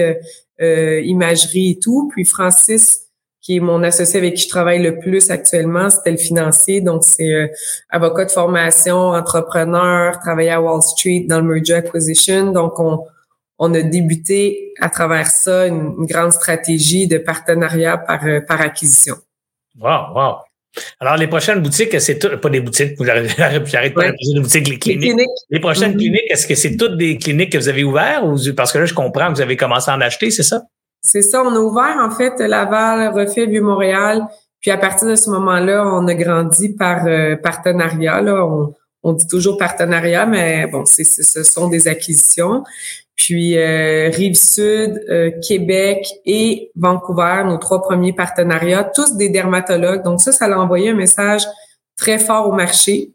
imagerie 0.59 1.71
et 1.71 1.79
tout. 1.79 2.11
Puis 2.13 2.25
Francis, 2.25 3.07
qui 3.41 3.57
est 3.57 3.61
mon 3.61 3.85
associé 3.85 4.19
avec 4.19 4.35
qui 4.35 4.43
je 4.43 4.49
travaille 4.49 4.83
le 4.83 4.99
plus 4.99 5.31
actuellement, 5.31 5.91
c'était 5.91 6.11
le 6.11 6.17
financier. 6.17 6.81
Donc, 6.81 7.05
c'est 7.05 7.53
avocat 7.89 8.25
de 8.25 8.31
formation, 8.31 8.97
entrepreneur, 9.11 10.19
travaillé 10.19 10.51
à 10.51 10.61
Wall 10.61 10.83
Street 10.83 11.27
dans 11.29 11.41
le 11.41 11.47
merger 11.47 11.75
acquisition. 11.75 12.51
Donc, 12.51 12.81
on, 12.81 13.05
on 13.59 13.73
a 13.75 13.83
débuté 13.83 14.73
à 14.81 14.89
travers 14.89 15.29
ça 15.29 15.69
une, 15.69 16.07
grande 16.07 16.33
stratégie 16.33 17.07
de 17.07 17.19
partenariat 17.19 17.97
par, 17.97 18.21
par 18.49 18.61
acquisition. 18.61 19.15
Wow, 19.81 20.15
wow. 20.15 20.35
Alors, 21.01 21.17
les 21.17 21.27
prochaines 21.27 21.61
boutiques, 21.61 22.01
c'est 22.01 22.19
tout, 22.19 22.37
pas 22.39 22.49
des 22.49 22.61
boutiques, 22.61 22.97
j'arrête 23.05 23.95
pas 23.95 24.11
de 24.11 24.35
des 24.35 24.41
boutiques, 24.41 24.69
les 24.69 24.79
cliniques. 24.79 25.29
Les, 25.51 25.61
prochaines 25.61 25.93
mm-hmm. 25.93 25.99
cliniques, 25.99 26.31
est-ce 26.31 26.47
que 26.47 26.55
c'est 26.55 26.77
toutes 26.77 26.97
des 26.97 27.19
cliniques 27.19 27.53
que 27.53 27.59
vous 27.59 27.69
avez 27.69 27.85
ouvertes 27.85 28.25
ou, 28.25 28.37
parce 28.55 28.73
que 28.73 28.79
là, 28.79 28.85
je 28.87 28.95
comprends 28.95 29.29
que 29.29 29.37
vous 29.37 29.43
avez 29.43 29.57
commencé 29.57 29.91
à 29.91 29.95
en 29.95 30.01
acheter, 30.01 30.31
c'est 30.31 30.43
ça? 30.43 30.63
C'est 31.01 31.23
ça, 31.23 31.43
on 31.43 31.55
a 31.55 31.59
ouvert, 31.59 31.97
en 32.01 32.11
fait, 32.11 32.39
Laval, 32.39 33.13
Refait, 33.13 33.47
Vieux-Montréal. 33.47 34.23
Puis 34.61 34.71
à 34.71 34.79
partir 34.79 35.09
de 35.09 35.17
ce 35.17 35.29
moment-là, 35.31 35.85
on 35.85 36.07
a 36.07 36.15
grandi 36.15 36.69
par 36.71 37.05
euh, 37.07 37.37
partenariat. 37.37 38.21
Là. 38.21 38.47
On, 38.47 38.73
on 39.03 39.13
dit 39.13 39.27
toujours 39.27 39.59
partenariat, 39.59 40.27
mais 40.27 40.67
bon, 40.69 40.85
c'est, 40.87 41.05
ce 41.05 41.43
sont 41.43 41.69
des 41.69 41.89
acquisitions. 41.89 42.63
Puis 43.17 43.57
euh, 43.57 44.09
Rive-Sud, 44.13 45.01
euh, 45.09 45.31
Québec 45.47 46.07
et 46.25 46.71
Vancouver, 46.75 47.43
nos 47.45 47.59
trois 47.59 47.83
premiers 47.83 48.13
partenariats, 48.13 48.91
tous 48.95 49.17
des 49.17 49.29
dermatologues. 49.29 50.03
Donc 50.03 50.21
ça, 50.21 50.33
ça 50.33 50.47
a 50.47 50.59
envoyé 50.59 50.91
un 50.91 50.95
message 50.95 51.43
très 51.97 52.19
fort 52.19 52.49
au 52.49 52.53
marché. 52.53 53.13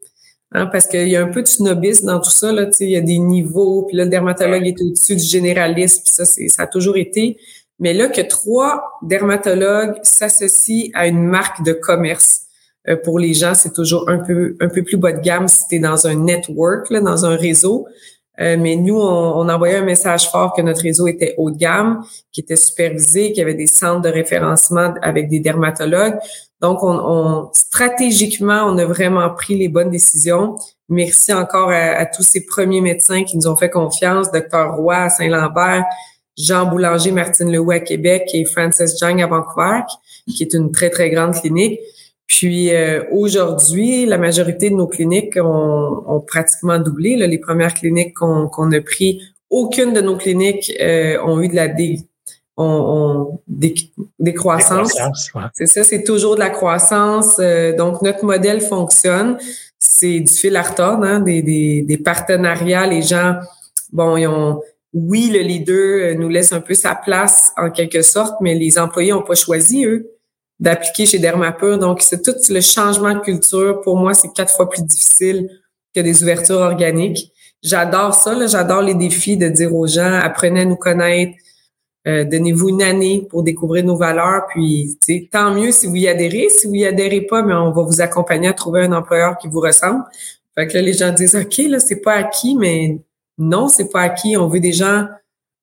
Hein, 0.54 0.68
parce 0.68 0.88
qu'il 0.88 1.10
y 1.10 1.18
a 1.18 1.22
un 1.22 1.28
peu 1.28 1.42
de 1.42 1.48
snobisme 1.48 2.08
dans 2.08 2.22
tout 2.22 2.30
ça. 2.30 2.54
Là, 2.54 2.70
il 2.80 2.90
y 2.90 2.96
a 2.96 3.02
des 3.02 3.20
niveaux, 3.20 3.84
puis 3.84 3.98
là, 3.98 4.06
le 4.06 4.10
dermatologue 4.10 4.66
est 4.66 4.82
au-dessus 4.82 5.16
du 5.18 5.24
généraliste, 5.24 6.04
puis 6.06 6.14
ça, 6.14 6.24
c'est, 6.24 6.48
ça 6.48 6.64
a 6.64 6.68
toujours 6.68 6.96
été. 6.96 7.38
Mais 7.80 7.94
là, 7.94 8.08
que 8.08 8.22
trois 8.22 8.82
dermatologues 9.02 10.00
s'associent 10.04 10.90
à 10.94 11.08
une 11.08 11.22
marque 11.22 11.64
de 11.66 11.74
commerce, 11.74 12.44
euh, 12.88 12.96
pour 12.96 13.20
les 13.20 13.34
gens, 13.34 13.54
c'est 13.54 13.74
toujours 13.74 14.10
un 14.10 14.20
peu 14.20 14.56
un 14.62 14.70
peu 14.70 14.84
plus 14.84 14.98
bas 14.98 15.12
de 15.12 15.20
gamme 15.20 15.48
si 15.48 15.68
tu 15.68 15.76
es 15.76 15.80
dans 15.80 16.08
un 16.08 16.16
network, 16.16 16.90
là, 16.90 17.02
dans 17.02 17.26
un 17.26 17.36
réseau. 17.36 17.86
Euh, 18.40 18.56
mais 18.60 18.76
nous, 18.76 19.00
on, 19.00 19.50
envoyait 19.50 19.78
un 19.78 19.86
message 19.86 20.30
fort 20.30 20.54
que 20.54 20.62
notre 20.62 20.82
réseau 20.82 21.08
était 21.08 21.34
haut 21.38 21.50
de 21.50 21.58
gamme, 21.58 22.04
qui 22.32 22.42
était 22.42 22.56
supervisé, 22.56 23.30
qu'il 23.30 23.40
y 23.40 23.42
avait 23.42 23.56
des 23.56 23.68
centres 23.68 24.02
de 24.02 24.10
référencement 24.10 24.94
avec 25.02 25.28
des 25.28 25.40
dermatologues. 25.40 26.18
Donc, 26.62 26.80
on, 26.84 27.50
stratégiquement, 27.54 28.64
on 28.66 28.78
a 28.78 28.86
vraiment 28.86 29.30
pris 29.32 29.58
les 29.58 29.68
bonnes 29.68 29.90
décisions. 29.90 30.56
Merci 30.90 31.34
encore 31.34 31.70
à, 31.72 32.06
tous 32.06 32.24
ces 32.24 32.46
premiers 32.46 32.82
médecins 32.82 33.24
qui 33.24 33.38
nous 33.38 33.48
ont 33.48 33.56
fait 33.56 33.70
confiance, 33.70 34.32
Dr 34.32 34.76
Roy 34.76 34.96
à 34.96 35.10
Saint-Lambert, 35.10 35.84
Jean 36.38 36.66
Boulanger, 36.66 37.12
Martine 37.12 37.52
Lehoux 37.52 37.72
à 37.72 37.80
Québec 37.80 38.30
et 38.34 38.46
Francis 38.46 39.00
Jang 39.00 39.22
à 39.22 39.28
Vancouver, 39.28 39.82
qui 40.28 40.44
est 40.44 40.54
une 40.54 40.72
très, 40.72 40.90
très 40.90 41.10
grande 41.10 41.34
clinique. 41.34 41.80
Puis 42.28 42.74
euh, 42.74 43.04
aujourd'hui, 43.12 44.06
la 44.06 44.18
majorité 44.18 44.70
de 44.70 44.76
nos 44.76 44.88
cliniques 44.88 45.38
ont, 45.42 46.24
pratiquement 46.28 46.78
doublé. 46.78 47.16
les 47.16 47.38
premières 47.38 47.74
cliniques 47.74 48.14
qu'on 48.14 48.72
a 48.72 48.82
pris, 48.82 49.22
aucune 49.50 49.94
de 49.94 50.02
nos 50.02 50.18
cliniques 50.18 50.74
euh, 50.82 51.18
ont 51.24 51.42
eu 51.42 51.48
de 51.48 51.56
la 51.56 51.70
dé, 51.70 52.00
ont, 52.58 53.40
décroissance. 54.20 54.94
C'est 55.54 55.68
ça, 55.68 55.84
c'est 55.84 56.04
toujours 56.04 56.36
de 56.36 56.42
la 56.42 56.50
croissance. 56.50 57.38
Euh, 57.40 57.76
donc 57.76 58.02
notre 58.02 58.26
modèle 58.26 58.60
fonctionne. 58.60 59.38
C'est 59.80 60.20
du 60.20 60.34
fil 60.34 60.56
à 60.58 60.64
retordre, 60.64 61.06
hein, 61.06 61.22
des, 61.22 61.42
des, 61.42 61.84
des 61.84 61.98
partenariats. 61.98 62.88
Les 62.88 63.04
gens, 63.04 63.36
bon, 63.94 64.18
ils 64.18 64.28
ont 64.28 64.62
oui, 64.94 65.30
le 65.32 65.40
leader 65.40 66.18
nous 66.18 66.30
laisse 66.30 66.52
un 66.52 66.62
peu 66.62 66.74
sa 66.74 66.96
place 66.96 67.52
en 67.56 67.70
quelque 67.70 68.02
sorte, 68.02 68.36
mais 68.42 68.56
les 68.56 68.80
employés 68.80 69.12
n'ont 69.12 69.22
pas 69.22 69.36
choisi, 69.36 69.86
eux 69.86 70.17
d'appliquer 70.60 71.06
chez 71.06 71.20
Dermapur. 71.20 71.78
Donc, 71.78 72.02
c'est 72.02 72.22
tout 72.22 72.36
le 72.50 72.62
changement 72.62 73.14
de 73.14 73.20
culture. 73.20 73.82
Pour 73.82 73.98
moi, 73.98 74.14
c'est 74.14 74.34
quatre 74.34 74.54
fois 74.54 74.70
plus 74.70 74.84
difficile 74.84 75.50
que 75.94 76.02
des 76.02 76.24
ouvertures 76.24 76.60
organiques. 76.60 77.32
J'adore 77.64 78.14
ça, 78.14 78.46
j'adore 78.48 78.82
les 78.82 78.94
défis 78.94 79.38
de 79.38 79.48
dire 79.48 79.74
aux 79.74 79.88
gens, 79.88 80.14
apprenez 80.14 80.62
à 80.62 80.66
nous 80.66 80.76
connaître, 80.76 81.34
euh, 82.08 82.24
donnez-vous 82.24 82.70
une 82.70 82.82
année 82.84 83.28
pour 83.30 83.44
découvrir 83.44 83.84
nos 83.84 83.98
valeurs, 83.98 84.46
puis 84.50 84.98
tant 85.30 85.54
mieux 85.54 85.72
si 85.72 85.88
vous 85.88 85.96
y 85.98 86.08
adhérez. 86.08 86.48
Si 86.50 86.68
vous 86.68 86.76
y 86.76 86.86
adhérez 86.86 87.22
pas, 87.22 87.42
mais 87.42 87.54
on 87.54 87.72
va 87.72 87.82
vous 87.82 88.00
accompagner 88.00 88.48
à 88.48 88.54
trouver 88.54 88.84
un 88.84 88.94
employeur 88.94 89.38
qui 89.38 89.50
vous 89.50 89.60
ressemble. 89.60 90.04
Fait 90.56 90.68
que 90.68 90.76
là, 90.76 90.82
les 90.82 90.94
gens 90.94 91.12
disent 91.12 91.36
OK, 91.36 91.58
là, 91.68 91.80
c'est 91.80 92.02
pas 92.02 92.14
acquis, 92.14 92.56
mais 92.56 93.00
non, 93.38 93.68
c'est 93.68 93.92
pas 93.92 94.02
acquis. 94.02 94.38
On 94.38 94.48
veut 94.48 94.62
des 94.62 94.72
gens 94.72 95.06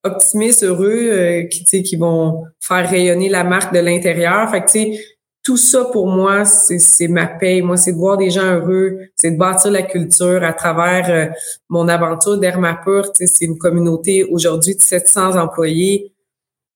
optimistes, 0.04 0.62
heureux, 0.64 1.08
euh, 1.10 1.42
qui, 1.44 1.82
qui 1.82 1.96
vont 1.96 2.44
faire 2.60 2.88
rayonner 2.88 3.28
la 3.28 3.44
marque 3.44 3.74
de 3.74 3.80
l'intérieur. 3.80 4.50
Fait 4.50 4.62
que, 4.62 4.70
tu 4.70 4.94
sais, 4.94 5.04
tout 5.42 5.56
ça 5.58 5.84
pour 5.84 6.06
moi, 6.06 6.44
c'est 6.44 7.08
ma 7.08 7.26
paye. 7.26 7.60
Moi, 7.60 7.76
c'est 7.76 7.92
de 7.92 7.98
voir 7.98 8.16
des 8.16 8.30
gens 8.30 8.54
heureux, 8.54 8.98
c'est 9.14 9.32
de 9.32 9.36
bâtir 9.36 9.70
la 9.70 9.82
culture 9.82 10.42
à 10.42 10.52
travers 10.52 11.10
euh, 11.10 11.26
mon 11.68 11.86
aventure 11.88 12.38
d'Hermapur. 12.38 13.10
C'est 13.14 13.44
une 13.44 13.58
communauté 13.58 14.24
aujourd'hui 14.24 14.74
de 14.74 14.80
700 14.80 15.36
employés. 15.36 16.12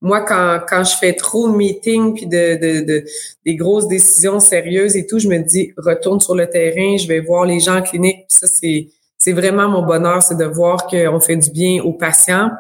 Moi, 0.01 0.20
quand, 0.20 0.61
quand 0.68 0.85
je 0.85 0.97
fais 0.97 1.14
trop 1.14 1.51
de 1.51 1.57
meetings 1.57 2.14
puis 2.14 2.26
de, 2.26 2.57
de, 2.57 2.85
de, 2.85 3.05
des 3.45 3.57
grosses 3.57 3.89
décisions 3.89 4.39
sérieuses 4.39 4.97
et 4.97 5.07
tout, 5.07 5.18
je 5.18 5.29
me 5.29 5.39
dis 5.39 5.72
retourne 5.76 6.20
sur 6.20 6.35
le 6.35 6.49
terrain, 6.49 6.97
je 6.99 7.09
vais 7.09 7.20
voir 7.20 7.47
les 7.47 7.61
gens 7.61 7.79
en 7.79 7.83
clinique. 7.83 8.26
ça, 8.29 8.47
c'est 8.47 8.89
c'est 9.20 9.33
vraiment 9.33 9.68
mon 9.68 9.83
bonheur, 9.83 10.22
c'est 10.22 10.37
de 10.37 10.45
voir 10.45 10.87
qu'on 10.87 11.20
fait 11.20 11.37
du 11.37 11.51
bien 11.51 11.83
aux 11.83 11.93
patients, 11.93 12.51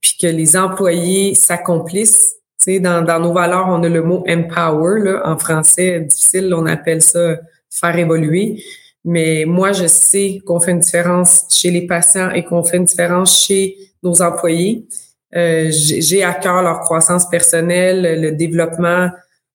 puis 0.00 0.16
que 0.20 0.26
les 0.26 0.56
employés 0.56 1.34
s'accomplissent. 1.34 2.36
Tu 2.62 2.80
dans, 2.80 3.02
dans 3.02 3.20
nos 3.20 3.32
valeurs, 3.32 3.66
on 3.68 3.82
a 3.82 3.88
le 3.88 4.02
mot 4.02 4.24
empower, 4.28 5.00
là, 5.00 5.22
en 5.24 5.38
français 5.38 6.00
difficile, 6.00 6.52
on 6.54 6.66
appelle 6.66 7.02
ça 7.02 7.36
faire 7.70 7.96
évoluer. 7.96 8.62
Mais 9.04 9.44
moi, 9.46 9.72
je 9.72 9.86
sais 9.86 10.40
qu'on 10.44 10.60
fait 10.60 10.72
une 10.72 10.80
différence 10.80 11.44
chez 11.50 11.70
les 11.70 11.86
patients 11.86 12.30
et 12.30 12.44
qu'on 12.44 12.64
fait 12.64 12.78
une 12.78 12.84
différence 12.84 13.44
chez 13.46 13.76
nos 14.02 14.20
employés. 14.20 14.86
Euh, 15.36 15.70
j'ai 15.70 16.24
à 16.24 16.34
cœur 16.34 16.62
leur 16.62 16.80
croissance 16.80 17.28
personnelle, 17.28 18.20
le 18.20 18.32
développement 18.32 19.10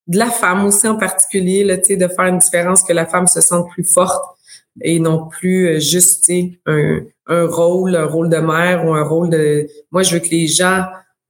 de 0.06 0.18
la 0.18 0.30
femme 0.30 0.64
aussi 0.64 0.86
en 0.86 0.96
particulier, 0.96 1.64
là, 1.64 1.76
de 1.76 2.08
faire 2.08 2.26
une 2.26 2.38
différence, 2.38 2.82
que 2.82 2.92
la 2.92 3.06
femme 3.06 3.26
se 3.26 3.40
sente 3.40 3.70
plus 3.70 3.84
forte 3.84 4.22
et 4.80 4.98
non 4.98 5.28
plus 5.28 5.68
euh, 5.68 5.80
juste 5.80 6.30
un, 6.66 7.00
un 7.26 7.46
rôle, 7.46 7.96
un 7.96 8.06
rôle 8.06 8.28
de 8.28 8.36
mère 8.36 8.84
ou 8.86 8.94
un 8.94 9.02
rôle 9.02 9.30
de... 9.30 9.66
Moi, 9.90 10.02
je 10.02 10.14
veux 10.14 10.20
que 10.20 10.30
les 10.30 10.46
gens 10.46 10.84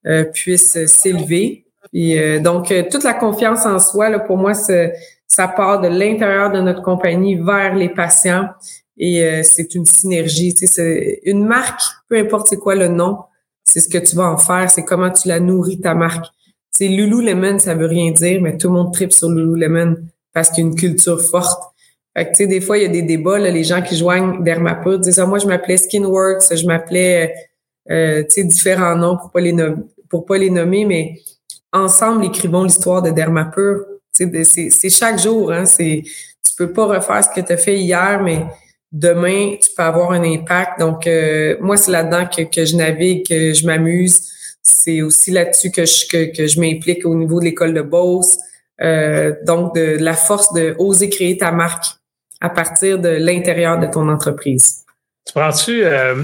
euh, 0.07 0.25
puissent 0.25 0.85
s'élever. 0.87 1.67
Euh, 1.95 2.41
donc, 2.41 2.71
euh, 2.71 2.83
toute 2.91 3.05
la 3.05 3.15
confiance 3.15 3.65
en 3.65 3.79
soi, 3.79 4.11
là, 4.11 4.19
pour 4.19 4.37
moi, 4.37 4.53
ça 4.55 5.49
part 5.49 5.81
de 5.81 5.89
l'intérieur 5.89 6.51
de 6.51 6.61
notre 6.61 6.83
compagnie 6.83 7.37
vers 7.37 7.75
les 7.75 7.89
patients. 7.89 8.49
Et 8.97 9.43
c'est 9.43 9.75
une 9.75 9.87
synergie. 9.87 10.55
Tu 10.55 10.69
sais, 10.69 11.21
une 11.25 11.45
marque, 11.45 11.81
peu 12.09 12.17
importe 12.17 12.47
c'est 12.49 12.59
quoi 12.59 12.77
le 12.77 12.87
nom, 12.87 13.19
c'est 13.65 13.81
ce 13.81 13.89
que 13.89 13.99
tu 13.99 14.15
vas 14.15 14.31
en 14.31 14.37
faire, 14.37 14.71
c'est 14.71 14.85
comment 14.85 15.11
tu 15.11 15.27
la 15.27 15.41
nourris, 15.41 15.81
ta 15.81 15.95
marque. 15.95 16.27
C'est 16.71 16.87
Lululemon, 16.87 17.59
ça 17.59 17.75
veut 17.75 17.87
rien 17.87 18.13
dire, 18.13 18.41
mais 18.41 18.57
tout 18.57 18.69
le 18.69 18.75
monde 18.75 18.93
tripe 18.93 19.13
sur 19.13 19.29
Lululemon 19.31 19.97
parce 20.33 20.51
qu'il 20.51 20.63
y 20.63 20.67
a 20.67 20.71
une 20.71 20.77
culture 20.77 21.21
forte. 21.21 21.74
Fait 22.17 22.27
que, 22.27 22.31
tu 22.31 22.37
sais, 22.37 22.47
des 22.47 22.61
fois, 22.61 22.79
il 22.79 22.83
y 22.83 22.87
a 22.87 22.89
des 22.89 23.03
débats, 23.03 23.39
là, 23.39 23.51
les 23.51 23.65
gens 23.65 23.83
qui 23.83 23.97
joignent 23.97 24.43
Dermapur 24.43 24.99
disent, 25.01 25.19
ah, 25.19 25.27
moi, 25.27 25.39
je 25.39 25.47
m'appelais 25.47 25.77
Skinworks, 25.77 26.55
je 26.55 26.67
m'appelais, 26.67 27.35
euh, 27.91 28.23
tu 28.23 28.31
sais, 28.31 28.45
différents 28.45 28.95
noms 28.95 29.17
pour 29.17 29.31
pas 29.33 29.41
les 29.41 29.53
nommer, 29.53 29.83
pour 30.09 30.25
pas 30.25 30.39
les 30.39 30.51
nommer, 30.51 30.85
mais 30.85 31.21
ensemble, 31.73 32.25
écrivons 32.25 32.63
l'histoire 32.63 33.03
de 33.03 33.11
Dermapur. 33.11 33.85
C'est 34.13 34.91
chaque 34.91 35.19
jour, 35.19 35.51
hein, 35.51 35.65
c'est, 35.65 36.03
tu 36.05 36.55
peux 36.57 36.73
pas 36.73 36.87
refaire 36.87 37.25
ce 37.25 37.29
que 37.35 37.45
tu 37.45 37.53
as 37.53 37.57
fait 37.57 37.79
hier, 37.79 38.23
mais 38.23 38.45
demain, 38.93 39.57
tu 39.61 39.71
peux 39.77 39.83
avoir 39.83 40.13
un 40.13 40.23
impact. 40.23 40.79
Donc, 40.79 41.09
euh, 41.09 41.57
moi, 41.61 41.77
c'est 41.77 41.91
là-dedans 41.91 42.27
que, 42.27 42.43
que 42.43 42.65
je 42.65 42.77
navigue, 42.77 43.27
que 43.27 43.53
je 43.53 43.67
m'amuse. 43.67 44.31
C'est 44.63 45.03
aussi 45.03 45.33
là-dessus 45.33 45.73
que 45.73 45.85
je, 45.85 46.07
que, 46.07 46.37
que 46.37 46.47
je 46.47 46.61
m'implique 46.61 47.05
au 47.05 47.17
niveau 47.17 47.41
de 47.41 47.47
l'école 47.47 47.75
de 47.75 47.83
Beauce. 47.83 48.39
Euh, 48.81 49.35
donc, 49.45 49.75
de, 49.75 49.97
la 49.99 50.15
force 50.15 50.53
de 50.53 50.77
oser 50.79 51.11
créer 51.11 51.37
ta 51.37 51.51
marque 51.51 51.97
à 52.41 52.51
partir 52.51 52.99
de 52.99 53.09
l'intérieur 53.09 53.79
de 53.79 53.87
ton 53.87 54.09
entreprise. 54.09 54.85
Tu 55.27 55.33
prends-tu... 55.33 55.85
Euh, 55.85 56.23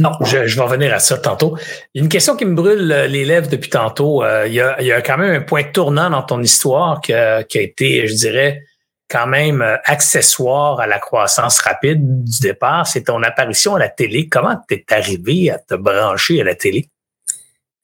non, 0.00 0.10
je, 0.24 0.38
vais 0.38 0.62
revenir 0.62 0.92
à 0.92 0.98
ça 0.98 1.18
tantôt. 1.18 1.56
Il 1.94 1.98
y 1.98 2.00
a 2.00 2.04
une 2.04 2.08
question 2.08 2.34
qui 2.34 2.44
me 2.44 2.54
brûle 2.54 2.88
les 3.08 3.24
lèvres 3.24 3.48
depuis 3.48 3.70
tantôt. 3.70 4.24
Euh, 4.24 4.44
il, 4.46 4.54
y 4.54 4.60
a, 4.60 4.80
il, 4.80 4.86
y 4.86 4.92
a, 4.92 5.00
quand 5.02 5.16
même 5.16 5.34
un 5.34 5.40
point 5.40 5.62
tournant 5.62 6.10
dans 6.10 6.22
ton 6.22 6.42
histoire 6.42 7.00
qui 7.00 7.12
a, 7.12 7.44
qui 7.44 7.58
a 7.58 7.62
été, 7.62 8.06
je 8.08 8.14
dirais, 8.14 8.64
quand 9.08 9.28
même 9.28 9.62
euh, 9.62 9.76
accessoire 9.84 10.80
à 10.80 10.88
la 10.88 10.98
croissance 10.98 11.60
rapide 11.60 12.24
du 12.24 12.40
départ. 12.40 12.88
C'est 12.88 13.04
ton 13.04 13.22
apparition 13.22 13.76
à 13.76 13.78
la 13.78 13.88
télé. 13.88 14.28
Comment 14.28 14.56
t'es 14.68 14.84
arrivé 14.90 15.50
à 15.50 15.58
te 15.58 15.74
brancher 15.74 16.40
à 16.40 16.44
la 16.44 16.56
télé? 16.56 16.88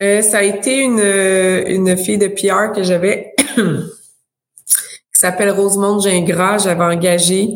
Euh, 0.03 0.21
ça 0.23 0.39
a 0.39 0.43
été 0.43 0.81
une, 0.81 0.99
une 0.99 1.97
fille 1.97 2.19
de 2.19 2.27
PR 2.27 2.75
que 2.75 2.83
j'avais 2.83 3.35
s'appelle 5.21 5.51
Rosemonde 5.51 6.03
Gingras. 6.03 6.59
J'avais 6.59 6.85
engagé 6.85 7.51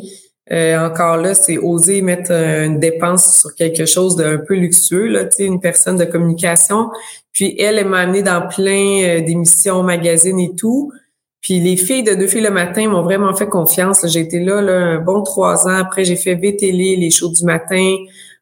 Euh, 0.52 0.78
encore 0.78 1.16
là, 1.16 1.32
c'est 1.34 1.56
oser 1.56 2.02
mettre 2.02 2.30
une 2.30 2.78
dépense 2.78 3.40
sur 3.40 3.54
quelque 3.54 3.86
chose 3.86 4.14
d'un 4.14 4.36
peu 4.36 4.54
luxueux, 4.54 5.06
là, 5.06 5.26
une 5.38 5.58
personne 5.58 5.96
de 5.96 6.04
communication. 6.04 6.90
Puis 7.32 7.56
elle, 7.58 7.78
elle 7.78 7.88
m'a 7.88 8.00
amené 8.00 8.22
dans 8.22 8.46
plein 8.46 9.02
euh, 9.04 9.20
d'émissions, 9.22 9.82
magazines 9.82 10.38
et 10.38 10.54
tout. 10.54 10.92
Puis 11.40 11.60
les 11.60 11.76
filles 11.76 12.02
de 12.02 12.14
Deux 12.14 12.26
filles 12.26 12.42
le 12.42 12.50
matin 12.50 12.88
m'ont 12.88 13.02
vraiment 13.02 13.34
fait 13.34 13.48
confiance. 13.48 14.06
J'ai 14.06 14.20
été 14.20 14.40
là, 14.40 14.60
là 14.60 14.72
un 14.72 14.98
bon 15.00 15.22
trois 15.22 15.66
ans. 15.66 15.76
Après, 15.76 16.04
j'ai 16.04 16.16
fait 16.16 16.34
VTL, 16.34 16.76
les 16.76 17.10
shows 17.10 17.30
du 17.30 17.44
matin 17.44 17.96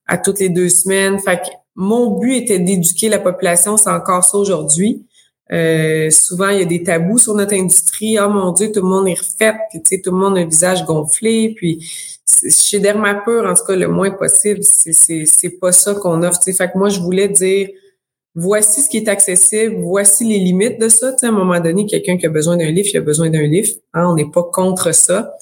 à 0.07 0.19
toutes 0.19 0.41
les 0.41 0.49
deux 0.49 0.69
semaines. 0.69 1.19
Fait 1.21 1.37
que 1.37 1.49
mon 1.75 2.19
but 2.19 2.35
était 2.35 2.59
d'éduquer 2.59 3.09
la 3.09 3.19
population. 3.19 3.77
C'est 3.77 3.91
encore 3.91 4.25
ça 4.25 4.39
aujourd'hui. 4.39 5.07
Euh, 5.53 6.09
souvent, 6.11 6.49
il 6.49 6.61
y 6.61 6.63
a 6.63 6.65
des 6.65 6.83
tabous 6.83 7.19
sur 7.19 7.35
notre 7.35 7.55
industrie. 7.55 8.19
Oh 8.19 8.29
mon 8.29 8.53
Dieu, 8.53 8.73
tout 8.73 8.81
le 8.81 8.89
monde 8.89 9.09
est 9.09 9.19
refait, 9.19 9.55
puis 9.71 9.83
tu 9.83 9.97
sais, 9.97 10.01
tout 10.01 10.11
le 10.11 10.17
monde 10.17 10.39
a 10.39 10.41
un 10.41 10.47
visage 10.47 10.85
gonflé. 10.85 11.53
Puis 11.55 11.87
chez 12.49 12.81
Dermapur, 12.81 13.45
en 13.45 13.55
tout 13.55 13.65
cas, 13.65 13.77
le 13.77 13.89
moins 13.89 14.11
possible, 14.11 14.61
c'est 14.63 15.59
pas 15.61 15.73
ça 15.73 15.95
qu'on 15.95 16.23
offre. 16.23 16.41
Fait 16.45 16.73
que 16.73 16.79
moi, 16.79 16.89
je 16.89 17.01
voulais 17.01 17.29
dire 17.29 17.69
voici 18.35 18.81
ce 18.81 18.89
qui 18.89 18.97
est 18.97 19.09
accessible, 19.09 19.77
voici 19.81 20.25
les 20.25 20.39
limites 20.39 20.81
de 20.81 20.89
ça. 20.89 21.15
à 21.23 21.27
un 21.27 21.33
moment 21.33 21.61
donné, 21.61 21.85
quelqu'un 21.85 22.17
qui 22.17 22.25
a 22.25 22.31
besoin 22.31 22.57
d'un 22.57 22.71
livre, 22.71 22.89
il 22.91 22.97
a 22.97 23.03
besoin 23.03 23.29
d'un 23.29 23.43
livre. 23.43 23.69
Hein, 23.93 24.07
on 24.09 24.15
n'est 24.15 24.31
pas 24.31 24.45
contre 24.45 24.93
ça. 24.95 25.37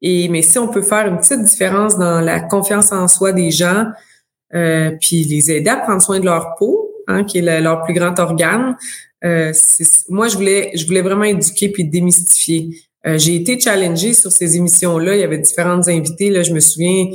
Et 0.00 0.28
mais 0.28 0.42
si 0.42 0.58
on 0.58 0.68
peut 0.68 0.82
faire 0.82 1.06
une 1.06 1.18
petite 1.18 1.42
différence 1.42 1.98
dans 1.98 2.20
la 2.20 2.40
confiance 2.40 2.92
en 2.92 3.08
soi 3.08 3.32
des 3.32 3.50
gens, 3.50 3.86
euh, 4.54 4.92
puis 5.00 5.24
les 5.24 5.50
aider 5.50 5.68
à 5.68 5.76
prendre 5.76 6.00
soin 6.00 6.20
de 6.20 6.24
leur 6.24 6.54
peau, 6.58 6.90
hein, 7.06 7.24
qui 7.24 7.38
est 7.38 7.60
leur 7.60 7.82
plus 7.82 7.94
grand 7.94 8.18
organe, 8.18 8.76
euh, 9.24 9.52
moi, 10.08 10.28
je 10.28 10.36
voulais, 10.36 10.70
je 10.74 10.86
voulais 10.86 11.02
vraiment 11.02 11.24
éduquer 11.24 11.70
puis 11.70 11.84
démystifier. 11.84 12.70
Euh, 13.06 13.18
j'ai 13.18 13.36
été 13.36 13.58
challengée 13.58 14.12
sur 14.12 14.32
ces 14.32 14.56
émissions-là. 14.56 15.14
Il 15.14 15.20
y 15.20 15.24
avait 15.24 15.38
différentes 15.38 15.88
invités. 15.88 16.30
Là, 16.30 16.42
je 16.42 16.52
me 16.52 16.60
souviens, 16.60 17.06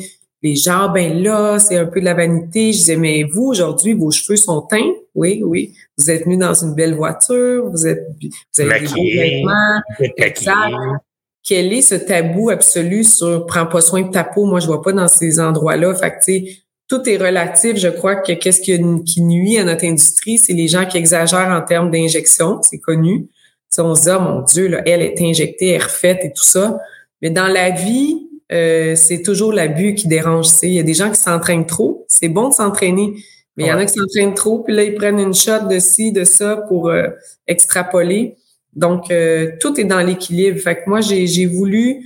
les 0.42 0.56
gens, 0.56 0.90
ben 0.90 1.22
là, 1.22 1.60
c'est 1.60 1.78
un 1.78 1.86
peu 1.86 2.00
de 2.00 2.06
la 2.06 2.14
vanité. 2.14 2.72
Je 2.72 2.78
disais, 2.78 2.96
mais 2.96 3.24
vous, 3.24 3.44
aujourd'hui, 3.44 3.94
vos 3.94 4.10
cheveux 4.10 4.38
sont 4.38 4.62
teints. 4.62 4.92
Oui, 5.14 5.42
oui. 5.44 5.76
Vous 5.98 6.10
êtes 6.10 6.24
venu 6.24 6.38
dans 6.38 6.54
une 6.54 6.74
belle 6.74 6.96
voiture. 6.96 7.70
Vous 7.70 7.86
êtes, 7.86 8.08
vous 8.22 8.62
avez 8.62 8.80
des 8.80 8.88
beaux 8.88 9.04
vêtements. 9.04 9.82
Quel 11.44 11.74
est 11.74 11.82
ce 11.82 11.96
tabou 11.96 12.52
absolu 12.52 13.04
sur 13.04 13.48
prends 13.48 13.66
pas 13.66 13.82
soin 13.82 14.04
de 14.04 14.12
ta 14.12 14.24
peau? 14.24 14.46
Moi, 14.46 14.60
je 14.60 14.68
vois 14.68 14.82
pas 14.82 14.94
dans 14.94 15.08
ces 15.08 15.40
endroits-là. 15.40 15.94
Fait 15.96 16.12
que, 16.12 16.16
tu 16.24 16.46
sais, 16.46 16.61
tout 16.92 17.08
est 17.08 17.16
relatif. 17.16 17.78
Je 17.78 17.88
crois 17.88 18.18
que 18.18 18.34
qu'est-ce 18.34 18.60
qui, 18.60 19.22
nuit 19.22 19.58
à 19.58 19.64
notre 19.64 19.86
industrie, 19.86 20.38
c'est 20.38 20.52
les 20.52 20.68
gens 20.68 20.86
qui 20.86 20.98
exagèrent 20.98 21.48
en 21.48 21.62
termes 21.62 21.90
d'injection. 21.90 22.62
C'est 22.64 22.80
connu. 22.80 23.30
on 23.78 23.96
se 23.96 24.02
dit, 24.02 24.10
oh 24.14 24.20
mon 24.20 24.42
Dieu, 24.42 24.68
là, 24.68 24.82
elle 24.86 25.02
est 25.02 25.22
injectée, 25.22 25.70
elle 25.70 25.76
est 25.76 25.84
refaite 25.86 26.20
et 26.24 26.34
tout 26.34 26.44
ça. 26.44 26.78
Mais 27.22 27.30
dans 27.30 27.48
la 27.48 27.70
vie, 27.70 28.28
euh, 28.52 28.96
c'est 28.98 29.22
toujours 29.22 29.54
l'abus 29.54 29.96
qui 29.96 30.10
dérange. 30.10 30.48
Il 30.64 30.74
y 30.74 30.80
a 30.80 30.84
des 30.84 30.94
gens 30.94 31.10
qui 31.10 31.16
s'entraînent 31.16 31.66
trop. 31.66 32.06
C'est 32.10 32.28
bon 32.28 32.50
de 32.50 32.54
s'entraîner, 32.54 33.14
mais 33.56 33.64
il 33.64 33.68
y 33.68 33.72
en 33.72 33.78
a 33.78 33.86
qui 33.86 33.94
s'entraînent 33.94 34.34
trop, 34.34 34.60
puis 34.60 34.76
là, 34.76 34.84
ils 34.84 34.96
prennent 34.96 35.20
une 35.20 35.34
shot 35.34 35.70
de 35.70 35.80
ci, 35.80 36.12
de 36.12 36.26
ça 36.26 36.58
pour 36.68 36.90
euh, 36.90 37.08
extrapoler. 37.48 38.36
Donc, 38.74 39.12
euh, 39.12 39.52
tout 39.62 39.80
est 39.80 39.86
dans 39.86 40.02
l'équilibre. 40.02 40.60
Fait 40.60 40.76
que 40.76 40.90
moi, 40.90 41.00
j'ai 41.00 41.46
voulu 41.46 42.06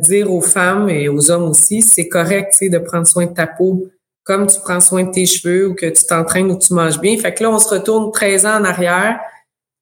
dire 0.00 0.32
aux 0.32 0.40
femmes 0.40 0.88
et 0.88 1.10
aux 1.10 1.30
hommes 1.30 1.50
aussi, 1.50 1.82
c'est 1.82 2.08
correct 2.08 2.56
de 2.62 2.78
prendre 2.78 3.06
soin 3.06 3.26
de 3.26 3.34
ta 3.34 3.46
peau 3.46 3.90
comme 4.28 4.46
tu 4.46 4.60
prends 4.60 4.80
soin 4.80 5.04
de 5.04 5.10
tes 5.10 5.24
cheveux 5.24 5.68
ou 5.68 5.74
que 5.74 5.86
tu 5.86 6.04
t'entraînes 6.04 6.50
ou 6.50 6.58
tu 6.58 6.74
manges 6.74 7.00
bien. 7.00 7.16
Fait 7.16 7.32
que 7.32 7.42
là, 7.42 7.50
on 7.50 7.58
se 7.58 7.70
retourne 7.70 8.12
13 8.12 8.44
ans 8.44 8.60
en 8.60 8.64
arrière. 8.64 9.18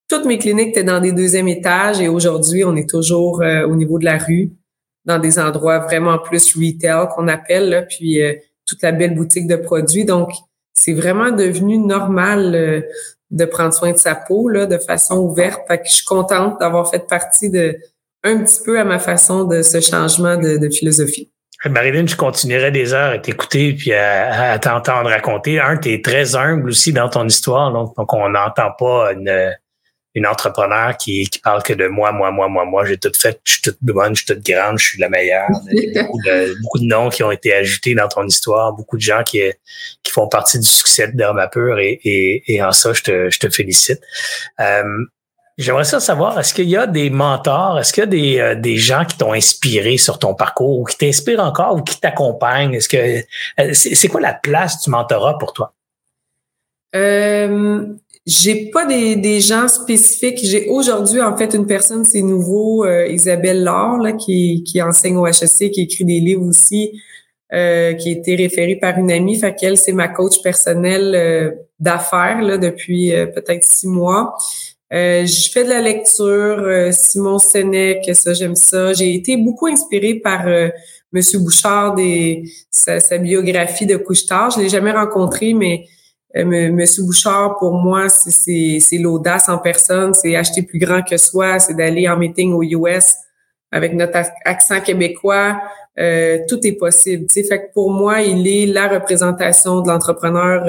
Toutes 0.08 0.24
mes 0.24 0.38
cliniques 0.38 0.68
étaient 0.68 0.84
dans 0.84 1.00
des 1.00 1.10
deuxièmes 1.10 1.48
étages 1.48 2.00
et 2.00 2.06
aujourd'hui, 2.06 2.62
on 2.64 2.76
est 2.76 2.88
toujours 2.88 3.42
euh, 3.42 3.66
au 3.66 3.74
niveau 3.74 3.98
de 3.98 4.04
la 4.04 4.18
rue, 4.18 4.52
dans 5.04 5.18
des 5.18 5.40
endroits 5.40 5.80
vraiment 5.80 6.20
plus 6.20 6.54
retail 6.54 7.08
qu'on 7.12 7.26
appelle, 7.26 7.70
là, 7.70 7.82
puis 7.82 8.22
euh, 8.22 8.34
toute 8.64 8.80
la 8.82 8.92
belle 8.92 9.16
boutique 9.16 9.48
de 9.48 9.56
produits. 9.56 10.04
Donc, 10.04 10.30
c'est 10.74 10.94
vraiment 10.94 11.32
devenu 11.32 11.78
normal 11.78 12.54
euh, 12.54 12.82
de 13.32 13.44
prendre 13.46 13.74
soin 13.74 13.90
de 13.90 13.98
sa 13.98 14.14
peau 14.14 14.48
là, 14.48 14.66
de 14.66 14.78
façon 14.78 15.18
ouverte. 15.18 15.62
Fait 15.66 15.78
que 15.78 15.88
je 15.88 15.96
suis 15.96 16.04
contente 16.04 16.60
d'avoir 16.60 16.88
fait 16.88 17.04
partie 17.08 17.50
de 17.50 17.76
un 18.22 18.44
petit 18.44 18.62
peu 18.64 18.78
à 18.78 18.84
ma 18.84 19.00
façon 19.00 19.42
de 19.42 19.62
ce 19.62 19.80
changement 19.80 20.36
de 20.36 20.68
philosophie. 20.70 21.32
Marilyn, 21.70 22.06
je 22.06 22.16
continuerai 22.16 22.70
des 22.70 22.92
heures 22.92 23.12
à 23.12 23.18
t'écouter 23.18 23.74
puis 23.74 23.92
à, 23.92 24.58
t'entendre 24.58 25.10
raconter. 25.10 25.60
Un, 25.60 25.76
tu 25.76 25.92
es 25.92 26.02
très 26.02 26.36
humble 26.36 26.70
aussi 26.70 26.92
dans 26.92 27.08
ton 27.08 27.26
histoire, 27.26 27.72
donc, 27.72 28.12
on 28.12 28.28
n'entend 28.28 28.72
pas 28.78 29.12
une, 29.12 29.54
une 30.16 30.26
entrepreneur 30.26 30.96
qui, 30.96 31.24
qui 31.24 31.38
parle 31.38 31.62
que 31.62 31.74
de 31.74 31.88
moi, 31.88 32.10
moi, 32.10 32.30
moi, 32.30 32.48
moi, 32.48 32.64
moi, 32.64 32.86
j'ai 32.86 32.96
tout 32.96 33.12
fait, 33.14 33.38
je 33.44 33.52
suis 33.52 33.62
toute 33.62 33.76
bonne, 33.82 34.16
je 34.16 34.24
suis 34.24 34.34
toute 34.34 34.44
grande, 34.44 34.78
je 34.78 34.86
suis 34.86 34.98
la 34.98 35.10
meilleure. 35.10 35.48
beaucoup, 35.94 36.22
de, 36.24 36.62
beaucoup 36.62 36.78
de 36.78 36.86
noms 36.86 37.10
qui 37.10 37.22
ont 37.22 37.30
été 37.30 37.52
ajoutés 37.52 37.94
dans 37.94 38.08
ton 38.08 38.26
histoire, 38.26 38.72
beaucoup 38.72 38.96
de 38.96 39.02
gens 39.02 39.22
qui, 39.22 39.42
qui 40.02 40.12
font 40.12 40.26
partie 40.26 40.58
du 40.58 40.66
succès 40.66 41.08
de 41.08 41.16
Dermapur 41.16 41.78
et, 41.78 42.00
et, 42.02 42.54
et 42.54 42.62
en 42.62 42.72
ça, 42.72 42.94
je 42.94 43.02
te, 43.02 43.30
je 43.30 43.38
te 43.38 43.50
félicite. 43.50 44.00
Euh, 44.58 44.84
J'aimerais 45.58 45.84
ça 45.84 46.00
savoir, 46.00 46.38
est-ce 46.38 46.52
qu'il 46.52 46.68
y 46.68 46.76
a 46.76 46.86
des 46.86 47.08
mentors, 47.08 47.78
est-ce 47.78 47.94
qu'il 47.94 48.02
y 48.02 48.04
a 48.04 48.06
des, 48.06 48.38
euh, 48.40 48.54
des 48.54 48.76
gens 48.76 49.06
qui 49.06 49.16
t'ont 49.16 49.32
inspiré 49.32 49.96
sur 49.96 50.18
ton 50.18 50.34
parcours 50.34 50.80
ou 50.80 50.84
qui 50.84 50.98
t'inspirent 50.98 51.40
encore 51.40 51.76
ou 51.76 51.82
qui 51.82 51.98
t'accompagnent? 51.98 52.74
Est-ce 52.74 52.90
que 52.90 52.96
euh, 53.60 53.72
c'est 53.72 54.08
quoi 54.08 54.20
la 54.20 54.34
place 54.34 54.82
du 54.82 54.90
mentorat 54.90 55.38
pour 55.38 55.54
toi? 55.54 55.72
Euh, 56.94 57.86
j'ai 58.26 58.70
pas 58.70 58.84
des, 58.84 59.16
des 59.16 59.40
gens 59.40 59.66
spécifiques. 59.68 60.40
J'ai 60.42 60.68
aujourd'hui 60.68 61.22
en 61.22 61.34
fait 61.38 61.54
une 61.54 61.66
personne, 61.66 62.04
c'est 62.04 62.20
nouveau, 62.20 62.84
euh, 62.84 63.06
Isabelle 63.06 63.64
Laure, 63.64 63.96
là, 63.96 64.12
qui, 64.12 64.62
qui 64.62 64.82
enseigne 64.82 65.16
au 65.16 65.26
HSC, 65.26 65.70
qui 65.70 65.82
écrit 65.82 66.04
des 66.04 66.20
livres 66.20 66.44
aussi, 66.44 67.00
qui 67.50 67.56
a 67.56 67.90
été 67.90 68.36
référée 68.36 68.76
par 68.76 68.98
une 68.98 69.10
amie. 69.10 69.38
Fait 69.40 69.54
qu'elle, 69.54 69.78
c'est 69.78 69.92
ma 69.92 70.08
coach 70.08 70.42
personnelle 70.42 71.56
d'affaires 71.78 72.42
là, 72.42 72.58
depuis 72.58 73.12
peut-être 73.34 73.64
six 73.64 73.86
mois. 73.86 74.34
Euh, 74.92 75.26
je 75.26 75.50
fais 75.50 75.64
de 75.64 75.68
la 75.68 75.80
lecture, 75.80 76.24
euh, 76.26 76.92
Simon 76.92 77.38
Sénèque, 77.38 78.08
ça 78.14 78.34
j'aime 78.34 78.54
ça. 78.54 78.92
J'ai 78.92 79.14
été 79.14 79.36
beaucoup 79.36 79.66
inspirée 79.66 80.14
par 80.14 80.46
euh, 80.46 80.68
Monsieur 81.12 81.40
Bouchard 81.40 81.94
des 81.94 82.44
sa, 82.70 83.18
biographie 83.18 83.86
de 83.86 83.96
couche-tard. 83.96 84.50
Je 84.52 84.60
l'ai 84.60 84.68
jamais 84.68 84.92
rencontré, 84.92 85.54
mais 85.54 85.86
euh, 86.36 86.70
Monsieur 86.70 87.02
Bouchard 87.02 87.56
pour 87.58 87.72
moi 87.72 88.08
c'est 88.08 88.98
l'audace 88.98 89.48
en 89.48 89.58
personne, 89.58 90.14
c'est 90.14 90.36
acheter 90.36 90.62
plus 90.62 90.78
grand 90.78 91.02
que 91.02 91.16
soi, 91.16 91.58
c'est 91.58 91.74
d'aller 91.74 92.08
en 92.08 92.16
meeting 92.16 92.52
aux 92.52 92.62
US 92.62 93.06
avec 93.72 93.92
notre 93.92 94.18
accent 94.44 94.80
québécois. 94.80 95.60
Tout 96.48 96.66
est 96.66 96.72
possible. 96.78 97.26
Fait 97.30 97.42
que 97.44 97.72
pour 97.72 97.90
moi, 97.90 98.22
il 98.22 98.46
est 98.46 98.66
la 98.66 98.88
représentation 98.88 99.80
de 99.80 99.88
l'entrepreneur 99.88 100.66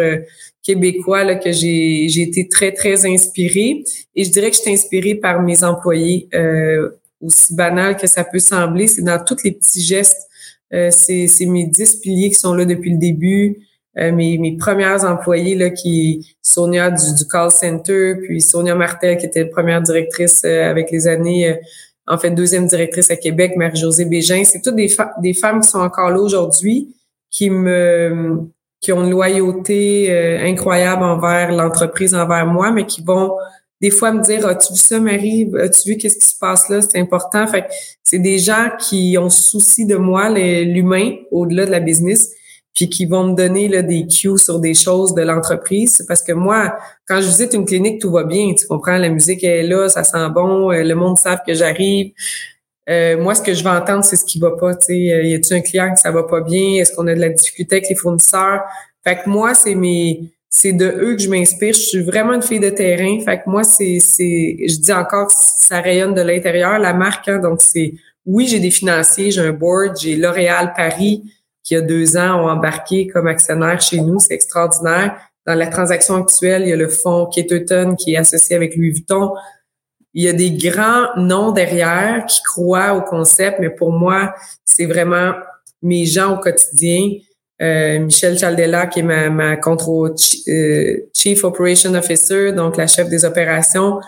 québécois 0.68 1.24
là, 1.24 1.36
que 1.36 1.52
j'ai, 1.52 2.08
j'ai 2.10 2.24
été 2.24 2.48
très, 2.48 2.72
très 2.74 3.06
inspirée. 3.06 3.84
Et 4.16 4.24
je 4.26 4.32
dirais 4.32 4.50
que 4.50 4.58
je 4.58 4.62
suis 4.62 4.72
inspirée 4.72 5.16
par 5.16 5.42
mes 5.42 5.64
employés. 5.64 6.28
Euh, 6.34 6.90
aussi 7.20 7.56
banal 7.56 7.98
que 7.98 8.06
ça 8.06 8.24
peut 8.24 8.40
sembler, 8.40 8.86
c'est 8.86 9.02
dans 9.02 9.24
tous 9.24 9.44
les 9.44 9.52
petits 9.52 9.82
gestes. 9.82 10.28
Euh, 10.74 10.90
c'est, 10.92 11.26
c'est 11.28 11.46
mes 11.46 11.66
dix 11.66 11.96
piliers 11.96 12.30
qui 12.30 12.36
sont 12.36 12.54
là 12.54 12.66
depuis 12.66 12.92
le 12.92 12.98
début. 12.98 13.58
Euh, 13.98 14.12
mes, 14.12 14.38
mes 14.38 14.56
premières 14.56 15.04
employées, 15.06 15.56
là, 15.56 15.72
qui 15.72 16.36
Sonia 16.44 16.92
du, 16.92 17.16
du 17.16 17.28
call 17.28 17.50
center, 17.50 18.16
puis 18.24 18.42
Sonia 18.42 18.76
Martel, 18.76 19.18
qui 19.18 19.26
était 19.26 19.46
première 19.46 19.82
directrice 19.82 20.44
euh, 20.46 20.70
avec 20.70 20.92
les 20.92 21.08
années, 21.08 21.50
euh, 21.50 21.56
en 22.08 22.18
fait, 22.18 22.32
deuxième 22.32 22.68
directrice 22.68 23.12
à 23.12 23.18
Québec, 23.18 23.54
Marie-Josée 23.58 24.06
Bégin. 24.06 24.44
C'est 24.46 24.62
toutes 24.62 24.76
des, 24.76 24.88
femmes 24.88 25.60
qui 25.60 25.68
sont 25.68 25.80
encore 25.80 26.10
là 26.10 26.20
aujourd'hui, 26.20 26.96
qui 27.30 27.50
me 27.50 28.48
qui 28.80 28.94
ont 28.94 29.04
une 29.04 29.10
loyauté 29.10 30.12
euh, 30.12 30.46
incroyable 30.46 31.04
envers 31.04 31.52
l'entreprise, 31.52 32.14
envers 32.14 32.46
moi, 32.46 32.72
mais 32.72 32.86
qui 32.86 33.02
vont 33.02 33.36
des 33.82 33.90
fois 33.90 34.12
me 34.12 34.22
dire 34.22 34.46
As-tu 34.46 34.74
vu 34.74 34.80
ça, 34.80 35.00
Marie? 35.00 35.52
As-tu 35.60 35.90
vu 35.90 35.98
qu'est-ce 35.98 36.18
qui 36.18 36.28
se 36.28 36.38
passe 36.40 36.70
là? 36.70 36.80
C'est 36.82 37.00
important. 37.00 37.46
Fait 37.48 37.66
c'est 38.04 38.20
des 38.20 38.40
gens 38.40 38.70
qui 38.80 39.18
ont 39.20 39.30
souci 39.30 39.86
de 39.86 39.96
moi, 39.96 40.30
l'humain, 40.30 41.16
au-delà 41.32 41.66
de 41.66 41.72
la 41.72 41.80
business, 41.80 42.32
puis 42.78 42.88
qui 42.90 43.08
vont 43.08 43.24
me 43.24 43.34
donner 43.34 43.68
là, 43.68 43.82
des 43.82 44.06
cues 44.06 44.38
sur 44.38 44.60
des 44.60 44.76
choses 44.76 45.16
de 45.16 45.24
l'entreprise. 45.24 46.06
Parce 46.08 46.22
que 46.22 46.32
moi, 46.32 46.78
quand 47.08 47.20
je 47.20 47.26
visite 47.26 47.56
une 47.56 47.66
clinique, 47.66 48.00
tout 48.00 48.12
va 48.12 48.24
bien. 48.24 48.54
Tu 48.54 48.68
comprends, 48.68 48.98
la 48.98 49.10
musique 49.10 49.44
est 49.44 49.64
là, 49.64 49.90
ça 49.90 50.04
sent 50.04 50.30
bon, 50.30 50.72
euh, 50.72 50.84
le 50.84 50.94
monde 50.94 51.18
sait 51.18 51.36
que 51.46 51.56
j'arrive. 51.56 52.12
Euh, 52.88 53.20
moi, 53.20 53.34
ce 53.34 53.42
que 53.42 53.56
je 53.56 53.64
vais 53.64 53.72
entendre, 53.72 54.04
c'est 54.04 54.16
ce 54.16 54.24
qui 54.24 54.38
va 54.38 54.52
pas. 54.52 54.76
Tu 54.76 54.86
sais, 54.86 54.94
euh, 54.94 55.24
y 55.24 55.34
a-t-il 55.34 55.58
un 55.58 55.62
client 55.62 55.92
que 55.92 56.00
ça 56.00 56.12
va 56.12 56.22
pas 56.22 56.42
bien? 56.42 56.80
Est-ce 56.80 56.94
qu'on 56.94 57.08
a 57.08 57.16
de 57.16 57.20
la 57.20 57.30
difficulté 57.30 57.78
avec 57.78 57.90
les 57.90 57.96
fournisseurs? 57.96 58.62
Fait 59.04 59.16
que 59.16 59.28
moi, 59.28 59.56
c'est 59.56 59.74
mes, 59.74 60.32
c'est 60.48 60.74
de 60.74 60.86
eux 60.86 61.16
que 61.16 61.22
je 61.24 61.30
m'inspire. 61.30 61.74
Je 61.74 61.80
suis 61.80 62.04
vraiment 62.04 62.34
une 62.34 62.44
fille 62.44 62.60
de 62.60 62.70
terrain. 62.70 63.20
Fait 63.26 63.38
que 63.38 63.50
moi, 63.50 63.64
c'est, 63.64 63.98
c'est, 64.00 64.56
je 64.68 64.80
dis 64.80 64.94
encore, 64.94 65.32
ça 65.32 65.82
rayonne 65.82 66.14
de 66.14 66.22
l'intérieur 66.22 66.78
la 66.78 66.94
marque. 66.94 67.28
Hein, 67.28 67.40
donc 67.40 67.60
c'est, 67.60 67.96
oui, 68.28 68.46
j'ai 68.46 68.60
des 68.60 68.72
financiers, 68.72 69.32
j'ai 69.32 69.42
un 69.42 69.52
board, 69.52 69.98
j'ai 70.00 70.16
L'Oréal 70.16 70.74
Paris 70.78 71.24
qui 71.68 71.76
a 71.76 71.82
deux 71.82 72.16
ans 72.18 72.46
ont 72.46 72.50
embarqué 72.50 73.08
comme 73.08 73.28
actionnaire 73.28 73.82
chez 73.82 74.00
nous. 74.00 74.20
C'est 74.20 74.34
extraordinaire. 74.34 75.18
Dans 75.46 75.56
la 75.56 75.68
transaction 75.68 76.16
actuelle, 76.16 76.64
il 76.64 76.70
y 76.70 76.74
a 76.74 76.78
le 76.78 76.90
fonds 76.90 77.26
Keterton 77.26 77.96
qui 77.96 78.14
est 78.14 78.18
associé 78.18 78.56
avec 78.56 78.76
Louis 78.76 78.92
Vuitton 78.92 79.32
il 80.18 80.24
y 80.24 80.28
a 80.28 80.34
des 80.34 80.50
grands 80.50 81.16
noms 81.16 81.52
derrière 81.52 82.26
qui 82.26 82.42
croient 82.42 82.96
au 82.96 83.02
concept, 83.02 83.60
mais 83.60 83.70
pour 83.70 83.92
moi, 83.92 84.34
c'est 84.66 84.88
vraiment 84.88 85.34
mes 85.84 86.08
gens 86.08 86.34
au 86.34 86.40
quotidien. 86.40 87.12
Euh, 87.62 88.00
Michel 88.00 88.36
Chaldela, 88.36 88.88
qui 88.88 89.02
est 89.02 89.04
ma, 89.04 89.30
ma 89.30 89.58
contrôle, 89.58 90.16
euh, 90.48 90.98
Chief 91.14 91.44
Operation 91.44 91.94
Officer, 91.94 92.52
donc 92.52 92.78
la 92.78 92.88
chef 92.88 93.10
des 93.10 93.26
opérations, 93.26 94.00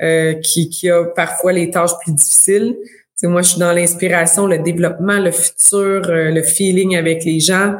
euh, 0.00 0.34
qui, 0.34 0.70
qui 0.70 0.88
a 0.88 1.04
parfois 1.04 1.52
les 1.52 1.68
tâches 1.68 1.98
plus 2.00 2.12
difficiles. 2.12 2.76
C'est 3.16 3.26
moi, 3.26 3.42
je 3.42 3.50
suis 3.50 3.58
dans 3.58 3.72
l'inspiration, 3.72 4.46
le 4.46 4.58
développement, 4.58 5.18
le 5.18 5.30
futur, 5.30 6.02
le 6.06 6.42
feeling 6.42 6.96
avec 6.96 7.24
les 7.24 7.40
gens. 7.40 7.74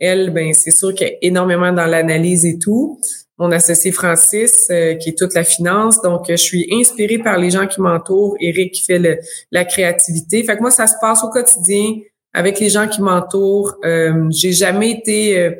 Elle, 0.00 0.30
ben 0.30 0.52
c'est 0.54 0.76
sûr 0.76 0.94
qu'elle 0.94 1.08
est 1.08 1.18
énormément 1.22 1.72
dans 1.72 1.86
l'analyse 1.86 2.46
et 2.46 2.58
tout. 2.58 2.98
Mon 3.36 3.52
associé 3.52 3.92
Francis, 3.92 4.66
qui 5.00 5.10
est 5.10 5.18
toute 5.18 5.34
la 5.34 5.44
finance. 5.44 6.00
Donc, 6.02 6.24
je 6.28 6.36
suis 6.36 6.66
inspirée 6.72 7.18
par 7.18 7.38
les 7.38 7.50
gens 7.50 7.66
qui 7.66 7.80
m'entourent. 7.80 8.34
Eric 8.40 8.72
qui 8.72 8.82
fait 8.82 8.98
le, 8.98 9.18
la 9.52 9.64
créativité. 9.64 10.42
Fait 10.42 10.56
que 10.56 10.62
moi, 10.62 10.70
ça 10.70 10.86
se 10.86 10.94
passe 11.00 11.22
au 11.22 11.28
quotidien 11.28 11.98
avec 12.32 12.60
les 12.60 12.68
gens 12.68 12.88
qui 12.88 13.02
m'entourent. 13.02 13.76
Euh, 13.84 14.28
j'ai 14.30 14.52
jamais 14.52 14.90
été 14.90 15.38
euh, 15.38 15.52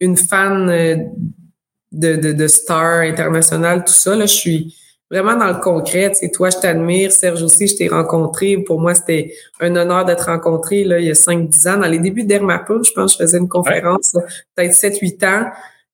une 0.00 0.16
fan 0.16 0.68
euh, 0.68 0.96
de, 1.92 2.16
de, 2.16 2.32
de 2.32 2.46
stars 2.46 3.00
internationales, 3.00 3.84
tout 3.84 3.92
ça. 3.92 4.16
Là, 4.16 4.26
je 4.26 4.34
suis 4.34 4.76
vraiment 5.14 5.36
dans 5.36 5.48
le 5.48 5.60
concret. 5.60 6.10
Tu 6.18 6.30
toi, 6.30 6.50
je 6.50 6.58
t'admire. 6.58 7.12
Serge 7.12 7.42
aussi, 7.42 7.68
je 7.68 7.76
t'ai 7.76 7.88
rencontré. 7.88 8.58
Pour 8.58 8.80
moi, 8.80 8.94
c'était 8.94 9.32
un 9.60 9.74
honneur 9.76 10.04
d'être 10.04 10.26
rencontré 10.26 10.84
là, 10.84 10.98
il 10.98 11.06
y 11.06 11.10
a 11.10 11.14
5-10 11.14 11.68
ans. 11.68 11.76
Dans 11.78 11.88
les 11.88 11.98
débuts 11.98 12.24
d'Hermapur, 12.24 12.82
je 12.82 12.92
pense 12.92 13.16
que 13.16 13.22
je 13.22 13.26
faisais 13.26 13.38
une 13.38 13.48
conférence, 13.48 14.16
peut-être 14.54 14.72
7-8 14.72 15.26
ans. 15.26 15.50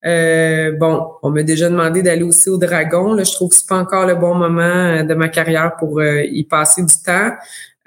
Euh, 0.06 0.72
bon, 0.78 1.06
on 1.22 1.28
m'a 1.28 1.42
déjà 1.42 1.68
demandé 1.68 2.02
d'aller 2.02 2.22
aussi 2.22 2.48
au 2.48 2.56
Dragon. 2.56 3.22
Je 3.22 3.32
trouve 3.32 3.50
que 3.50 3.56
c'est 3.56 3.68
pas 3.68 3.76
encore 3.76 4.06
le 4.06 4.14
bon 4.14 4.34
moment 4.34 5.04
de 5.04 5.14
ma 5.14 5.28
carrière 5.28 5.76
pour 5.78 6.02
y 6.02 6.44
passer 6.44 6.82
du 6.82 6.94
temps. 7.04 7.32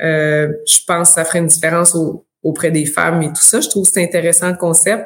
Euh, 0.02 0.52
je 0.68 0.78
pense 0.86 1.10
que 1.10 1.16
ça 1.16 1.26
ferait 1.26 1.40
une 1.40 1.48
différence 1.48 1.98
auprès 2.44 2.72
des 2.72 2.86
femmes 2.86 3.24
et 3.24 3.30
tout 3.30 3.42
ça. 3.42 3.62
Je 3.62 3.70
trouve 3.70 3.86
que 3.86 3.92
c'est 3.94 4.04
intéressant 4.04 4.50
le 4.50 4.58
concept, 4.58 5.06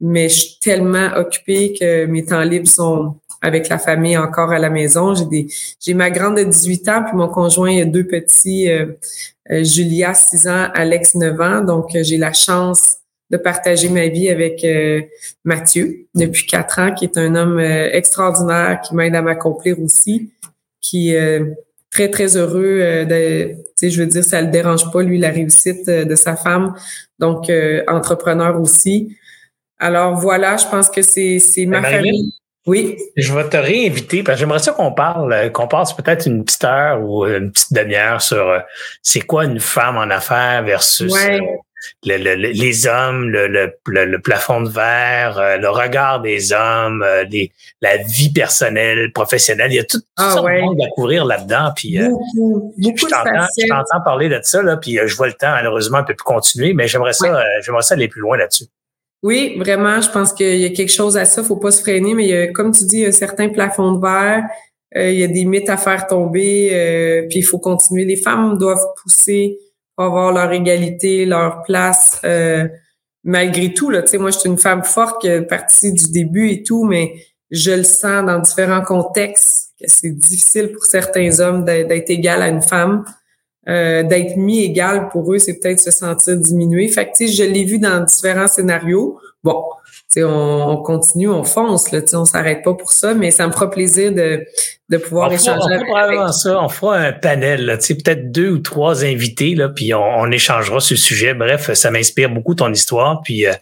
mais 0.00 0.28
je 0.28 0.38
suis 0.40 0.58
tellement 0.60 1.10
occupée 1.16 1.74
que 1.78 2.06
mes 2.06 2.24
temps 2.24 2.42
libres 2.42 2.68
sont 2.68 3.16
avec 3.42 3.68
la 3.68 3.78
famille 3.78 4.16
encore 4.16 4.50
à 4.50 4.58
la 4.58 4.70
maison. 4.70 5.14
J'ai 5.14 5.24
des, 5.26 5.46
j'ai 5.80 5.94
ma 5.94 6.10
grande 6.10 6.38
de 6.38 6.44
18 6.44 6.88
ans, 6.88 7.04
puis 7.04 7.16
mon 7.16 7.28
conjoint 7.28 7.70
il 7.70 7.82
a 7.82 7.84
deux 7.84 8.06
petits, 8.06 8.70
euh, 8.70 8.86
euh, 9.50 9.64
Julia 9.64 10.14
6 10.14 10.48
ans, 10.48 10.68
Alex 10.74 11.14
9 11.14 11.40
ans. 11.40 11.60
Donc 11.62 11.90
j'ai 11.92 12.16
la 12.16 12.32
chance 12.32 12.98
de 13.30 13.36
partager 13.36 13.90
ma 13.90 14.08
vie 14.08 14.30
avec 14.30 14.66
Mathieu 15.44 16.06
depuis 16.14 16.46
quatre 16.46 16.78
ans, 16.78 16.94
qui 16.94 17.04
est 17.04 17.18
un 17.18 17.34
homme 17.34 17.60
extraordinaire 17.60 18.80
qui 18.80 18.94
m'aide 18.94 19.14
à 19.14 19.20
m'accomplir 19.20 19.78
aussi, 19.82 20.30
qui 20.80 21.14
très, 21.90 22.10
très 22.10 22.36
heureux 22.36 22.78
euh, 22.80 23.04
de, 23.04 23.54
tu 23.54 23.62
sais, 23.76 23.90
je 23.90 24.00
veux 24.00 24.06
dire, 24.06 24.24
ça 24.24 24.40
le 24.40 24.48
dérange 24.48 24.90
pas, 24.92 25.02
lui, 25.02 25.18
la 25.18 25.30
réussite 25.30 25.88
euh, 25.88 26.04
de 26.04 26.14
sa 26.14 26.36
femme. 26.36 26.74
Donc, 27.18 27.50
euh, 27.50 27.82
entrepreneur 27.88 28.60
aussi. 28.60 29.16
Alors, 29.78 30.16
voilà, 30.16 30.56
je 30.56 30.66
pense 30.66 30.90
que 30.90 31.02
c'est, 31.02 31.38
c'est 31.38 31.66
ma 31.66 31.82
famille. 31.82 32.32
Oui. 32.68 32.96
Je 33.16 33.32
vais 33.32 33.48
te 33.48 33.56
réinviter 33.56 34.22
parce 34.22 34.36
que 34.36 34.40
j'aimerais 34.40 34.58
ça 34.58 34.72
qu'on 34.72 34.92
parle, 34.92 35.50
qu'on 35.52 35.66
passe 35.66 35.94
peut-être 35.94 36.26
une 36.26 36.44
petite 36.44 36.64
heure 36.64 37.00
ou 37.02 37.26
une 37.26 37.50
petite 37.50 37.72
demi-heure 37.72 38.22
sur 38.22 38.62
c'est 39.02 39.20
quoi 39.20 39.44
une 39.44 39.58
femme 39.58 39.96
en 39.96 40.10
affaires 40.10 40.62
versus 40.62 41.12
les 42.02 42.86
hommes, 42.86 43.30
le, 43.30 44.16
plafond 44.18 44.60
de 44.60 44.68
verre, 44.68 45.38
euh, 45.38 45.56
le 45.56 45.68
regard 45.68 46.20
des 46.20 46.52
hommes, 46.52 47.02
euh, 47.02 47.24
la 47.80 47.96
vie 47.98 48.32
personnelle, 48.32 49.12
professionnelle. 49.12 49.72
Il 49.72 49.76
y 49.76 49.80
a 49.80 49.84
tout, 49.84 50.00
ah, 50.16 50.32
ça 50.34 50.42
monde 50.42 50.80
à 50.82 50.88
couvrir 50.94 51.24
là-dedans. 51.24 51.72
Puis, 51.74 51.98
euh, 51.98 52.10
je 52.78 53.68
t'entends 53.68 54.04
parler 54.04 54.28
de 54.28 54.40
ça, 54.42 54.62
là, 54.62 54.76
puis 54.76 54.98
je 55.04 55.16
vois 55.16 55.28
le 55.28 55.34
temps, 55.34 55.50
malheureusement, 55.50 55.98
un 55.98 56.04
peu 56.04 56.14
plus 56.14 56.24
continuer, 56.24 56.74
mais 56.74 56.88
j'aimerais 56.88 57.12
ça, 57.12 57.42
j'aimerais 57.62 57.82
ça 57.82 57.94
aller 57.94 58.08
plus 58.08 58.20
loin 58.20 58.36
là-dessus. 58.36 58.66
Oui, 59.22 59.56
vraiment, 59.58 60.00
je 60.00 60.10
pense 60.10 60.32
qu'il 60.32 60.58
y 60.58 60.64
a 60.64 60.70
quelque 60.70 60.92
chose 60.92 61.16
à 61.16 61.24
ça, 61.24 61.42
faut 61.42 61.56
pas 61.56 61.72
se 61.72 61.80
freiner, 61.80 62.14
mais 62.14 62.24
il 62.24 62.30
y 62.30 62.36
a, 62.36 62.52
comme 62.52 62.72
tu 62.72 62.84
dis, 62.84 62.98
il 62.98 63.02
y 63.02 63.06
a 63.06 63.12
certains 63.12 63.48
plafonds 63.48 63.92
de 63.92 64.00
verre, 64.00 64.44
il 64.94 65.18
y 65.18 65.24
a 65.24 65.26
des 65.26 65.44
mythes 65.44 65.68
à 65.68 65.76
faire 65.76 66.06
tomber, 66.06 67.26
puis 67.28 67.40
il 67.40 67.42
faut 67.42 67.58
continuer. 67.58 68.04
Les 68.04 68.16
femmes 68.16 68.56
doivent 68.58 68.86
pousser 69.02 69.58
avoir 69.98 70.32
leur 70.32 70.52
égalité, 70.52 71.26
leur 71.26 71.62
place. 71.62 72.20
Euh, 72.24 72.68
malgré 73.24 73.74
tout, 73.74 73.90
là, 73.90 74.02
moi, 74.14 74.30
je 74.30 74.38
suis 74.38 74.48
une 74.48 74.58
femme 74.58 74.84
forte 74.84 75.26
partie 75.48 75.92
du 75.92 76.10
début 76.10 76.50
et 76.50 76.62
tout, 76.62 76.84
mais 76.84 77.14
je 77.50 77.72
le 77.72 77.82
sens 77.82 78.24
dans 78.24 78.38
différents 78.38 78.82
contextes 78.82 79.72
que 79.80 79.86
c'est 79.88 80.10
difficile 80.10 80.72
pour 80.72 80.84
certains 80.84 81.40
hommes 81.40 81.64
d'être 81.64 82.10
égal 82.10 82.42
à 82.42 82.48
une 82.48 82.62
femme. 82.62 83.04
Euh, 83.68 84.02
d'être 84.02 84.36
mis 84.36 84.64
égal 84.64 85.08
pour 85.10 85.32
eux, 85.32 85.38
c'est 85.38 85.60
peut-être 85.60 85.80
se 85.80 85.90
sentir 85.90 86.36
diminué. 86.36 86.88
Fait 86.88 87.06
que, 87.06 87.10
tu 87.16 87.28
sais, 87.28 87.34
je 87.34 87.42
l'ai 87.42 87.64
vu 87.64 87.78
dans 87.78 88.02
différents 88.02 88.48
scénarios. 88.48 89.18
Bon, 89.44 89.62
on, 90.16 90.22
on, 90.22 90.76
continue, 90.78 91.28
on 91.28 91.44
fonce, 91.44 91.92
là, 91.92 92.00
on 92.14 92.24
s'arrête 92.24 92.62
pas 92.64 92.74
pour 92.74 92.92
ça, 92.92 93.14
mais 93.14 93.30
ça 93.30 93.46
me 93.46 93.52
fera 93.52 93.70
plaisir 93.70 94.10
de, 94.12 94.44
de 94.88 94.96
pouvoir 94.96 95.30
échanger. 95.32 95.60
on 95.60 95.86
fera 95.86 96.00
avec 96.00 96.34
ça, 96.34 96.62
on 96.62 96.68
fera 96.68 96.96
un 96.96 97.12
panel, 97.12 97.78
peut-être 97.86 98.32
deux 98.32 98.48
ou 98.48 98.58
trois 98.58 99.04
invités, 99.04 99.54
là, 99.54 99.68
puis 99.68 99.92
on, 99.92 100.02
on 100.02 100.30
échangera 100.30 100.80
ce 100.80 100.96
sujet. 100.96 101.34
Bref, 101.34 101.72
ça 101.74 101.90
m'inspire 101.90 102.30
beaucoup 102.30 102.54
ton 102.54 102.72
histoire, 102.72 103.20
puis 103.22 103.46
euh, 103.46 103.52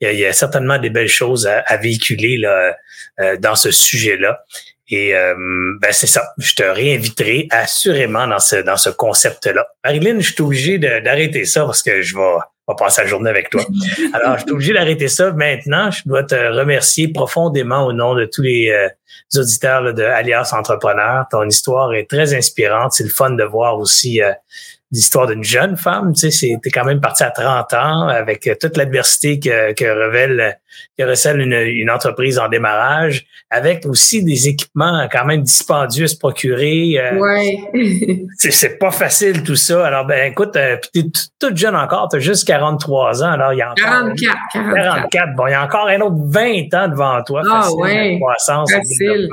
il 0.00 0.18
y, 0.18 0.26
a, 0.26 0.32
certainement 0.32 0.78
des 0.78 0.90
belles 0.90 1.08
choses 1.08 1.46
à, 1.46 1.60
à 1.66 1.78
véhiculer 1.78 2.36
là, 2.36 2.76
euh, 3.20 3.36
dans 3.38 3.54
ce 3.54 3.70
sujet-là. 3.70 4.44
Et 4.88 5.14
euh, 5.14 5.34
ben 5.80 5.92
c'est 5.92 6.06
ça. 6.06 6.32
Je 6.38 6.52
te 6.54 6.62
réinviterai 6.62 7.48
assurément 7.50 8.26
dans 8.26 8.38
ce 8.38 8.56
dans 8.56 8.76
ce 8.76 8.90
concept-là. 8.90 9.66
Marilyn, 9.82 10.20
je 10.20 10.32
suis 10.32 10.42
obligé 10.42 10.78
d'arrêter 10.78 11.44
ça 11.44 11.64
parce 11.64 11.82
que 11.82 12.02
je 12.02 12.16
vais 12.16 12.36
va 12.66 12.74
passer 12.74 13.02
la 13.02 13.06
journée 13.06 13.30
avec 13.30 13.50
toi. 13.50 13.62
Alors, 14.12 14.38
je 14.38 14.42
suis 14.42 14.52
obligé 14.52 14.72
d'arrêter 14.72 15.08
ça 15.08 15.32
maintenant. 15.32 15.90
Je 15.90 16.02
dois 16.06 16.22
te 16.22 16.34
remercier 16.34 17.08
profondément 17.08 17.86
au 17.86 17.92
nom 17.92 18.14
de 18.14 18.24
tous 18.24 18.42
les 18.42 18.70
euh, 18.70 18.88
auditeurs 19.38 19.92
de 19.92 20.02
Alias 20.02 20.50
Entrepreneur. 20.52 21.26
Ton 21.30 21.46
histoire 21.46 21.92
est 21.94 22.08
très 22.08 22.34
inspirante. 22.34 22.92
C'est 22.92 23.04
le 23.04 23.10
fun 23.10 23.30
de 23.30 23.44
voir 23.44 23.78
aussi 23.78 24.22
euh, 24.22 24.32
l'histoire 24.94 25.26
d'une 25.26 25.42
jeune 25.42 25.76
femme. 25.76 26.12
Tu 26.14 26.30
sais, 26.30 26.56
t'es 26.62 26.70
quand 26.70 26.84
même 26.84 27.00
parti 27.00 27.24
à 27.24 27.30
30 27.30 27.74
ans 27.74 28.08
avec 28.08 28.46
euh, 28.46 28.54
toute 28.58 28.76
l'adversité 28.76 29.40
que, 29.40 29.72
que 29.72 29.84
révèle, 29.84 30.56
que 30.96 31.02
recèle 31.02 31.40
une, 31.40 31.52
une, 31.52 31.90
entreprise 31.90 32.38
en 32.38 32.48
démarrage, 32.48 33.26
avec 33.50 33.84
aussi 33.86 34.22
des 34.22 34.48
équipements 34.48 35.08
quand 35.10 35.24
même 35.24 35.42
dispendieux 35.42 36.04
à 36.04 36.08
se 36.08 36.16
procurer. 36.16 36.94
Euh, 36.98 37.18
ouais. 37.18 37.58
c'est 38.38 38.78
pas 38.78 38.92
facile 38.92 39.42
tout 39.42 39.56
ça. 39.56 39.84
Alors, 39.84 40.06
ben 40.06 40.30
écoute, 40.30 40.54
euh, 40.54 40.76
t'es 40.92 41.02
toute 41.40 41.56
jeune 41.56 41.74
encore, 41.74 42.08
t'as 42.08 42.20
juste 42.20 42.46
43 42.46 43.24
ans. 43.24 43.32
Alors, 43.32 43.52
il 43.52 43.58
y 43.58 43.62
a 43.62 43.72
encore 43.72 44.14
44, 44.14 44.36
44. 44.72 45.36
Bon, 45.36 45.48
il 45.48 45.50
y 45.50 45.54
a 45.54 45.64
encore 45.64 45.88
un 45.88 46.00
autre 46.00 46.16
20 46.18 46.74
ans 46.74 46.88
devant 46.88 47.22
toi. 47.24 47.42
Ah 47.44 47.62
facile, 47.62 47.80
ouais. 47.80 48.18
Croissance, 48.20 48.72
facile. 48.72 49.28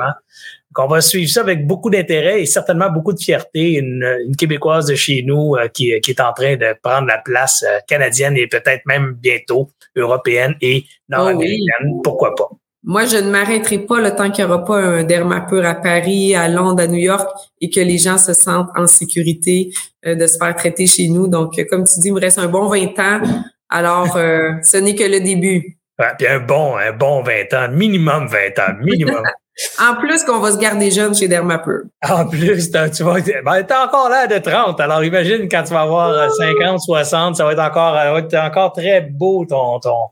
Donc, 0.75 0.85
on 0.85 0.89
va 0.89 1.01
suivre 1.01 1.29
ça 1.29 1.41
avec 1.41 1.67
beaucoup 1.67 1.89
d'intérêt 1.89 2.41
et 2.41 2.45
certainement 2.45 2.89
beaucoup 2.89 3.11
de 3.11 3.19
fierté. 3.19 3.73
Une, 3.73 4.05
une 4.25 4.35
Québécoise 4.35 4.85
de 4.85 4.95
chez 4.95 5.21
nous 5.25 5.55
euh, 5.55 5.67
qui, 5.67 5.99
qui, 5.99 6.11
est 6.11 6.21
en 6.21 6.31
train 6.31 6.55
de 6.55 6.75
prendre 6.81 7.07
la 7.07 7.17
place 7.17 7.63
euh, 7.67 7.79
canadienne 7.87 8.37
et 8.37 8.47
peut-être 8.47 8.81
même 8.85 9.17
bientôt 9.19 9.69
européenne 9.97 10.55
et 10.61 10.85
nord-américaine. 11.09 11.87
Oh 11.89 12.01
Pourquoi 12.03 12.35
pas? 12.35 12.49
Moi, 12.83 13.05
je 13.05 13.17
ne 13.17 13.29
m'arrêterai 13.29 13.79
pas 13.79 13.99
le 13.99 14.15
temps 14.15 14.31
qu'il 14.31 14.45
n'y 14.45 14.51
aura 14.51 14.63
pas 14.63 14.77
un 14.77 15.03
dermapur 15.03 15.65
à 15.65 15.75
Paris, 15.75 16.35
à 16.35 16.47
Londres, 16.47 16.83
à 16.83 16.87
New 16.87 16.95
York 16.99 17.27
et 17.59 17.69
que 17.69 17.81
les 17.81 17.97
gens 17.97 18.17
se 18.17 18.33
sentent 18.33 18.69
en 18.75 18.87
sécurité 18.87 19.71
euh, 20.05 20.15
de 20.15 20.25
se 20.25 20.37
faire 20.37 20.55
traiter 20.55 20.87
chez 20.87 21.09
nous. 21.09 21.27
Donc, 21.27 21.53
comme 21.69 21.83
tu 21.83 21.99
dis, 21.99 22.07
il 22.07 22.13
me 22.13 22.21
reste 22.21 22.39
un 22.39 22.47
bon 22.47 22.69
20 22.69 22.97
ans. 22.99 23.21
Alors, 23.69 24.13
ce 24.13 24.77
n'est 24.77 24.95
que 24.95 25.03
le 25.03 25.19
début. 25.21 25.77
Ouais, 25.99 26.07
puis 26.17 26.27
un 26.27 26.39
bon, 26.39 26.75
un 26.75 26.91
bon 26.91 27.23
20 27.23 27.53
ans, 27.53 27.71
minimum 27.71 28.27
20 28.27 28.59
ans, 28.59 28.73
minimum. 28.81 29.23
En 29.79 29.95
plus 29.95 30.23
qu'on 30.23 30.39
va 30.39 30.51
se 30.51 30.57
garder 30.57 30.91
jeune 30.91 31.13
chez 31.15 31.27
Dermapur. 31.27 31.81
En 32.07 32.27
plus, 32.27 32.71
tu 32.71 33.03
vas 33.03 33.13
ben, 33.13 33.63
t'es 33.63 33.73
encore 33.73 34.09
là 34.09 34.27
de 34.27 34.37
30. 34.37 34.79
Alors 34.79 35.03
imagine 35.03 35.47
quand 35.49 35.63
tu 35.63 35.73
vas 35.73 35.81
avoir 35.81 36.31
50, 36.31 36.79
60, 36.79 37.35
ça 37.35 37.45
va 37.45 37.53
être 37.53 37.59
encore, 37.59 37.95
ça 37.95 38.11
va 38.11 38.19
être 38.19 38.35
encore 38.35 38.73
très 38.73 39.01
beau 39.01 39.45
ton, 39.45 39.79
ton, 39.79 40.09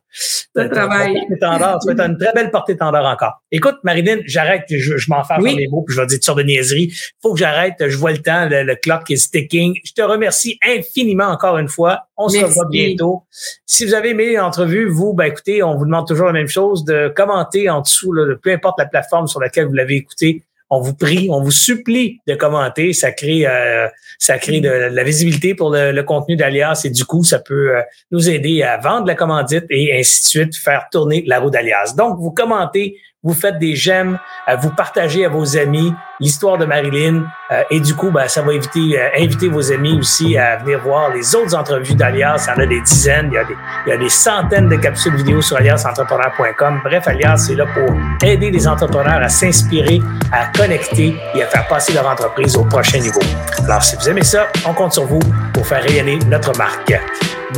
le 0.56 0.70
travail. 0.70 1.14
Tu 1.30 1.38
vas 1.40 1.76
être 1.92 2.00
une 2.02 2.18
très 2.18 2.34
belle 2.34 2.52
portée 2.52 2.78
tendeur 2.78 3.06
encore. 3.06 3.42
Écoute, 3.52 3.76
Marilyn, 3.84 4.20
j'arrête, 4.26 4.64
je, 4.70 4.98
je 4.98 5.10
m'en 5.10 5.24
oui. 5.40 5.56
mes 5.56 5.68
mots, 5.68 5.84
puis 5.84 5.96
je 5.96 6.02
vais 6.02 6.08
dire 6.08 6.18
toutes 6.18 6.26
sortes 6.26 6.38
de 6.40 6.44
niaiseries. 6.44 6.94
Faut 7.22 7.34
que 7.34 7.40
j'arrête, 7.40 7.76
je 7.80 7.98
vois 7.98 8.12
le 8.12 8.20
temps, 8.20 8.48
le, 8.50 8.76
clock 8.76 9.10
is 9.10 9.30
ticking. 9.32 9.76
Je 9.84 9.94
te 9.94 10.02
remercie 10.02 10.58
infiniment 10.66 11.28
encore 11.28 11.58
une 11.58 11.68
fois. 11.68 12.08
On 12.18 12.30
se 12.30 12.44
revoit 12.44 12.68
bientôt. 12.70 13.24
Si 13.66 13.86
vous 13.86 13.94
avez 13.94 14.10
aimé 14.10 14.36
l'entrevue, 14.36 14.90
vous, 14.90 15.14
ben 15.14 15.26
écoutez, 15.26 15.64
on 15.64 15.76
vous 15.76 15.86
demande 15.86 16.08
toujours 16.08 16.28
la 16.28 16.34
même 16.34 16.48
chose, 16.48 16.84
de 16.84 17.12
commenter 17.16 17.70
en 17.70 17.82
dessous, 17.82 18.12
là, 18.12 18.36
peu 18.42 18.52
importe 18.52 18.80
la 18.80 18.86
plateforme 18.86 19.28
sur 19.28 19.40
laquelle 19.40 19.68
vous 19.68 19.74
l'avez 19.74 19.96
écouté 19.96 20.44
on 20.70 20.82
vous 20.82 20.94
prie, 20.94 21.28
on 21.32 21.42
vous 21.42 21.52
supplie 21.52 22.20
de 22.28 22.36
commenter. 22.36 22.94
Ça 22.94 23.12
crée, 23.12 23.46
euh, 23.46 23.88
ça 24.18 24.38
crée 24.38 24.62
de, 24.62 24.70
la 24.70 25.04
visibilité 25.04 25.56
pour 25.56 25.72
le, 25.72 26.02
contenu 26.04 26.36
d'Alias 26.36 26.82
et 26.86 26.90
du 26.90 27.06
coup, 27.06 27.24
ça 27.24 27.40
peut 27.40 27.76
euh, 27.76 27.82
nous 28.12 28.30
aider 28.30 28.62
à 28.62 28.78
vendre 28.78 29.08
la 29.08 29.16
commandite 29.16 29.66
et 29.70 29.98
ainsi 29.98 30.24
de 30.24 30.28
suite, 30.28 30.56
faire 30.56 30.88
tourner 30.92 31.24
la 31.26 31.40
roue 31.40 31.50
d'Alias. 31.50 31.94
Donc, 31.98 32.20
vous 32.20 32.32
commentez, 32.32 32.98
vous 33.24 33.34
faites 33.34 33.60
des 33.60 33.76
j'aime, 33.76 34.18
vous 34.62 34.70
partagez 34.72 35.26
à 35.26 35.30
vos 35.30 35.58
amis 35.58 35.94
l'histoire 36.20 36.58
de 36.58 36.66
Marilyn. 36.66 37.24
Euh, 37.52 37.64
et 37.72 37.80
du 37.80 37.96
coup, 37.96 38.12
ben, 38.12 38.28
ça 38.28 38.42
va 38.42 38.54
éviter, 38.54 39.00
euh, 39.00 39.10
inviter 39.18 39.48
vos 39.48 39.72
amis 39.72 39.98
aussi 39.98 40.38
à 40.38 40.58
venir 40.58 40.80
voir 40.82 41.14
les 41.14 41.36
autres 41.36 41.56
entrevues 41.56 41.96
d'Alias. 41.96 42.48
Il 42.48 42.50
y 42.50 42.62
en 42.62 42.64
a 42.64 42.68
des 42.68 42.82
dizaines, 42.82 43.30
il 43.32 43.36
y 43.36 43.38
a 43.38 43.44
des, 43.44 43.56
il 43.86 43.90
y 43.90 43.94
a 43.94 43.98
des 43.98 44.10
centaines 44.10 44.70
de 44.70 44.76
capsules 44.76 45.16
vidéo 45.16 45.42
sur 45.42 45.58
aliasentrepreneur.com. 45.58 46.82
Bref, 46.84 47.08
Alias, 47.08 47.46
c'est 47.48 47.56
là 47.56 47.66
pour 47.66 47.96
aider 48.28 48.52
les 48.52 48.68
entrepreneurs 48.68 49.22
à 49.22 49.30
s'inspirer, 49.30 50.02
à 50.32 50.48
connecter 50.58 51.16
et 51.34 51.44
à 51.44 51.48
faire 51.48 51.68
passer 51.68 51.94
leur 51.94 52.08
entreprise 52.08 52.56
au 52.56 52.66
prochain 52.66 53.00
niveau. 53.00 53.22
Alors, 53.66 53.82
si 53.82 53.96
vous 53.96 54.10
aimez 54.10 54.24
ça, 54.24 54.48
on 54.66 54.74
compte 54.74 54.94
sur 54.94 55.06
vous 55.06 55.20
pour 55.54 55.66
faire 55.66 55.82
rayonner 55.82 56.20
notre 56.28 56.58
marque. 56.58 56.94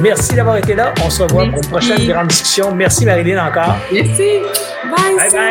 Merci 0.01 0.35
d'avoir 0.35 0.57
été 0.57 0.73
là. 0.73 0.93
On 1.03 1.09
se 1.09 1.23
revoit 1.23 1.45
pour 1.47 1.57
une 1.57 1.69
prochaine 1.69 2.07
grande 2.07 2.27
discussion. 2.27 2.73
Merci 2.73 3.05
Marilyn 3.05 3.45
encore. 3.45 3.75
Merci. 3.91 4.39
Bye. 4.85 5.17
Bye 5.17 5.50